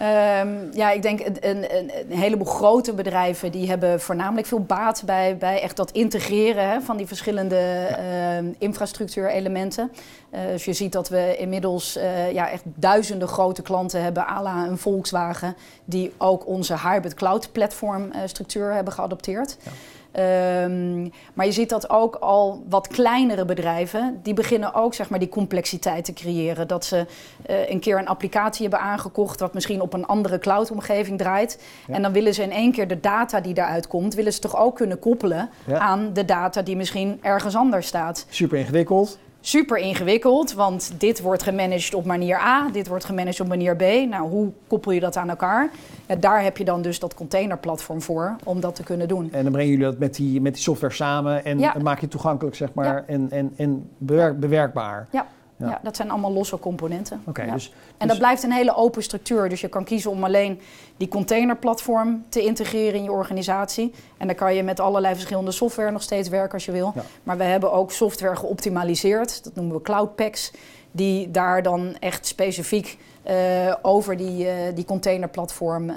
Um, 0.00 0.68
ja, 0.72 0.90
ik 0.90 1.02
denk 1.02 1.20
een, 1.20 1.36
een, 1.40 1.90
een, 2.10 2.18
heleboel 2.18 2.46
grote 2.46 2.92
bedrijven 2.92 3.52
die 3.52 3.68
hebben 3.68 4.00
voornamelijk 4.00 4.46
veel 4.46 4.60
baat 4.60 5.02
bij, 5.06 5.36
bij 5.36 5.62
echt 5.62 5.76
dat 5.76 5.90
integreren 5.90 6.68
hè, 6.68 6.80
van 6.80 6.96
die 6.96 7.06
verschillende 7.06 7.86
ja. 7.90 8.40
uh, 8.40 8.48
infrastructuurelementen. 8.58 9.90
Uh, 10.30 10.40
dus 10.46 10.64
je 10.64 10.72
ziet 10.72 10.92
dat 10.92 11.08
we 11.08 11.36
inmiddels 11.38 11.96
uh, 11.96 12.32
ja, 12.32 12.50
echt 12.50 12.62
duizenden 12.64 13.28
grote 13.28 13.62
klanten 13.62 14.02
hebben, 14.02 14.28
à 14.28 14.42
la 14.42 14.66
een 14.66 14.78
Volkswagen, 14.78 15.56
die 15.84 16.12
ook 16.18 16.46
onze 16.46 16.78
hybrid 16.78 17.14
cloud 17.14 17.52
platform 17.52 18.12
structuur 18.24 18.72
hebben 18.72 18.92
geadopteerd. 18.92 19.56
Ja. 19.62 19.70
Um, 20.16 21.12
maar 21.34 21.46
je 21.46 21.52
ziet 21.52 21.68
dat 21.68 21.90
ook 21.90 22.14
al 22.14 22.62
wat 22.68 22.88
kleinere 22.88 23.44
bedrijven, 23.44 24.20
die 24.22 24.34
beginnen 24.34 24.74
ook 24.74 24.94
zeg 24.94 25.10
maar, 25.10 25.18
die 25.18 25.28
complexiteit 25.28 26.04
te 26.04 26.12
creëren. 26.12 26.68
Dat 26.68 26.84
ze 26.84 27.06
uh, 27.50 27.70
een 27.70 27.80
keer 27.80 27.98
een 27.98 28.08
applicatie 28.08 28.62
hebben 28.62 28.80
aangekocht 28.80 29.40
wat 29.40 29.54
misschien 29.54 29.80
op 29.80 29.92
een 29.92 30.06
andere 30.06 30.38
cloud-omgeving 30.38 31.18
draait. 31.18 31.62
Ja. 31.86 31.94
En 31.94 32.02
dan 32.02 32.12
willen 32.12 32.34
ze 32.34 32.42
in 32.42 32.52
één 32.52 32.72
keer 32.72 32.88
de 32.88 33.00
data 33.00 33.40
die 33.40 33.54
daaruit 33.54 33.86
komt, 33.86 34.14
willen 34.14 34.32
ze 34.32 34.40
toch 34.40 34.56
ook 34.56 34.76
kunnen 34.76 34.98
koppelen 34.98 35.50
ja. 35.66 35.78
aan 35.78 36.12
de 36.12 36.24
data 36.24 36.62
die 36.62 36.76
misschien 36.76 37.18
ergens 37.22 37.56
anders 37.56 37.86
staat. 37.86 38.26
Super 38.28 38.58
ingewikkeld 38.58 39.18
super 39.40 39.78
ingewikkeld, 39.78 40.52
want 40.52 40.92
dit 40.98 41.20
wordt 41.20 41.42
gemanaged 41.42 41.94
op 41.94 42.04
manier 42.04 42.36
A, 42.36 42.68
dit 42.70 42.88
wordt 42.88 43.04
gemanaged 43.04 43.40
op 43.40 43.48
manier 43.48 43.76
B. 43.76 43.82
Nou, 44.08 44.28
hoe 44.28 44.52
koppel 44.66 44.92
je 44.92 45.00
dat 45.00 45.16
aan 45.16 45.28
elkaar? 45.28 45.70
Ja, 46.06 46.16
daar 46.16 46.42
heb 46.42 46.56
je 46.56 46.64
dan 46.64 46.82
dus 46.82 46.98
dat 46.98 47.14
containerplatform 47.14 48.02
voor 48.02 48.36
om 48.44 48.60
dat 48.60 48.74
te 48.74 48.82
kunnen 48.82 49.08
doen. 49.08 49.32
En 49.32 49.42
dan 49.42 49.52
brengen 49.52 49.70
jullie 49.70 49.84
dat 49.84 49.98
met 49.98 50.14
die, 50.14 50.40
met 50.40 50.54
die 50.54 50.62
software 50.62 50.94
samen 50.94 51.44
en 51.44 51.58
ja. 51.58 51.74
maak 51.82 51.96
je 51.96 52.02
het 52.02 52.10
toegankelijk, 52.10 52.56
zeg 52.56 52.74
maar, 52.74 52.86
ja. 52.86 53.04
en, 53.06 53.30
en, 53.30 53.52
en 53.56 53.88
bewerk, 53.98 54.40
bewerkbaar. 54.40 55.06
Ja. 55.10 55.26
Ja. 55.58 55.68
ja. 55.68 55.80
dat 55.82 55.96
zijn 55.96 56.10
allemaal 56.10 56.32
losse 56.32 56.58
componenten. 56.58 57.22
Okay, 57.24 57.46
ja. 57.46 57.52
dus, 57.52 57.64
dus, 57.64 57.74
en 57.96 58.08
dat 58.08 58.18
blijft 58.18 58.42
een 58.42 58.52
hele 58.52 58.76
open 58.76 59.02
structuur. 59.02 59.48
Dus 59.48 59.60
je 59.60 59.68
kan 59.68 59.84
kiezen 59.84 60.10
om 60.10 60.24
alleen 60.24 60.60
die 60.96 61.08
containerplatform 61.08 62.24
te 62.28 62.44
integreren 62.44 62.94
in 62.94 63.02
je 63.02 63.12
organisatie. 63.12 63.94
En 64.16 64.26
dan 64.26 64.36
kan 64.36 64.54
je 64.54 64.62
met 64.62 64.80
allerlei 64.80 65.14
verschillende 65.14 65.50
software 65.50 65.90
nog 65.90 66.02
steeds 66.02 66.28
werken 66.28 66.52
als 66.52 66.64
je 66.64 66.72
wil. 66.72 66.92
Ja. 66.94 67.02
Maar 67.22 67.36
we 67.36 67.44
hebben 67.44 67.72
ook 67.72 67.92
software 67.92 68.36
geoptimaliseerd. 68.36 69.44
Dat 69.44 69.54
noemen 69.54 69.76
we 69.76 69.82
Cloud 69.82 70.14
Packs. 70.14 70.52
Die 70.90 71.30
daar 71.30 71.62
dan 71.62 71.96
echt 72.00 72.26
specifiek 72.26 72.98
uh, 73.30 73.74
over 73.82 74.16
die, 74.16 74.44
uh, 74.44 74.52
die 74.74 74.84
containerplatform, 74.84 75.90
uh, 75.90 75.96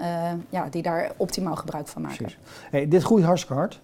ja, 0.49 0.67
die 0.69 0.81
daar 0.81 1.11
optimaal 1.17 1.55
gebruik 1.55 1.87
van 1.87 2.01
maken. 2.01 2.29
Hey, 2.69 2.87
dit 2.87 3.03
groeit 3.03 3.23
hartstikke 3.23 3.59
hard. 3.59 3.79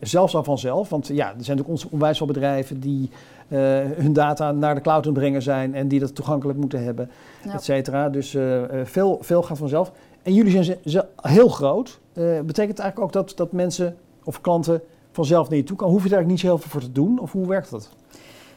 zelfs 0.00 0.34
al 0.34 0.44
vanzelf. 0.44 0.88
Want 0.88 1.06
ja, 1.06 1.26
er 1.38 1.44
zijn 1.44 1.56
natuurlijk 1.56 1.92
onwijs 1.92 2.18
veel 2.18 2.26
bedrijven 2.26 2.80
die 2.80 3.10
hun 3.48 4.12
data 4.12 4.52
naar 4.52 4.74
de 4.74 4.80
cloud 4.80 5.12
brengen 5.12 5.42
zijn 5.42 5.74
en 5.74 5.88
die 5.88 6.00
dat 6.00 6.14
toegankelijk 6.14 6.58
moeten 6.58 6.84
hebben, 6.84 7.10
ja. 7.44 7.52
et 7.52 7.64
cetera. 7.64 8.08
Dus 8.08 8.36
veel, 8.84 9.18
veel 9.20 9.42
gaat 9.42 9.58
vanzelf. 9.58 9.92
En 10.22 10.34
jullie 10.34 10.78
zijn 10.84 11.06
heel 11.16 11.48
groot. 11.48 12.00
Betekent 12.44 12.78
eigenlijk 12.78 13.00
ook 13.00 13.12
dat, 13.12 13.36
dat 13.36 13.52
mensen 13.52 13.96
of 14.24 14.40
klanten 14.40 14.80
vanzelf 15.12 15.48
naar 15.48 15.58
je 15.58 15.64
toe 15.64 15.76
kan? 15.76 15.90
Hoef 15.90 16.02
je 16.02 16.08
daar 16.08 16.18
eigenlijk 16.18 16.42
niet 16.42 16.50
zo 16.50 16.56
heel 16.56 16.58
veel 16.58 16.70
voor 16.70 16.80
te 16.80 16.92
doen? 16.92 17.18
Of 17.18 17.32
hoe 17.32 17.46
werkt 17.46 17.70
dat? 17.70 17.88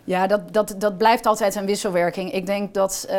Ja, 0.03 0.27
dat, 0.27 0.53
dat, 0.53 0.75
dat 0.77 0.97
blijft 0.97 1.25
altijd 1.25 1.55
een 1.55 1.65
wisselwerking. 1.65 2.31
Ik 2.31 2.45
denk 2.45 2.73
dat, 2.73 3.05
uh, 3.09 3.15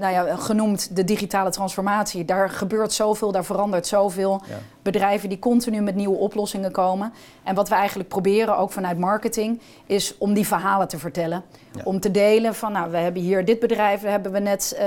nou 0.00 0.12
ja, 0.12 0.36
genoemd 0.36 0.96
de 0.96 1.04
digitale 1.04 1.50
transformatie, 1.50 2.24
daar 2.24 2.50
gebeurt 2.50 2.92
zoveel, 2.92 3.32
daar 3.32 3.44
verandert 3.44 3.86
zoveel. 3.86 4.42
Ja. 4.48 4.54
Bedrijven 4.82 5.28
die 5.28 5.38
continu 5.38 5.80
met 5.80 5.94
nieuwe 5.94 6.16
oplossingen 6.16 6.72
komen. 6.72 7.12
En 7.42 7.54
wat 7.54 7.68
we 7.68 7.74
eigenlijk 7.74 8.08
proberen, 8.08 8.56
ook 8.56 8.72
vanuit 8.72 8.98
marketing, 8.98 9.60
is 9.86 10.18
om 10.18 10.34
die 10.34 10.46
verhalen 10.46 10.88
te 10.88 10.98
vertellen. 10.98 11.42
Ja. 11.72 11.80
Om 11.84 12.00
te 12.00 12.10
delen 12.10 12.54
van, 12.54 12.72
nou, 12.72 12.90
we 12.90 12.96
hebben 12.96 13.22
hier 13.22 13.44
dit 13.44 13.58
bedrijf, 13.58 14.02
hebben 14.02 14.32
we 14.32 14.38
net 14.38 14.78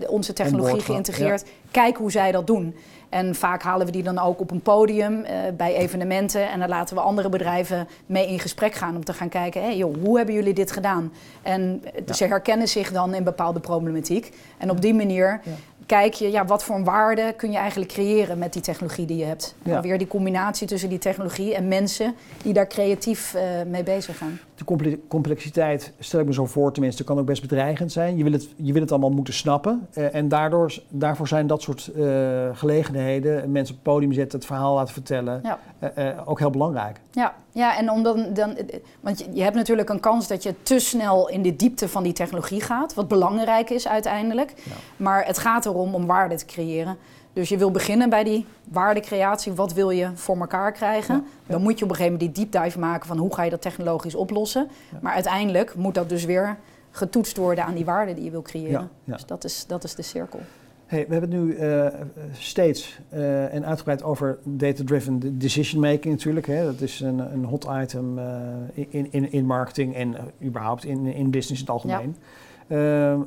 uh, 0.00 0.08
onze 0.10 0.32
technologie 0.32 0.80
geïntegreerd. 0.80 1.44
Kijk 1.70 1.96
hoe 1.96 2.10
zij 2.10 2.32
dat 2.32 2.46
doen. 2.46 2.76
En 3.16 3.34
vaak 3.34 3.62
halen 3.62 3.86
we 3.86 3.92
die 3.92 4.02
dan 4.02 4.18
ook 4.18 4.40
op 4.40 4.50
een 4.50 4.60
podium 4.60 5.18
uh, 5.18 5.28
bij 5.56 5.74
evenementen. 5.74 6.50
En 6.50 6.58
dan 6.58 6.68
laten 6.68 6.96
we 6.96 7.02
andere 7.02 7.28
bedrijven 7.28 7.88
mee 8.06 8.28
in 8.28 8.40
gesprek 8.40 8.74
gaan 8.74 8.96
om 8.96 9.04
te 9.04 9.12
gaan 9.12 9.28
kijken: 9.28 9.62
hey 9.62 9.76
joh, 9.76 9.94
hoe 10.02 10.16
hebben 10.16 10.34
jullie 10.34 10.54
dit 10.54 10.72
gedaan? 10.72 11.12
En 11.42 11.82
ja. 12.06 12.12
ze 12.12 12.24
herkennen 12.24 12.68
zich 12.68 12.92
dan 12.92 13.14
in 13.14 13.24
bepaalde 13.24 13.60
problematiek. 13.60 14.32
En 14.58 14.70
op 14.70 14.80
die 14.80 14.94
manier 14.94 15.40
ja. 15.44 15.52
kijk 15.86 16.14
je, 16.14 16.30
ja, 16.30 16.44
wat 16.44 16.64
voor 16.64 16.76
een 16.76 16.84
waarde 16.84 17.34
kun 17.36 17.50
je 17.50 17.58
eigenlijk 17.58 17.90
creëren 17.90 18.38
met 18.38 18.52
die 18.52 18.62
technologie 18.62 19.06
die 19.06 19.16
je 19.16 19.24
hebt. 19.24 19.54
Ja. 19.62 19.80
Weer 19.80 19.98
die 19.98 20.06
combinatie 20.06 20.66
tussen 20.66 20.88
die 20.88 20.98
technologie 20.98 21.54
en 21.54 21.68
mensen 21.68 22.14
die 22.42 22.52
daar 22.52 22.68
creatief 22.68 23.34
eh, 23.34 23.42
mee 23.66 23.82
bezig 23.82 24.18
gaan. 24.18 24.40
De 24.56 24.64
comple- 24.64 24.98
complexiteit, 25.08 25.92
stel 25.98 26.20
ik 26.20 26.26
me 26.26 26.32
zo 26.32 26.46
voor 26.46 26.72
tenminste, 26.72 27.04
kan 27.04 27.18
ook 27.18 27.26
best 27.26 27.42
bedreigend 27.42 27.92
zijn. 27.92 28.16
Je 28.16 28.22
wil 28.22 28.32
het, 28.32 28.48
je 28.56 28.72
wil 28.72 28.82
het 28.82 28.90
allemaal 28.90 29.10
moeten 29.10 29.34
snappen. 29.34 29.86
Eh, 29.92 30.14
en 30.14 30.28
daardoor, 30.28 30.78
daarvoor 30.88 31.28
zijn 31.28 31.46
dat 31.46 31.62
soort 31.62 31.90
eh, 31.96 32.04
gelegenheden, 32.52 33.52
mensen 33.52 33.74
op 33.74 33.84
het 33.84 33.92
podium 33.92 34.12
zetten, 34.12 34.38
het 34.38 34.46
verhaal 34.48 34.74
laten 34.74 34.92
vertellen, 34.92 35.40
Ja. 35.42 35.58
eh, 35.94 36.06
ook 36.24 36.38
heel 36.38 36.50
belangrijk. 36.50 37.00
Ja, 37.10 37.34
ja 37.52 37.78
en 37.78 37.90
om 37.90 38.02
dan, 38.02 38.26
dan, 38.34 38.56
want 39.00 39.18
je, 39.18 39.26
je 39.32 39.42
hebt 39.42 39.56
natuurlijk 39.56 39.88
een 39.88 40.00
kans 40.00 40.28
dat 40.28 40.42
je 40.42 40.54
te 40.62 40.78
snel 40.78 41.28
in 41.28 41.42
de 41.42 41.56
diepte 41.56 41.88
van 41.88 42.02
die 42.02 42.12
technologie 42.12 42.60
gaat, 42.60 42.94
wat 42.94 43.08
belangrijk 43.08 43.70
is 43.70 43.88
uiteindelijk. 43.88 44.52
Ja. 44.56 44.72
Maar 44.96 45.26
het 45.26 45.38
gaat 45.38 45.66
erom 45.66 45.94
om 45.94 46.06
waarde 46.06 46.34
te 46.34 46.44
creëren. 46.46 46.96
Dus 47.36 47.48
je 47.48 47.58
wil 47.58 47.70
beginnen 47.70 48.10
bij 48.10 48.24
die 48.24 48.46
waardecreatie. 48.64 49.52
Wat 49.52 49.72
wil 49.72 49.90
je 49.90 50.10
voor 50.14 50.36
elkaar 50.36 50.72
krijgen? 50.72 51.14
Ja, 51.14 51.22
ja. 51.46 51.52
Dan 51.52 51.62
moet 51.62 51.78
je 51.78 51.84
op 51.84 51.90
een 51.90 51.96
gegeven 51.96 52.18
moment 52.18 52.34
die 52.34 52.44
deep 52.44 52.62
dive 52.62 52.78
maken 52.78 53.06
van 53.06 53.18
hoe 53.18 53.34
ga 53.34 53.42
je 53.42 53.50
dat 53.50 53.62
technologisch 53.62 54.14
oplossen. 54.14 54.68
Ja. 54.92 54.98
Maar 55.02 55.12
uiteindelijk 55.12 55.74
moet 55.74 55.94
dat 55.94 56.08
dus 56.08 56.24
weer 56.24 56.56
getoetst 56.90 57.36
worden 57.36 57.64
aan 57.64 57.74
die 57.74 57.84
waarde 57.84 58.14
die 58.14 58.24
je 58.24 58.30
wil 58.30 58.42
creëren. 58.42 58.90
Dus 59.04 59.26
dat 59.26 59.44
is, 59.44 59.64
dat 59.66 59.84
is 59.84 59.94
de 59.94 60.02
cirkel. 60.02 60.40
Hey, 60.86 61.06
we 61.08 61.12
hebben 61.12 61.30
het 61.30 61.40
nu 61.40 61.54
eh, 61.54 61.86
steeds 62.32 62.98
eh, 63.08 63.54
en 63.54 63.66
uitgebreid 63.66 64.02
over 64.02 64.38
data-driven 64.44 65.38
decision 65.38 65.80
making 65.80 66.14
natuurlijk. 66.14 66.46
Hè. 66.46 66.64
Dat 66.64 66.80
is 66.80 67.00
een, 67.00 67.18
een 67.18 67.44
hot 67.44 67.66
item 67.82 68.18
eh, 68.18 68.26
in, 68.74 69.12
in, 69.12 69.32
in 69.32 69.46
marketing 69.46 69.94
en 69.94 70.16
überhaupt 70.42 70.84
in, 70.84 71.06
in 71.06 71.30
business 71.30 71.60
in 71.60 71.66
het 71.66 71.70
algemeen. 71.70 72.16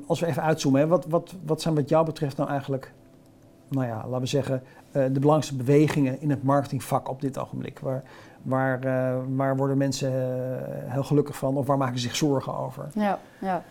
Als 0.07 0.19
we 0.19 0.25
even 0.25 0.43
uitzoomen, 0.43 0.81
hè, 0.81 0.87
wat, 0.87 1.05
wat, 1.05 1.33
wat 1.45 1.61
zijn 1.61 1.75
wat 1.75 1.89
jou 1.89 2.05
betreft 2.05 2.37
nou 2.37 2.49
eigenlijk, 2.49 2.93
nou 3.69 3.87
ja, 3.87 3.95
laten 3.95 4.19
we 4.19 4.25
zeggen, 4.25 4.63
eh, 4.91 5.03
de 5.03 5.19
belangrijkste 5.19 5.55
bewegingen 5.55 6.21
in 6.21 6.29
het 6.29 6.43
marketingvak 6.43 7.09
op 7.09 7.21
dit 7.21 7.37
ogenblik? 7.37 7.79
Waar, 7.79 8.03
waar, 8.41 8.83
eh, 8.83 9.17
waar 9.35 9.57
worden 9.57 9.77
mensen 9.77 10.11
eh, 10.11 10.93
heel 10.93 11.03
gelukkig 11.03 11.35
van 11.35 11.57
of 11.57 11.67
waar 11.67 11.77
maken 11.77 11.99
ze 11.99 12.07
zich 12.07 12.15
zorgen 12.15 12.57
over? 12.57 12.89
Ja, 12.93 13.19
ja. 13.39 13.63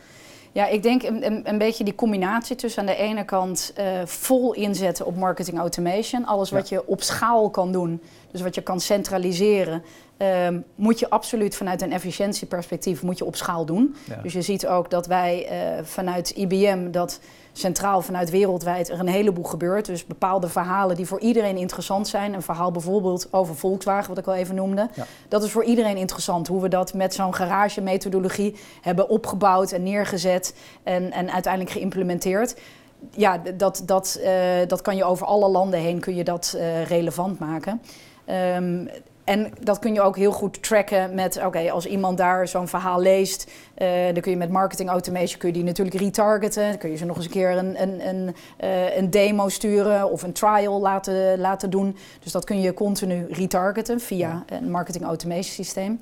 ja 0.52 0.66
ik 0.66 0.82
denk 0.82 1.02
een, 1.02 1.48
een, 1.48 1.58
beetje 1.58 1.84
die 1.84 1.94
combinatie 1.94 2.56
tussen 2.56 2.80
aan 2.80 2.86
de 2.86 2.96
ene 2.96 3.24
kant 3.24 3.74
vol 4.04 4.54
inzetten 4.54 5.06
op 5.06 5.16
marketing 5.16 5.58
automation. 5.58 6.26
Alles 6.26 6.50
wat 6.50 6.68
je 6.68 6.86
op 6.86 7.02
schaal 7.02 7.50
kan 7.50 7.72
doen, 7.72 8.02
dus 8.30 8.40
wat 8.40 8.54
je 8.54 8.62
kan 8.62 8.80
centraliseren, 8.80 9.82
ehm, 10.16 10.60
moet 10.74 10.98
je 10.98 11.10
absoluut 11.10 11.56
vanuit 11.56 11.82
een 11.82 11.92
efficiëntieperspectief 11.92 13.02
moet 13.02 13.18
je 13.18 13.24
op 13.24 13.36
schaal 13.36 13.64
doen. 13.64 13.94
Ja. 14.06 14.22
Dus 14.22 14.32
je 14.32 14.42
ziet 14.42 14.66
ook 14.66 14.90
dat 14.90 15.06
wij 15.06 15.48
vanuit 15.82 16.30
IBM 16.30 16.90
dat 16.90 17.20
centraal 17.58 18.02
vanuit 18.02 18.30
wereldwijd 18.30 18.88
er 18.88 19.00
een 19.00 19.08
heleboel 19.08 19.44
gebeurt. 19.44 19.86
Dus 19.86 20.06
bepaalde 20.06 20.48
verhalen 20.48 20.96
die 20.96 21.06
voor 21.06 21.20
iedereen 21.20 21.56
interessant 21.56 22.08
zijn. 22.08 22.34
Een 22.34 22.42
verhaal 22.42 22.70
bijvoorbeeld 22.70 23.28
over 23.30 23.56
Volkswagen, 23.56 24.08
wat 24.08 24.18
ik 24.18 24.26
al 24.26 24.34
even 24.34 24.54
noemde. 24.54 24.88
Ja. 24.94 25.06
Dat 25.28 25.42
is 25.42 25.50
voor 25.50 25.64
iedereen 25.64 25.96
interessant. 25.96 26.46
Hoe 26.46 26.62
we 26.62 26.68
dat 26.68 26.94
met 26.94 27.14
zo'n 27.14 27.34
garage-methodologie 27.34 28.56
hebben 28.80 29.08
opgebouwd 29.08 29.72
en 29.72 29.82
neergezet 29.82 30.54
en, 30.82 31.12
en 31.12 31.32
uiteindelijk 31.32 31.72
geïmplementeerd. 31.72 32.56
Ja, 33.10 33.42
dat, 33.56 33.82
dat, 33.86 34.18
eh, 34.22 34.32
dat 34.66 34.80
kan 34.80 34.96
je 34.96 35.04
over 35.04 35.26
alle 35.26 35.48
landen 35.48 35.80
heen 35.80 36.00
kun 36.00 36.14
je 36.14 36.24
dat 36.24 36.54
eh, 36.56 36.84
relevant 36.84 37.38
maken. 37.38 37.80
Ehm, 38.24 38.86
en 39.28 39.52
dat 39.60 39.78
kun 39.78 39.94
je 39.94 40.00
ook 40.00 40.16
heel 40.16 40.32
goed 40.32 40.62
tracken 40.62 41.14
met, 41.14 41.40
oké, 41.44 41.70
als 41.70 41.86
iemand 41.86 42.18
daar 42.18 42.48
zo'n 42.48 42.68
verhaal 42.68 43.00
leest, 43.00 43.50
eh, 43.74 43.88
dan 44.12 44.20
kun 44.20 44.30
je 44.30 44.36
met 44.36 44.50
marketing 44.50 44.88
automation 44.88 45.38
kun 45.38 45.48
je 45.48 45.54
die 45.54 45.64
natuurlijk 45.64 45.96
retargeten. 45.96 46.68
Dan 46.68 46.78
kun 46.78 46.90
je 46.90 46.96
ze 46.96 47.04
nog 47.04 47.16
eens 47.16 47.24
een 47.24 47.30
keer 47.30 47.50
een, 47.50 47.82
een, 47.82 48.08
een, 48.08 48.34
eh, 48.56 48.96
een 48.96 49.10
demo 49.10 49.48
sturen 49.48 50.10
of 50.10 50.22
een 50.22 50.32
trial 50.32 50.80
laten, 50.80 51.38
laten 51.38 51.70
doen. 51.70 51.96
Dus 52.22 52.32
dat 52.32 52.44
kun 52.44 52.60
je 52.60 52.74
continu 52.74 53.26
retargeten 53.30 54.00
via 54.00 54.44
een 54.46 54.70
marketing 54.70 55.04
automation 55.04 55.54
systeem. 55.54 55.98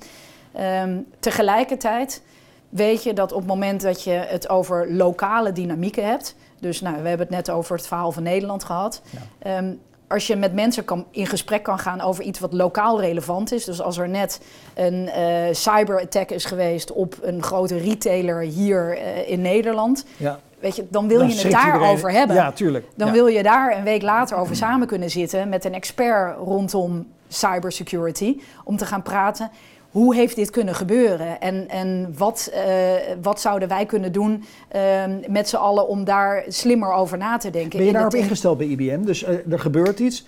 Ehm, 0.53 0.97
tegelijkertijd 1.19 2.21
weet 2.69 3.03
je 3.03 3.13
dat 3.13 3.31
op 3.31 3.39
het 3.39 3.47
moment 3.47 3.81
dat 3.81 4.03
je 4.03 4.11
het 4.11 4.49
over 4.49 4.93
lokale 4.93 5.51
dynamieken 5.51 6.05
hebt, 6.05 6.35
dus 6.59 6.81
nou, 6.81 7.01
we 7.01 7.07
hebben 7.07 7.27
het 7.27 7.35
net 7.35 7.49
over 7.49 7.75
het 7.75 7.87
verhaal 7.87 8.11
van 8.11 8.23
Nederland 8.23 8.63
gehad. 8.63 9.01
Ehm, 9.39 9.73
als 10.07 10.27
je 10.27 10.35
met 10.35 10.53
mensen 10.53 10.85
kan, 10.85 11.05
in 11.11 11.25
gesprek 11.27 11.63
kan 11.63 11.79
gaan 11.79 12.01
over 12.01 12.23
iets 12.23 12.39
wat 12.39 12.53
lokaal 12.53 13.01
relevant 13.01 13.51
is. 13.51 13.65
Dus 13.65 13.81
als 13.81 13.97
er 13.97 14.09
net 14.09 14.41
een 14.75 15.09
eh 15.09 15.53
cyberattack 15.53 16.29
is 16.29 16.45
geweest 16.45 16.91
op 16.91 17.15
een 17.21 17.43
grote 17.43 17.77
retailer 17.77 18.39
hier 18.41 18.97
eh, 18.97 19.29
in 19.31 19.41
Nederland. 19.41 20.05
Ja. 20.17 20.39
Weet 20.59 20.75
je, 20.75 20.85
dan 20.89 21.07
wil 21.07 21.19
Dan 21.19 21.29
je 21.29 21.35
het 21.41 21.51
daarover 21.51 22.11
hebben. 22.11 22.35
Ja, 22.35 22.51
tuurlijk. 22.51 22.85
Dan 22.95 23.07
Ja. 23.07 23.13
wil 23.13 23.27
je 23.27 23.43
daar 23.43 23.77
een 23.77 23.83
week 23.83 24.01
later 24.01 24.37
over 24.37 24.55
samen 24.55 24.87
kunnen 24.87 25.09
zitten 25.09 25.49
met 25.49 25.65
een 25.65 25.73
expert 25.73 26.37
rondom 26.37 27.07
cybersecurity. 27.27 28.37
Om 28.63 28.77
te 28.77 28.85
gaan 28.85 29.01
praten. 29.01 29.51
Hoe 29.91 30.15
heeft 30.15 30.35
dit 30.35 30.49
kunnen 30.49 30.75
gebeuren? 30.75 31.41
En, 31.41 31.69
en 31.69 32.13
wat, 32.17 32.49
eh, 32.53 32.63
wat 33.21 33.41
zouden 33.41 33.67
wij 33.67 33.85
kunnen 33.85 34.11
doen 34.11 34.43
ehm, 34.67 35.19
met 35.27 35.49
z'n 35.49 35.55
allen 35.55 35.87
om 35.87 36.03
daar 36.03 36.43
slimmer 36.47 36.91
over 36.91 37.17
na 37.17 37.37
te 37.37 37.49
denken? 37.49 37.77
Ben 37.77 37.87
je 37.87 37.93
daarop 37.93 38.13
ingesteld 38.15 38.57
bij 38.57 38.67
IBM? 38.67 39.03
Dus 39.03 39.23
eh, 39.23 39.51
er 39.51 39.59
gebeurt 39.59 39.99
iets. 39.99 40.25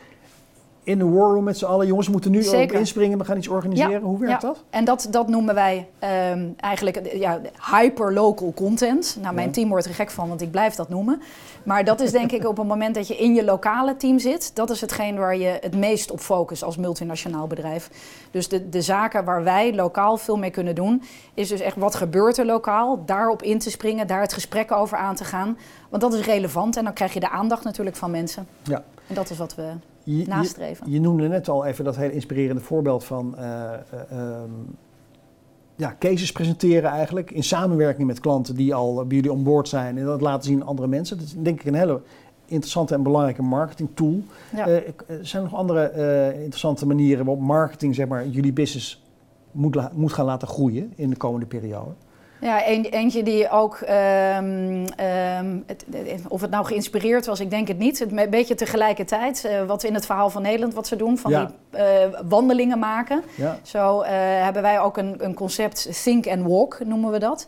In 0.84 0.98
de 0.98 1.06
war 1.10 1.34
room 1.34 1.44
met 1.44 1.58
z'n 1.58 1.66
allen. 1.66 1.88
Jongens, 1.88 2.06
we 2.06 2.12
moeten 2.12 2.32
nu 2.32 2.44
Zeker. 2.44 2.76
op 2.76 2.80
inspringen. 2.80 3.18
We 3.18 3.26
gaan 3.26 3.38
iets 3.38 3.48
organiseren. 3.48 3.92
Ja, 3.92 4.00
Hoe 4.00 4.20
werkt 4.20 4.42
ja. 4.42 4.48
dat? 4.48 4.64
En 4.70 4.86
dat, 4.86 5.08
dat 5.12 5.28
noemen 5.28 5.56
wij 5.56 5.88
ehm, 6.00 6.48
eigenlijk 6.58 6.98
eh, 6.98 7.20
ja, 7.20 7.42
hyperlocal 7.72 8.54
content. 8.56 9.18
Nou, 9.22 9.34
mijn 9.34 9.48
Ja. 9.48 9.54
team 9.54 9.70
wordt 9.70 9.86
er 9.86 9.94
gek 9.94 10.12
van, 10.12 10.28
want 10.28 10.42
ik 10.42 10.52
blijf 10.52 10.76
dat 10.76 10.90
noemen. 10.90 11.22
Maar 11.64 11.84
dat 11.84 12.02
is 12.02 12.12
denk 12.12 12.32
ik 12.32 12.48
op 12.48 12.58
het 12.58 12.68
moment 12.68 12.96
dat 12.96 13.08
je 13.08 13.18
in 13.18 13.34
je 13.34 13.44
lokale 13.44 13.98
team 13.98 14.20
zit... 14.20 14.56
dat 14.56 14.70
is 14.70 14.82
hetgeen 14.82 15.18
waar 15.18 15.38
je 15.38 15.58
het 15.62 15.76
meest 15.76 16.12
op 16.12 16.20
focust 16.20 16.64
als 16.64 16.78
multinationaal 16.78 17.48
bedrijf. 17.48 17.90
Dus 18.32 18.48
de, 18.48 18.70
de 18.70 18.82
zaken 18.82 19.26
waar 19.26 19.44
wij 19.44 19.76
lokaal 19.76 20.18
veel 20.18 20.38
mee 20.38 20.52
kunnen 20.52 20.76
doen... 20.76 21.04
is 21.34 21.50
dus 21.50 21.60
echt 21.60 21.76
wat 21.76 21.96
gebeurt 21.96 22.38
er 22.38 22.46
lokaal, 22.46 23.04
daarop 23.06 23.44
in 23.44 23.60
te 23.60 23.70
springen... 23.70 24.08
daar 24.08 24.22
het 24.22 24.34
gesprek 24.34 24.72
over 24.72 24.98
aan 24.98 25.16
te 25.16 25.24
gaan. 25.24 25.58
Want 25.90 26.02
dat 26.02 26.14
is 26.14 26.26
relevant 26.26 26.78
en 26.78 26.84
dan 26.84 26.94
krijg 26.94 27.14
je 27.14 27.20
de 27.20 27.30
aandacht 27.30 27.64
natuurlijk 27.64 27.96
van 27.96 28.12
mensen. 28.12 28.48
Ja. 28.64 28.84
En 29.08 29.16
dat 29.16 29.30
is 29.30 29.38
wat 29.38 29.56
we 29.56 29.72
Je, 30.12 30.18
je, 30.18 30.28
nastreven. 30.28 30.92
je 30.92 31.00
noemde 31.02 31.28
net 31.28 31.50
al 31.50 31.66
even 31.66 31.86
dat 31.86 31.96
hele 31.96 32.14
inspirerende 32.14 32.62
voorbeeld 32.62 33.04
van 33.04 33.38
eh, 33.38 33.74
eh, 33.74 33.80
ehm, 34.12 34.50
ja, 35.76 35.96
cases 36.00 36.32
presenteren 36.32 36.90
eigenlijk. 36.90 37.32
In 37.32 37.44
samenwerking 37.44 38.08
met 38.08 38.20
klanten 38.20 38.56
die 38.56 38.74
al 38.74 38.94
bij 39.06 39.16
jullie 39.16 39.32
on 39.32 39.44
board 39.44 39.68
zijn. 39.68 39.98
En 39.98 40.06
dat 40.06 40.22
laten 40.22 40.44
zien 40.44 40.62
aan 40.62 40.68
andere 40.68 40.88
mensen. 40.88 41.18
Dat 41.18 41.26
is 41.26 41.36
denk 41.38 41.60
ik 41.60 41.66
een 41.66 41.74
hele 41.74 42.02
interessante 42.46 42.94
en 42.94 43.04
belangrijke 43.04 43.42
marketing 43.42 43.90
tool. 43.94 44.22
Ja. 44.56 44.68
Eh, 44.68 44.88
ik- 44.88 45.04
er 45.08 45.28
zijn 45.28 45.44
nog 45.44 45.56
andere 45.56 45.94
interessante 46.34 46.86
manieren 46.88 47.26
waarop 47.26 47.44
marketing 47.44 47.96
zeg 47.96 48.08
maar, 48.08 48.28
jullie 48.28 48.54
business 48.54 49.04
moet, 49.52 49.94
moet 49.94 50.14
gaan 50.14 50.26
laten 50.26 50.48
groeien 50.48 50.94
in 50.96 51.10
de 51.10 51.18
komende 51.18 51.46
periode. 51.46 51.92
Ja, 52.42 52.68
een, 52.68 52.86
eentje 52.86 53.24
die 53.24 53.50
ook, 53.50 53.76
ehm, 53.76 55.58
het- 55.66 55.86
of 56.28 56.42
het 56.42 56.50
nou 56.50 56.66
geïnspireerd 56.66 57.26
was, 57.26 57.40
ik 57.40 57.50
denk 57.50 57.68
het 57.68 57.78
niet. 57.78 58.00
Het, 58.00 58.12
een 58.12 58.30
beetje 58.30 58.56
tegelijkertijd, 58.56 59.46
eh, 59.46 59.64
wat 59.66 59.82
we 59.82 59.88
in 59.88 59.94
het 59.94 60.06
verhaal 60.06 60.30
van 60.30 60.42
Nederland 60.42 60.74
wat 60.74 60.88
ze 60.88 60.96
doen, 60.96 61.18
van 61.18 61.32
Ja. 61.32 61.46
die 61.46 61.80
eh, 61.80 61.86
wandelingen 62.28 62.80
maken. 62.80 63.24
Ja, 63.36 63.58
Zo 63.64 64.02
eh, 64.02 64.12
hebben 64.44 64.62
wij 64.62 64.80
ook 64.80 64.98
een, 64.98 65.16
een 65.18 65.34
concept 65.34 66.04
Think 66.04 66.28
and 66.28 66.48
Walk, 66.48 66.78
noemen 66.86 67.12
we 67.12 67.20
dat. 67.20 67.48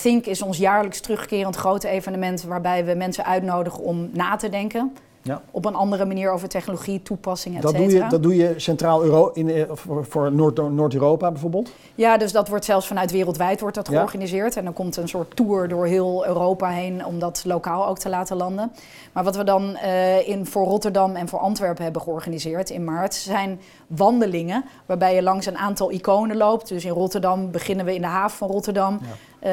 Think 0.00 0.26
is 0.26 0.42
ons 0.42 0.58
jaarlijks 0.58 1.00
terugkerend 1.00 1.56
grote 1.56 1.88
evenement 1.88 2.42
waarbij 2.42 2.84
we 2.84 2.94
mensen 2.94 3.24
uitnodigen 3.24 3.82
om 3.84 4.08
na 4.12 4.36
te 4.36 4.48
denken. 4.48 4.96
Ja. 5.24 5.42
Op 5.50 5.64
een 5.64 5.74
andere 5.74 6.04
manier 6.04 6.30
over 6.30 6.48
technologie, 6.48 7.02
toepassingen, 7.02 7.56
et 7.56 7.62
Dat, 7.62 7.74
doe 7.76 7.88
je, 7.90 8.06
dat 8.08 8.22
doe 8.22 8.36
je 8.36 8.54
centraal 8.56 9.02
Euro 9.04 9.30
in, 9.32 9.48
eh, 9.50 9.62
voor, 9.70 10.04
voor 10.04 10.32
Noord- 10.32 10.70
Noord-Europa 10.72 11.30
bijvoorbeeld. 11.30 11.70
Ja, 11.94 12.16
dus 12.16 12.32
dat 12.32 12.48
wordt 12.48 12.64
zelfs 12.64 12.86
vanuit 12.86 13.10
wereldwijd 13.10 13.60
wordt 13.60 13.76
dat 13.76 13.86
Ja. 13.88 13.92
georganiseerd. 13.96 14.56
En 14.56 14.64
dan 14.64 14.72
komt 14.72 14.96
een 14.96 15.08
soort 15.08 15.36
tour 15.36 15.68
door 15.68 15.86
heel 15.86 16.26
Europa 16.26 16.68
heen 16.68 17.04
om 17.06 17.18
dat 17.18 17.42
lokaal 17.46 17.86
ook 17.86 17.98
te 17.98 18.08
laten 18.08 18.36
landen. 18.36 18.72
Maar 19.12 19.24
wat 19.24 19.36
we 19.36 19.44
dan 19.44 19.76
eh, 19.76 20.28
in, 20.28 20.46
voor 20.46 20.64
Rotterdam 20.66 21.16
en 21.16 21.28
voor 21.28 21.38
Antwerpen 21.38 21.84
hebben 21.84 22.02
georganiseerd 22.02 22.70
in 22.70 22.84
maart... 22.84 23.14
zijn 23.14 23.60
wandelingen 23.86 24.64
waarbij 24.86 25.14
je 25.14 25.22
langs 25.22 25.46
een 25.46 25.58
aantal 25.58 25.90
iconen 25.92 26.36
loopt. 26.36 26.68
Dus 26.68 26.84
in 26.84 26.92
Rotterdam 26.92 27.50
beginnen 27.50 27.84
we 27.84 27.94
in 27.94 28.00
de 28.00 28.06
haven 28.06 28.36
van 28.38 28.48
Rotterdam. 28.48 29.00
Eh, 29.44 29.50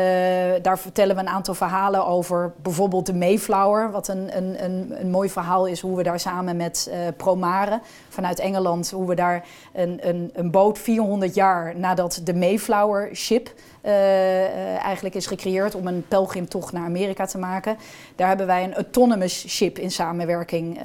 daar 0.61 0.79
vertellen 0.79 1.15
we 1.15 1.21
een 1.21 1.27
aantal 1.27 1.53
verhalen 1.53 2.05
over 2.05 2.53
bijvoorbeeld 2.61 3.05
de 3.05 3.13
Mayflower. 3.13 3.91
Wat 3.91 4.07
een, 4.07 4.37
een, 4.37 4.63
een, 4.63 4.93
een 4.99 5.09
mooi 5.09 5.29
verhaal 5.29 5.65
is 5.65 5.79
hoe 5.79 5.97
we 5.97 6.03
daar 6.03 6.19
samen 6.19 6.57
met 6.57 6.89
eh 6.91 6.99
Promare 7.17 7.79
vanuit 8.09 8.39
Engeland... 8.39 8.91
hoe 8.91 9.07
we 9.07 9.15
daar 9.15 9.45
een, 9.73 10.07
een, 10.07 10.29
een 10.33 10.51
boot 10.51 10.79
400 10.79 11.35
jaar 11.35 11.75
nadat 11.75 12.21
de 12.23 12.33
Mayflower 12.33 13.15
ship 13.15 13.53
eh, 13.81 14.83
eigenlijk 14.83 15.15
is 15.15 15.25
gecreëerd 15.25 15.75
om 15.75 15.87
een 15.87 16.05
pelgrimtocht 16.07 16.73
naar 16.73 16.85
Amerika 16.85 17.25
te 17.25 17.37
maken. 17.37 17.77
Daar 18.15 18.27
hebben 18.27 18.47
wij 18.47 18.63
een 18.63 18.75
autonomous 18.75 19.47
ship 19.47 19.79
in 19.79 19.91
samenwerking 19.91 20.79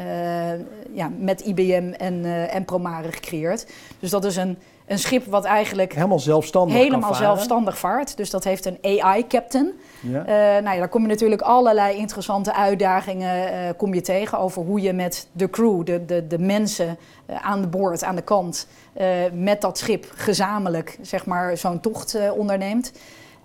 ja, 0.93 1.11
met 1.19 1.41
IBM 1.41 1.93
en, 1.99 2.25
en 2.51 2.65
Promare 2.65 3.13
gecreëerd. 3.13 3.67
Dus 4.01 4.11
dat 4.11 4.25
is 4.25 4.37
een, 4.37 4.59
een 4.87 4.99
schip 4.99 5.25
wat 5.25 5.45
eigenlijk 5.45 5.95
Helemaal 5.95 6.19
zelfstandig 6.19 6.77
helemaal 6.77 7.15
zelfstandig 7.15 7.79
vaart. 7.79 8.17
Dus 8.17 8.31
dat 8.31 8.45
heeft 8.45 8.65
een 8.65 8.79
AI-captain. 8.83 9.73
Ja. 10.01 10.27
Eh, 10.27 10.63
nou 10.63 10.75
ja, 10.75 10.79
daar 10.79 10.89
kom 10.89 11.03
je 11.03 11.09
natuurlijk 11.09 11.43
allerlei 11.43 11.97
interessante 11.97 12.55
uitdagingen 12.55 13.53
eh, 13.53 13.71
kom 13.77 13.95
je 13.95 14.01
tegen 14.01 14.39
over 14.39 14.63
hoe 14.63 14.81
je 14.81 14.93
met 14.93 15.29
de 15.33 15.51
crew, 15.51 15.85
de, 15.85 16.05
de, 16.05 16.27
de 16.27 16.39
mensen 16.39 16.99
eh, 17.27 17.37
aan 17.37 17.61
de 17.61 17.67
boord, 17.67 18.05
aan 18.05 18.17
de 18.17 18.23
kant, 18.23 18.67
met 19.33 19.61
dat 19.61 19.79
schip 19.79 20.13
gezamenlijk 20.15 20.99
zeg 21.01 21.27
maar, 21.27 21.57
zo'n 21.57 21.81
tocht 21.81 22.31
onderneemt. 22.31 22.93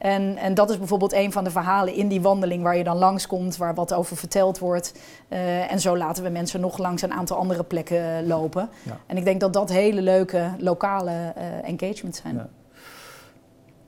En, 0.01 0.37
en 0.37 0.53
dat 0.53 0.69
is 0.69 0.77
bijvoorbeeld 0.77 1.13
een 1.13 1.31
van 1.31 1.43
de 1.43 1.51
verhalen 1.51 1.93
in 1.93 2.07
die 2.07 2.21
wandeling 2.21 2.63
waar 2.63 2.77
je 2.77 2.83
dan 2.83 2.97
langskomt, 2.97 3.57
waar 3.57 3.73
wat 3.73 3.93
over 3.93 4.17
verteld 4.17 4.59
wordt. 4.59 4.93
Eh, 5.27 5.71
en 5.71 5.79
zo 5.79 5.97
laten 5.97 6.23
we 6.23 6.29
mensen 6.29 6.59
nog 6.59 6.77
langs 6.77 7.01
een 7.01 7.13
aantal 7.13 7.37
andere 7.37 7.63
plekken 7.63 8.17
eh, 8.17 8.27
lopen. 8.27 8.69
Ja. 8.83 8.97
En 9.07 9.17
ik 9.17 9.25
denk 9.25 9.39
dat 9.39 9.53
dat 9.53 9.69
hele 9.69 10.01
leuke 10.01 10.49
lokale 10.57 11.11
eh 11.35 11.69
engagements 11.69 12.21
zijn. 12.21 12.35
Ja. 12.35 12.47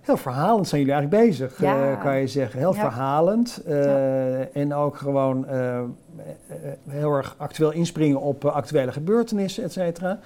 Heel 0.02 0.18
verhalend 0.18 0.68
zijn 0.68 0.82
jullie 0.82 0.96
eigenlijk 0.96 1.26
bezig, 1.26 1.62
Ja. 1.62 1.96
kan 1.96 2.20
je 2.20 2.28
zeggen. 2.28 2.60
Heel 2.60 2.74
verhalend. 2.74 3.62
En 4.54 4.74
ook 4.74 4.98
gewoon 4.98 5.46
heel 6.90 7.12
erg 7.12 7.36
actueel 7.38 7.72
inspringen 7.72 8.22
op 8.22 8.46
actuele 8.46 8.92
gebeurtenissen, 8.92 9.64
et 9.64 9.72
cetera. 9.72 10.20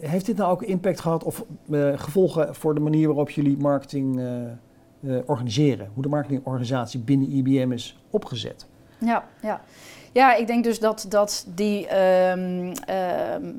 Heeft 0.00 0.26
dit 0.26 0.36
nou 0.36 0.50
ook 0.50 0.62
impact 0.62 1.00
gehad 1.00 1.24
of 1.24 1.44
eh, 1.70 1.98
gevolgen 1.98 2.54
voor 2.54 2.74
de 2.74 2.80
manier 2.80 3.06
waarop 3.06 3.30
jullie 3.30 3.56
marketing 3.56 4.18
eh, 4.18 4.42
eh, 4.44 5.22
organiseren? 5.26 5.90
Hoe 5.94 6.02
de 6.02 6.08
marketingorganisatie 6.08 7.00
binnen 7.00 7.30
IBM 7.30 7.72
is 7.72 7.98
opgezet? 8.10 8.66
Ja, 8.98 9.24
ja. 9.42 9.60
ja 10.12 10.34
ik 10.34 10.46
denk 10.46 10.64
dus 10.64 10.78
dat, 10.78 11.06
dat 11.08 11.46
die, 11.54 11.86
ehm, 11.86 12.72
ehm, 12.84 13.52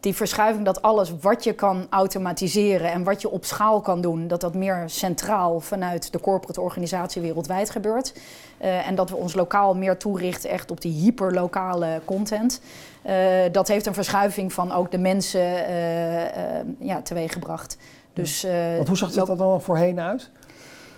die 0.00 0.14
verschuiving, 0.14 0.64
dat 0.64 0.82
alles 0.82 1.12
wat 1.20 1.44
je 1.44 1.52
kan 1.52 1.86
automatiseren 1.90 2.92
en 2.92 3.04
wat 3.04 3.20
je 3.20 3.30
op 3.30 3.44
schaal 3.44 3.80
kan 3.80 4.00
doen, 4.00 4.28
dat 4.28 4.40
dat 4.40 4.54
meer 4.54 4.82
centraal 4.86 5.60
vanuit 5.60 6.12
de 6.12 6.20
corporate 6.20 6.60
organisatie 6.60 7.22
wereldwijd 7.22 7.70
gebeurt. 7.70 8.20
En 8.58 8.94
dat 8.94 9.10
we 9.10 9.16
ons 9.16 9.34
lokaal 9.34 9.74
meer 9.74 9.96
toerichten 9.96 10.50
echt 10.50 10.70
op 10.70 10.80
die 10.80 10.92
hyperlokale 10.92 12.00
content. 12.04 12.60
Eh, 13.06 13.52
dat 13.52 13.68
heeft 13.68 13.86
een 13.86 13.94
verschuiving 13.94 14.52
van 14.52 14.72
ook 14.72 14.90
de 14.90 14.98
mensen 14.98 15.66
eh, 15.66 16.58
eh, 16.58 16.66
ja, 16.78 17.02
teweeggebracht. 17.02 17.78
Dus, 18.12 18.46
Want 18.76 18.88
hoe 18.88 18.96
zag 18.96 19.12
dat 19.12 19.28
er 19.28 19.36
dan 19.36 19.62
voorheen 19.62 20.00
uit? 20.00 20.30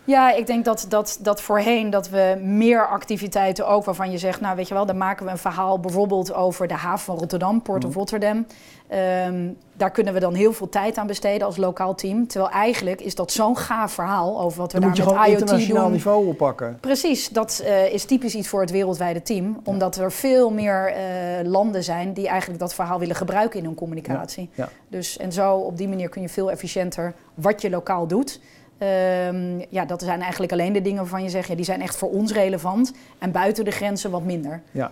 ja, 0.05 0.33
ik 0.33 0.47
denk 0.47 0.65
dat, 0.65 0.87
dat, 0.89 1.19
dat 1.23 1.41
voorheen 1.41 1.91
dat 1.91 2.09
we 2.09 2.39
meer 2.43 2.87
activiteiten 2.87 3.67
ook 3.67 3.85
waarvan 3.85 4.11
je 4.11 4.19
zegt, 4.19 4.41
nou 4.41 4.57
weet 4.57 4.69
je 4.69 4.75
wel, 4.75 4.87
dan 4.87 4.97
maken 4.97 5.27
we 5.27 5.31
een 5.31 5.39
verhaal 5.39 5.81
bijvoorbeeld 5.81 6.35
over 6.35 6.67
de 6.67 6.75
haven 6.75 7.05
van 7.05 7.19
Rotterdam, 7.19 7.63
Port 7.63 7.85
of 7.85 7.95
Rotterdam. 7.95 8.47
Ehm, 8.89 9.49
daar 9.77 9.91
kunnen 9.91 10.15
we 10.15 10.21
dan 10.21 10.35
heel 10.35 10.53
veel 10.53 10.69
tijd 10.69 10.97
aan 10.97 11.07
besteden 11.07 11.47
als 11.47 11.57
lokaal 11.57 11.95
team. 11.95 12.27
Terwijl 12.27 12.53
eigenlijk 12.53 13.01
is 13.01 13.15
dat 13.15 13.33
zo'n 13.33 13.57
gaaf 13.57 13.93
verhaal 13.93 14.41
over 14.41 14.59
wat 14.59 14.73
we 14.73 14.79
Dan 14.81 14.89
moet 14.89 14.99
je 14.99 15.05
daar 15.05 15.15
met 15.15 15.29
IoT 15.29 15.41
internationaal 15.41 15.83
doen. 15.83 15.93
niveau 15.93 16.27
oppakken. 16.27 16.79
Precies, 16.81 17.29
dat 17.29 17.63
eh, 17.65 17.93
is 17.93 18.05
typisch 18.05 18.35
iets 18.35 18.49
voor 18.49 18.61
het 18.61 18.71
wereldwijde 18.71 19.23
team. 19.23 19.61
Omdat 19.65 19.97
er 19.97 20.13
veel 20.13 20.51
meer 20.51 20.93
eh, 20.93 21.03
landen 21.47 21.85
zijn 21.85 22.13
die 22.13 22.29
eigenlijk 22.29 22.61
dat 22.61 22.75
verhaal 22.75 22.99
willen 22.99 23.17
gebruiken 23.17 23.59
in 23.59 23.65
hun 23.65 23.75
communicatie. 23.75 24.51
Ja, 24.55 24.65
ja. 24.65 24.71
Dus, 24.89 25.17
en 25.17 25.33
zo 25.33 25.55
op 25.55 25.77
die 25.77 25.89
manier 25.89 26.09
kun 26.09 26.23
je 26.23 26.29
veel 26.29 26.51
efficiënter 26.51 27.15
wat 27.35 27.63
je 27.63 27.71
lokaal 27.71 28.07
doet. 28.07 28.41
Ehm, 28.79 29.65
ja, 29.69 29.85
dat 29.85 30.03
zijn 30.03 30.21
eigenlijk 30.21 30.53
alleen 30.53 30.73
de 30.73 30.83
dingen 30.83 31.01
waarvan 31.01 31.23
je 31.23 31.29
zegt, 31.29 31.49
ja, 31.49 31.55
die 31.55 31.65
zijn 31.65 31.81
echt 31.83 31.97
voor 31.97 32.11
ons 32.11 32.33
relevant. 32.33 32.93
En 33.19 33.33
buiten 33.33 33.65
de 33.65 33.71
grenzen 33.71 34.11
wat 34.11 34.23
minder. 34.23 34.63
Ja. 34.71 34.91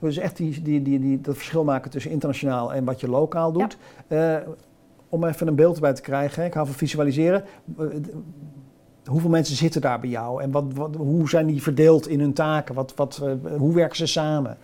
Dus 0.00 0.16
echt 0.16 0.36
die, 0.36 0.62
die, 0.62 0.82
die, 0.82 1.00
die, 1.00 1.20
dat 1.20 1.36
verschil 1.36 1.64
maken 1.64 1.90
tussen 1.90 2.10
internationaal 2.10 2.74
en 2.74 2.84
wat 2.84 3.00
je 3.00 3.08
lokaal 3.08 3.52
doet. 3.52 3.76
Eh, 4.08 4.36
om 5.08 5.24
even 5.24 5.46
een 5.46 5.54
beeld 5.54 5.74
erbij 5.74 5.92
te 5.92 6.02
krijgen, 6.02 6.44
ik 6.44 6.54
hou 6.54 6.66
van 6.66 6.76
visualiseren. 6.76 7.44
Eh, 7.78 7.86
hoeveel 9.04 9.30
mensen 9.30 9.56
zitten 9.56 9.80
daar 9.80 10.00
bij 10.00 10.10
jou 10.10 10.42
en 10.42 10.50
wat, 10.50 10.64
wat, 10.74 10.94
hoe 10.96 11.28
zijn 11.28 11.46
die 11.46 11.62
verdeeld 11.62 12.08
in 12.08 12.20
hun 12.20 12.32
taken? 12.32 12.74
Wat, 12.74 12.94
wat, 12.94 13.20
eh, 13.22 13.58
hoe 13.58 13.74
werken 13.74 13.96
ze 13.96 14.06
samen? 14.06 14.56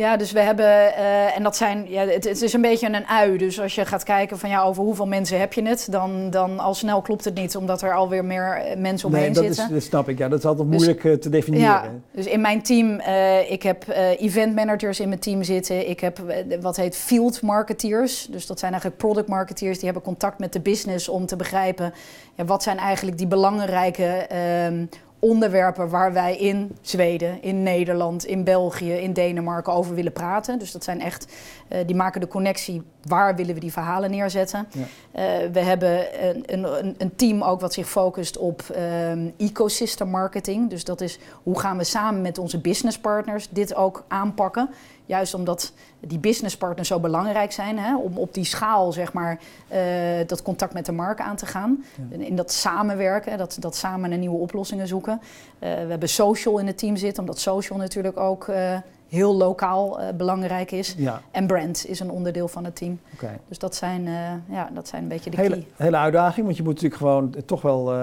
Ja, 0.00 0.16
dus 0.16 0.32
we 0.32 0.40
hebben, 0.40 0.94
eh, 0.96 1.36
en 1.36 1.42
dat 1.42 1.56
zijn, 1.56 1.86
ja, 1.88 2.06
het, 2.06 2.24
het 2.24 2.42
is 2.42 2.52
een 2.52 2.60
beetje 2.60 2.86
een 2.86 3.06
ui. 3.06 3.38
Dus 3.38 3.60
als 3.60 3.74
je 3.74 3.84
gaat 3.84 4.02
kijken 4.02 4.38
van 4.38 4.50
ja, 4.50 4.62
over 4.62 4.82
hoeveel 4.82 5.06
mensen 5.06 5.40
heb 5.40 5.52
je 5.52 5.62
het, 5.62 5.86
dan, 5.90 6.30
dan 6.30 6.58
al 6.58 6.74
snel 6.74 7.02
klopt 7.02 7.24
het 7.24 7.34
niet, 7.34 7.56
omdat 7.56 7.82
er 7.82 7.94
alweer 7.94 8.24
meer 8.24 8.56
eh, 8.56 8.76
mensen 8.76 9.08
omheen 9.08 9.32
dat, 9.32 9.44
is, 9.44 9.56
zitten. 9.56 9.74
dat 9.74 9.82
snap 9.82 10.08
ik. 10.08 10.18
Ja, 10.18 10.28
dat 10.28 10.38
is 10.38 10.44
altijd 10.44 10.70
Dus- 10.70 10.76
moeilijk 10.76 11.04
eh, 11.04 11.12
te 11.12 11.28
definiëren. 11.28 11.66
Ja, 11.66 11.84
dus 12.12 12.26
in 12.26 12.40
mijn 12.40 12.62
team, 12.62 13.00
ik 13.48 13.62
heb 13.62 13.88
event 14.18 14.54
managers 14.54 15.00
in 15.00 15.08
mijn 15.08 15.20
team 15.20 15.42
zitten. 15.42 15.88
Ik 15.88 16.00
heb 16.00 16.20
wat 16.60 16.76
heet 16.76 16.96
field 16.96 17.42
marketeers. 17.42 18.26
Dus 18.30 18.46
dat 18.46 18.58
zijn 18.58 18.72
eigenlijk 18.72 19.02
product 19.02 19.28
marketeers. 19.28 19.76
Die 19.76 19.84
hebben 19.84 20.02
contact 20.02 20.38
met 20.38 20.52
de 20.52 20.60
business 20.60 21.08
om 21.08 21.26
te 21.26 21.36
begrijpen... 21.36 21.92
Ja, 22.34 22.44
wat 22.44 22.62
zijn 22.62 22.78
eigenlijk 22.78 23.18
die 23.18 23.26
belangrijke 23.26 24.04
ehm, 24.04 24.84
onderwerpen... 25.20 25.88
waar 25.88 26.12
wij 26.12 26.36
in 26.36 26.76
Zweden, 26.80 27.42
in 27.42 27.62
Nederland, 27.62 28.24
in 28.24 28.44
België, 28.44 28.92
in 28.92 29.12
Denemarken 29.12 29.72
over 29.72 29.94
willen 29.94 30.12
praten. 30.12 30.58
Dus 30.58 30.72
dat 30.72 30.84
zijn 30.84 31.00
echt, 31.00 31.32
eh, 31.68 31.86
die 31.86 31.96
maken 31.96 32.20
de 32.20 32.28
connectie... 32.28 32.82
waar 33.02 33.36
willen 33.36 33.54
we 33.54 33.60
die 33.60 33.72
verhalen 33.72 34.10
neerzetten. 34.10 34.68
Ja. 34.72 34.80
Eh, 35.12 35.50
we 35.52 35.60
hebben 35.60 36.06
een, 36.28 36.44
een, 36.46 36.94
een 36.98 37.16
team 37.16 37.42
ook 37.42 37.60
wat 37.60 37.72
zich 37.72 37.88
focust 37.88 38.38
op 38.38 38.62
ehm, 38.62 39.28
ecosystem 39.36 40.08
marketing. 40.08 40.70
Dus 40.70 40.84
dat 40.84 41.00
is 41.00 41.18
hoe 41.42 41.58
gaan 41.58 41.76
we 41.76 41.84
samen 41.84 42.20
met 42.20 42.38
onze 42.38 42.58
business 42.60 42.98
partners 42.98 43.48
dit 43.50 43.74
ook 43.74 44.04
aanpakken. 44.08 44.70
Juist 45.10 45.34
omdat 45.34 45.72
die 46.00 46.18
business 46.18 46.56
partners 46.56 46.88
zo 46.88 47.00
belangrijk 47.00 47.52
zijn 47.52 47.78
hè, 47.78 47.96
om 47.96 48.16
op 48.16 48.34
die 48.34 48.44
schaal 48.44 48.92
zeg 48.92 49.12
maar, 49.12 49.38
eh, 49.68 49.80
dat 50.26 50.42
contact 50.42 50.72
met 50.72 50.86
de 50.86 50.92
markt 50.92 51.20
aan 51.20 51.36
te 51.36 51.46
gaan. 51.46 51.84
In 52.08 52.36
dat 52.36 52.52
samenwerken, 52.52 53.38
dat, 53.38 53.56
dat 53.60 53.76
samen 53.76 54.10
naar 54.10 54.18
nieuwe 54.18 54.38
oplossingen 54.38 54.86
zoeken. 54.86 55.20
Eh, 55.58 55.70
we 55.70 55.90
hebben 55.90 56.08
social 56.08 56.58
in 56.58 56.66
het 56.66 56.78
team 56.78 56.96
zitten, 56.96 57.22
omdat 57.22 57.38
social 57.38 57.78
natuurlijk 57.78 58.18
ook 58.18 58.48
eh, 58.48 58.78
heel 59.08 59.34
lokaal 59.34 59.98
belangrijk 60.16 60.70
is. 60.70 60.94
Ja, 60.96 61.22
En 61.30 61.46
brand 61.46 61.86
is 61.86 62.00
een 62.00 62.10
onderdeel 62.10 62.48
van 62.48 62.64
het 62.64 62.76
team. 62.76 63.00
Dus 63.48 63.58
dat 63.58 63.74
zijn, 63.74 64.08
ja, 64.48 64.70
dat 64.74 64.88
zijn 64.88 65.02
een 65.02 65.08
beetje 65.08 65.30
de 65.30 65.36
Hele, 65.36 65.54
key. 65.54 65.66
hele 65.76 65.96
uitdaging, 65.96 66.44
want 66.44 66.56
je 66.56 66.62
moet 66.62 66.74
natuurlijk 66.74 67.00
gewoon 67.00 67.34
toch 67.46 67.62
wel 67.62 67.94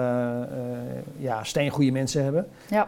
ja, 1.16 1.44
steengoede 1.44 1.90
mensen 1.90 2.22
hebben. 2.22 2.48
Ja. 2.70 2.86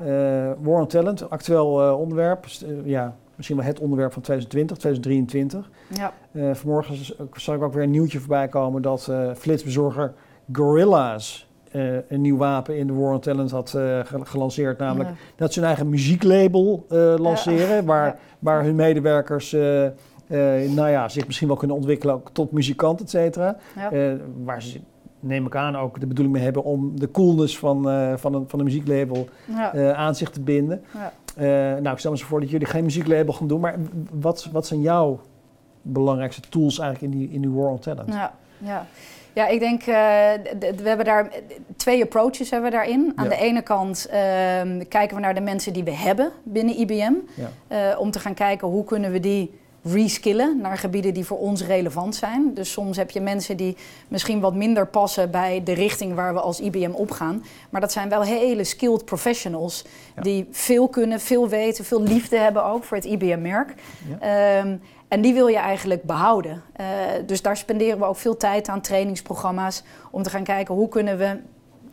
War 0.61 0.81
on 0.81 0.87
Talent, 0.87 1.31
actueel 1.31 1.97
onderwerp. 1.97 2.47
Ja, 2.85 3.14
misschien 3.41 3.57
wel 3.59 3.66
het 3.66 3.80
onderwerp 3.80 4.12
van 4.12 4.22
2020, 4.22 4.76
2023. 4.76 5.70
Ja. 5.88 6.12
Eh, 6.32 6.55
vanmorgen 6.55 6.97
zag 7.34 7.55
ik 7.57 7.62
ook 7.62 7.72
weer 7.72 7.82
een 7.82 7.91
nieuwtje 7.91 8.18
voorbij 8.18 8.49
komen 8.49 8.82
dat 8.82 9.09
eh 9.09 9.30
flitsbezorger 9.36 10.12
Gorilla's 10.53 11.49
eh, 11.70 11.82
een 12.09 12.20
nieuw 12.20 12.36
wapen 12.36 12.76
in 12.76 12.86
de 12.86 12.93
War 12.93 13.12
on 13.12 13.20
Talent 13.20 13.51
had 13.51 13.70
ge- 13.70 14.05
gelanceerd. 14.22 14.78
Namelijk 14.78 15.09
Ja. 15.11 15.16
dat 15.36 15.53
ze 15.53 15.59
hun 15.59 15.68
eigen 15.68 15.88
muzieklabel 15.88 16.86
lanceren, 17.18 17.84
waar, 17.84 18.07
Ja. 18.07 18.16
waar 18.38 18.64
hun 18.64 18.74
medewerkers 18.74 19.53
nou 20.74 20.88
ja, 20.88 21.09
zich 21.09 21.26
misschien 21.26 21.49
wel 21.49 21.57
kunnen 21.57 21.76
ontwikkelen 21.76 22.14
ook 22.14 22.30
tot 22.32 22.53
muzikant, 22.53 23.01
et 23.01 23.11
cetera. 23.11 23.57
Waar 24.45 24.62
ze, 24.62 24.80
neem 25.20 25.47
ik 25.47 25.57
aan, 25.57 25.76
ook 25.76 26.01
de 26.01 26.07
bedoeling 26.07 26.34
mee 26.34 26.45
hebben 26.45 26.64
om 26.64 27.01
de 27.01 27.11
coolness 27.11 27.59
van, 27.59 27.82
van, 28.18 28.34
een, 28.34 28.45
van 28.49 28.59
een 28.59 28.64
muzieklabel 28.64 29.28
Ja. 29.57 29.93
aan 29.95 30.14
zich 30.14 30.30
te 30.30 30.41
binden. 30.41 30.82
Ja. 30.95 31.12
Eh, 31.37 31.45
nou, 31.47 31.91
ik 31.91 31.99
stel 31.99 32.11
me 32.11 32.18
zo 32.18 32.26
voor 32.26 32.41
dat 32.41 32.51
jullie 32.51 32.66
geen 32.66 32.85
muzieklabel 32.85 33.33
gaan 33.33 33.47
doen, 33.49 33.61
maar 33.61 33.76
wat, 34.11 34.49
wat 34.53 34.66
zijn 34.66 34.81
jouw 34.81 35.20
belangrijkste 35.83 36.49
tools 36.49 36.78
eigenlijk 36.78 37.12
in 37.12 37.18
die, 37.20 37.31
in 37.31 37.41
die 37.41 37.51
War 37.51 37.68
on 37.70 37.78
Talent? 37.78 38.12
Ja, 38.12 38.35
ja. 38.59 38.87
ja, 39.33 39.47
ik 39.47 39.61
denk, 39.61 39.81
d- 39.81 40.81
we 40.81 40.89
hebben 40.89 41.07
daar 41.07 41.28
twee 41.76 42.03
approaches 42.03 42.51
hebben 42.51 42.70
we 42.70 42.76
daarin. 42.76 43.12
Aan 43.14 43.24
Ja. 43.24 43.31
de 43.31 43.37
ene 43.37 43.62
kant 43.62 44.07
ehm, 44.11 44.83
kijken 44.89 45.16
we 45.16 45.22
naar 45.22 45.35
de 45.35 45.41
mensen 45.41 45.72
die 45.72 45.85
we 45.85 45.93
hebben 45.95 46.31
binnen 46.43 46.78
IBM. 46.81 47.12
Ja. 47.35 47.51
eh, 47.68 48.01
om 48.01 48.11
te 48.11 48.18
gaan 48.18 48.35
kijken 48.35 48.68
hoe 48.68 48.85
kunnen 48.85 49.12
we 49.12 49.20
die 49.20 49.59
reskillen 49.83 50.59
naar 50.61 50.78
gebieden 50.78 51.14
die 51.14 51.24
voor 51.24 51.39
ons 51.39 51.64
relevant 51.64 52.14
zijn. 52.14 52.55
Dus 52.55 52.72
soms 52.72 52.97
heb 52.97 53.11
je 53.11 53.20
mensen 53.20 53.57
die 53.57 53.76
misschien 54.09 54.41
wat 54.41 54.55
minder 54.55 54.87
passen 54.87 55.31
bij 55.31 55.62
de 55.64 55.72
richting 55.72 56.14
waar 56.14 56.35
we 56.35 56.41
als 56.41 56.61
IBM 56.61 56.91
op 56.93 57.11
gaan. 57.11 57.45
Maar 57.70 57.81
dat 57.81 57.93
zijn 57.93 58.09
wel 58.09 58.22
hele 58.22 58.64
skilled 58.64 59.05
professionals 59.05 59.85
Ja. 60.16 60.22
die 60.22 60.49
veel 60.51 60.89
kunnen, 60.89 61.20
veel 61.20 61.49
weten, 61.49 61.85
veel 61.85 62.03
liefde 62.03 62.37
hebben 62.39 62.64
ook 62.64 62.85
voor 62.85 62.97
het 62.97 63.07
IBM-merk. 63.07 63.74
Ja. 64.20 64.59
Ehm, 64.59 64.76
en 65.09 65.20
die 65.20 65.35
wil 65.35 65.47
je 65.47 65.57
eigenlijk 65.57 66.03
behouden. 66.03 66.62
Eh, 66.72 66.87
dus 67.26 67.43
daar 67.43 67.57
spenderen 67.57 67.99
we 67.99 68.05
ook 68.05 68.16
veel 68.16 68.37
tijd 68.37 68.68
aan 68.68 68.81
trainingsprogramma's 68.81 69.83
om 70.11 70.22
te 70.22 70.31
gaan 70.31 70.45
kijken 70.45 70.74
hoe 70.74 70.89
kunnen 70.89 71.18
we 71.18 71.37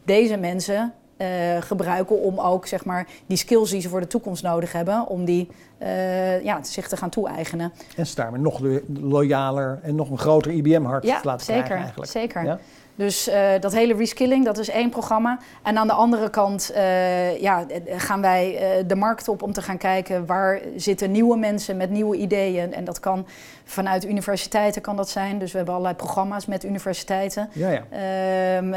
deze 0.06 0.38
mensen 0.38 0.94
eh, 1.18 1.28
gebruiken 1.60 2.22
om 2.22 2.40
ook 2.40 2.68
zeg 2.68 2.86
maar, 2.86 3.08
die 3.26 3.38
skills 3.38 3.70
die 3.70 3.82
ze 3.82 3.90
voor 3.90 4.00
de 4.00 4.08
toekomst 4.08 4.44
nodig 4.44 4.72
hebben, 4.72 5.08
om 5.08 5.26
die 5.26 5.48
eh, 5.78 6.44
ja, 6.44 6.64
zich 6.64 6.88
te 6.88 6.98
gaan 6.98 7.10
toe-eigenen. 7.10 7.74
En 7.96 8.08
ze 8.08 8.16
daarmee 8.16 8.42
nog 8.42 8.60
lo- 8.60 8.80
loyaler 9.00 9.80
en 9.84 9.96
nog 9.96 10.10
een 10.10 10.18
groter 10.20 10.52
IBM-hart 10.52 11.04
Ja, 11.04 11.20
te 11.20 11.28
laten 11.28 11.46
zeker. 11.46 11.62
krijgen 11.64 11.84
eigenlijk. 11.84 12.12
zeker. 12.12 12.44
Ja? 12.44 12.60
Dus 12.96 13.28
uh, 13.28 13.50
dat 13.60 13.74
hele 13.74 13.94
reskilling, 13.94 14.46
dat 14.46 14.58
is 14.58 14.70
één 14.70 14.90
programma. 14.90 15.40
En 15.64 15.78
aan 15.78 15.88
de 15.88 15.94
andere 15.94 16.30
kant 16.30 16.72
uh, 16.76 17.42
ja, 17.42 17.66
gaan 17.88 18.22
wij 18.22 18.54
uh, 18.80 18.84
de 18.88 18.96
markt 18.96 19.28
op 19.28 19.42
om 19.42 19.54
te 19.54 19.62
gaan 19.62 19.78
kijken 19.78 20.26
waar 20.26 20.60
zitten 20.76 21.12
nieuwe 21.12 21.38
mensen 21.38 21.78
met 21.78 21.90
nieuwe 21.90 22.16
ideeën. 22.18 22.74
En 22.74 22.84
dat 22.84 23.00
kan 23.00 23.26
vanuit 23.64 24.06
universiteiten 24.06 24.82
kan 24.82 24.96
dat 24.96 25.10
zijn. 25.10 25.40
Dus 25.40 25.52
we 25.52 25.58
hebben 25.58 25.76
allerlei 25.76 25.98
programma's 26.00 26.46
met 26.46 26.64
universiteiten. 26.64 27.50
Ja, 27.54 27.70
ja. 27.70 27.84
Ehm, 27.90 28.70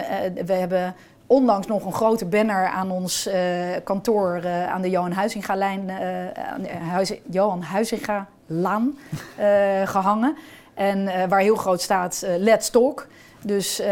we 0.47 0.53
hebben 0.53 0.95
onlangs 1.31 1.66
nog 1.66 1.85
een 1.85 1.93
grote 1.93 2.26
banner 2.26 2.66
aan 2.66 2.91
ons 2.91 3.28
kantoor 3.85 4.49
aan 4.68 4.83
de 4.83 4.91
Johan 4.91 5.12
Huizinga-lijn, 5.12 5.91
Huiz 6.91 7.12
Johan 7.31 7.62
Huizinga-laan 7.62 8.99
gehangen. 9.95 10.37
En 10.74 11.28
waar 11.28 11.41
heel 11.41 11.57
groot 11.57 11.81
staat 11.81 12.26
Let's 12.39 12.70
Talk. 12.70 13.07
Dus 13.43 13.81
uh, 13.81 13.87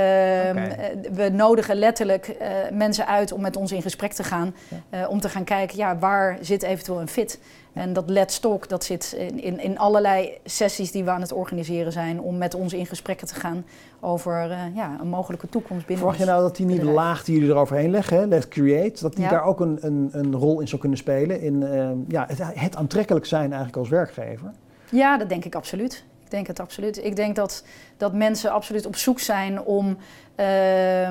we 1.12 1.28
nodigen 1.32 1.76
letterlijk 1.76 2.28
uh, 2.28 2.48
mensen 2.72 3.06
uit 3.06 3.32
om 3.32 3.40
met 3.40 3.56
ons 3.56 3.72
in 3.72 3.82
gesprek 3.82 4.12
te 4.12 4.24
gaan. 4.24 4.54
Ja. 4.90 5.00
Uh, 5.00 5.10
om 5.10 5.20
te 5.20 5.28
gaan 5.28 5.44
kijken, 5.44 5.76
ja, 5.76 5.98
waar 5.98 6.38
zit 6.40 6.62
eventueel 6.62 7.00
een 7.00 7.08
fit? 7.08 7.40
En 7.72 7.92
dat 7.92 8.10
Let's 8.10 8.38
Talk, 8.38 8.68
dat 8.68 8.84
zit 8.84 9.16
in, 9.34 9.60
in, 9.60 9.78
allerlei 9.78 10.38
sessies 10.44 10.90
die 10.90 11.04
we 11.04 11.10
aan 11.10 11.20
het 11.20 11.32
organiseren 11.32 11.92
zijn... 11.92 12.20
om 12.20 12.38
met 12.38 12.54
ons 12.54 12.72
in 12.72 12.86
gesprekken 12.86 13.26
te 13.26 13.34
gaan 13.34 13.64
over 14.00 14.48
ja, 14.74 14.96
een 15.00 15.08
mogelijke 15.08 15.48
toekomst 15.48 15.86
binnen 15.86 16.04
Verwacht 16.04 16.18
je 16.18 16.24
nou 16.24 16.42
dat 16.42 16.56
die 16.56 16.66
nieuwe 16.66 16.84
laag 16.84 17.24
die 17.24 17.34
jullie 17.34 17.50
eroverheen 17.50 17.90
leggen, 17.90 18.16
hè, 18.18 18.26
Let's 18.26 18.48
Create... 18.48 19.02
dat 19.02 19.14
die 19.14 19.24
ja. 19.24 19.30
daar 19.30 19.44
ook 19.44 19.60
een, 19.60 19.78
een, 19.80 20.08
een, 20.12 20.34
rol 20.34 20.60
in 20.60 20.68
zou 20.68 20.80
kunnen 20.80 20.98
spelen 20.98 21.40
in 21.40 21.60
ja, 22.08 22.24
het, 22.28 22.38
het 22.42 22.76
aantrekkelijk 22.76 23.26
zijn 23.26 23.46
eigenlijk 23.46 23.76
als 23.76 23.88
werkgever? 23.88 24.50
Ja, 24.90 25.18
dat 25.18 25.28
denk 25.28 25.44
ik 25.44 25.54
absoluut. 25.54 26.04
Ik 26.24 26.30
denk 26.30 26.46
het 26.46 26.60
absoluut. 26.60 27.04
Ik 27.04 27.16
denk 27.16 27.36
dat, 27.36 27.64
dat 27.98 28.12
mensen 28.12 28.50
absoluut 28.50 28.86
op 28.86 28.96
zoek 28.96 29.20
zijn 29.20 29.62
om 29.62 29.96
uh, 30.36 31.06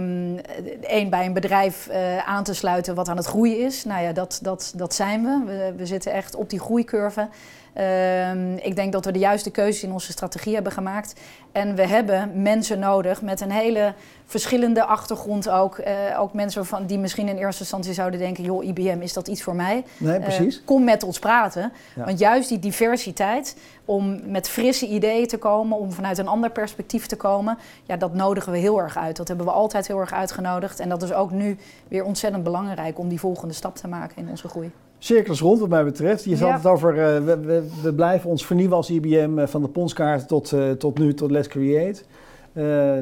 één 0.82 1.10
bij 1.10 1.26
een 1.26 1.34
bedrijf 1.34 1.88
uh, 1.92 2.18
aan 2.28 2.44
te 2.44 2.54
sluiten 2.54 2.96
wat 2.96 3.10
aan 3.10 3.18
het 3.18 3.26
groeien 3.26 3.60
is. 3.60 3.84
Nou 3.84 4.04
ja, 4.04 4.12
dat, 4.12 4.40
dat, 4.42 4.74
dat 4.76 4.94
zijn 4.94 5.24
we. 5.24 5.42
we. 5.46 5.74
we 5.78 5.86
zitten 5.86 6.12
echt 6.12 6.36
op 6.36 6.50
die 6.50 6.60
groeicurve. 6.60 7.28
Uh, 7.78 8.66
ik 8.66 8.76
denk 8.76 8.92
dat 8.92 9.06
we 9.06 9.12
de 9.12 9.20
juiste 9.20 9.52
keuzes 9.52 9.84
in 9.84 9.92
onze 9.92 10.12
strategie 10.12 10.54
hebben 10.54 10.72
gemaakt. 10.72 11.14
En 11.52 11.76
we 11.76 11.88
hebben 11.88 12.42
mensen 12.42 12.80
nodig 12.80 13.22
met 13.22 13.42
een 13.42 13.52
hele 13.52 13.94
verschillende 14.26 14.84
achtergrond 14.84 15.50
ook. 15.50 15.78
Uh, 15.78 16.20
ook 16.20 16.34
mensen 16.34 16.66
van, 16.66 16.86
die 16.86 16.98
misschien 16.98 17.28
in 17.28 17.38
eerste 17.38 17.62
instantie 17.62 17.94
zouden 17.94 18.20
denken... 18.20 18.44
joh, 18.44 18.64
IBM, 18.64 19.02
is 19.02 19.14
dat 19.14 19.28
iets 19.28 19.44
voor 19.44 19.56
mij? 19.56 19.84
Nee, 19.98 20.20
precies. 20.20 20.58
Uh, 20.58 20.66
kom 20.66 20.84
met 20.84 21.04
ons 21.04 21.20
praten. 21.20 21.72
Ja. 21.96 22.06
Want 22.06 22.20
juist 22.20 22.50
die 22.50 22.60
diversiteit, 22.60 23.56
om 23.86 24.32
met 24.32 24.50
frisse 24.50 24.88
ideeën 24.88 25.28
te 25.28 25.38
komen... 25.38 25.78
om 25.78 25.92
vanuit 25.92 26.18
een 26.18 26.28
ander 26.28 26.50
perspectief 26.50 26.77
te 26.86 27.16
komen... 27.16 27.58
ja, 27.84 27.98
dat 27.98 28.14
nodigen 28.14 28.52
we 28.52 28.58
heel 28.58 28.82
erg 28.82 28.98
uit. 28.98 29.16
Dat 29.16 29.28
hebben 29.28 29.46
we 29.46 29.52
altijd 29.52 29.88
heel 29.88 30.00
erg 30.00 30.14
uitgenodigd. 30.14 30.80
En 30.80 30.90
dat 30.90 31.04
is 31.04 31.14
ook 31.14 31.32
nu 31.32 31.58
weer 31.88 32.04
ontzettend 32.04 32.44
belangrijk... 32.44 33.00
om 33.00 33.08
die 33.08 33.20
volgende 33.20 33.54
stap 33.54 33.76
te 33.76 33.88
maken 33.88 34.18
in 34.18 34.30
onze 34.30 34.48
groei. 34.48 34.72
Cirkels 35.00 35.40
rond 35.40 35.60
wat 35.60 35.70
mij 35.70 35.84
betreft. 35.84 36.24
Je 36.24 36.38
ja. 36.38 36.54
het 36.54 36.66
over, 36.66 36.92
uh, 36.92 37.26
we, 37.26 37.40
we, 37.40 37.64
we, 37.82 37.94
blijven 37.94 38.30
ons 38.30 38.46
vernieuwen 38.46 38.76
als 38.76 38.90
IBM 38.90 39.40
uh, 39.40 39.48
van 39.48 39.62
de 39.62 39.68
ponskaart 39.68 40.28
tot, 40.28 40.52
uh, 40.52 40.72
tot 40.72 40.98
nu, 40.98 41.14
tot 41.14 41.32
Let's 41.32 41.48
Create. 41.48 42.04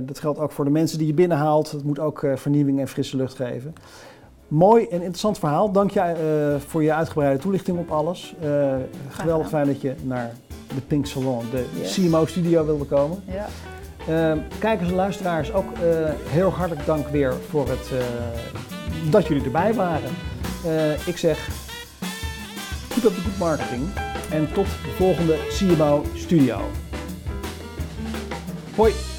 dat 0.05 0.19
geldt 0.19 0.39
ook 0.39 0.51
voor 0.51 0.65
de 0.65 0.71
mensen 0.71 0.97
die 0.97 1.07
je 1.07 1.13
binnenhaalt. 1.13 1.71
Het 1.71 1.83
moet 1.83 1.99
ook 1.99 2.27
vernieuwing 2.35 2.79
en 2.79 2.87
frisse 2.87 3.17
lucht 3.17 3.35
geven. 3.35 3.73
Mooi 4.47 4.83
en 4.83 4.97
interessant 4.97 5.39
verhaal. 5.39 5.71
Dank 5.71 5.91
je 5.91 6.57
voor 6.67 6.83
je 6.83 6.93
uitgebreide 6.93 7.39
toelichting 7.39 7.77
op 7.77 7.91
alles. 7.91 8.35
geweldig 9.09 9.47
fijn 9.47 9.67
dat 9.67 9.81
je 9.81 9.95
naar 10.03 10.31
de 10.75 10.81
Pink 10.87 11.05
Salon, 11.05 11.45
de 11.51 11.65
yes. 11.79 11.93
CMO 11.93 12.25
studio 12.25 12.65
wilde 12.65 12.85
komen. 12.85 13.23
Ja. 13.25 14.37
kijkers 14.59 14.89
en 14.89 14.95
luisteraars, 14.95 15.53
ook 15.53 15.65
heel 16.27 16.49
hartelijk 16.49 16.85
dank 16.85 17.07
weer 17.07 17.33
voor 17.49 17.67
het, 17.69 17.91
dat 19.09 19.27
jullie 19.27 19.43
erbij 19.43 19.73
waren. 19.73 20.09
ik 21.05 21.17
zeg 21.17 21.49
Keep 22.87 23.03
up 23.03 23.13
the 23.13 23.21
good 23.21 23.37
marketing 23.37 23.83
en 24.31 24.53
tot 24.53 24.65
de 24.65 24.91
volgende 24.97 25.37
CMO 25.49 26.03
Studio. 26.13 26.59
Hoi! 28.75 29.14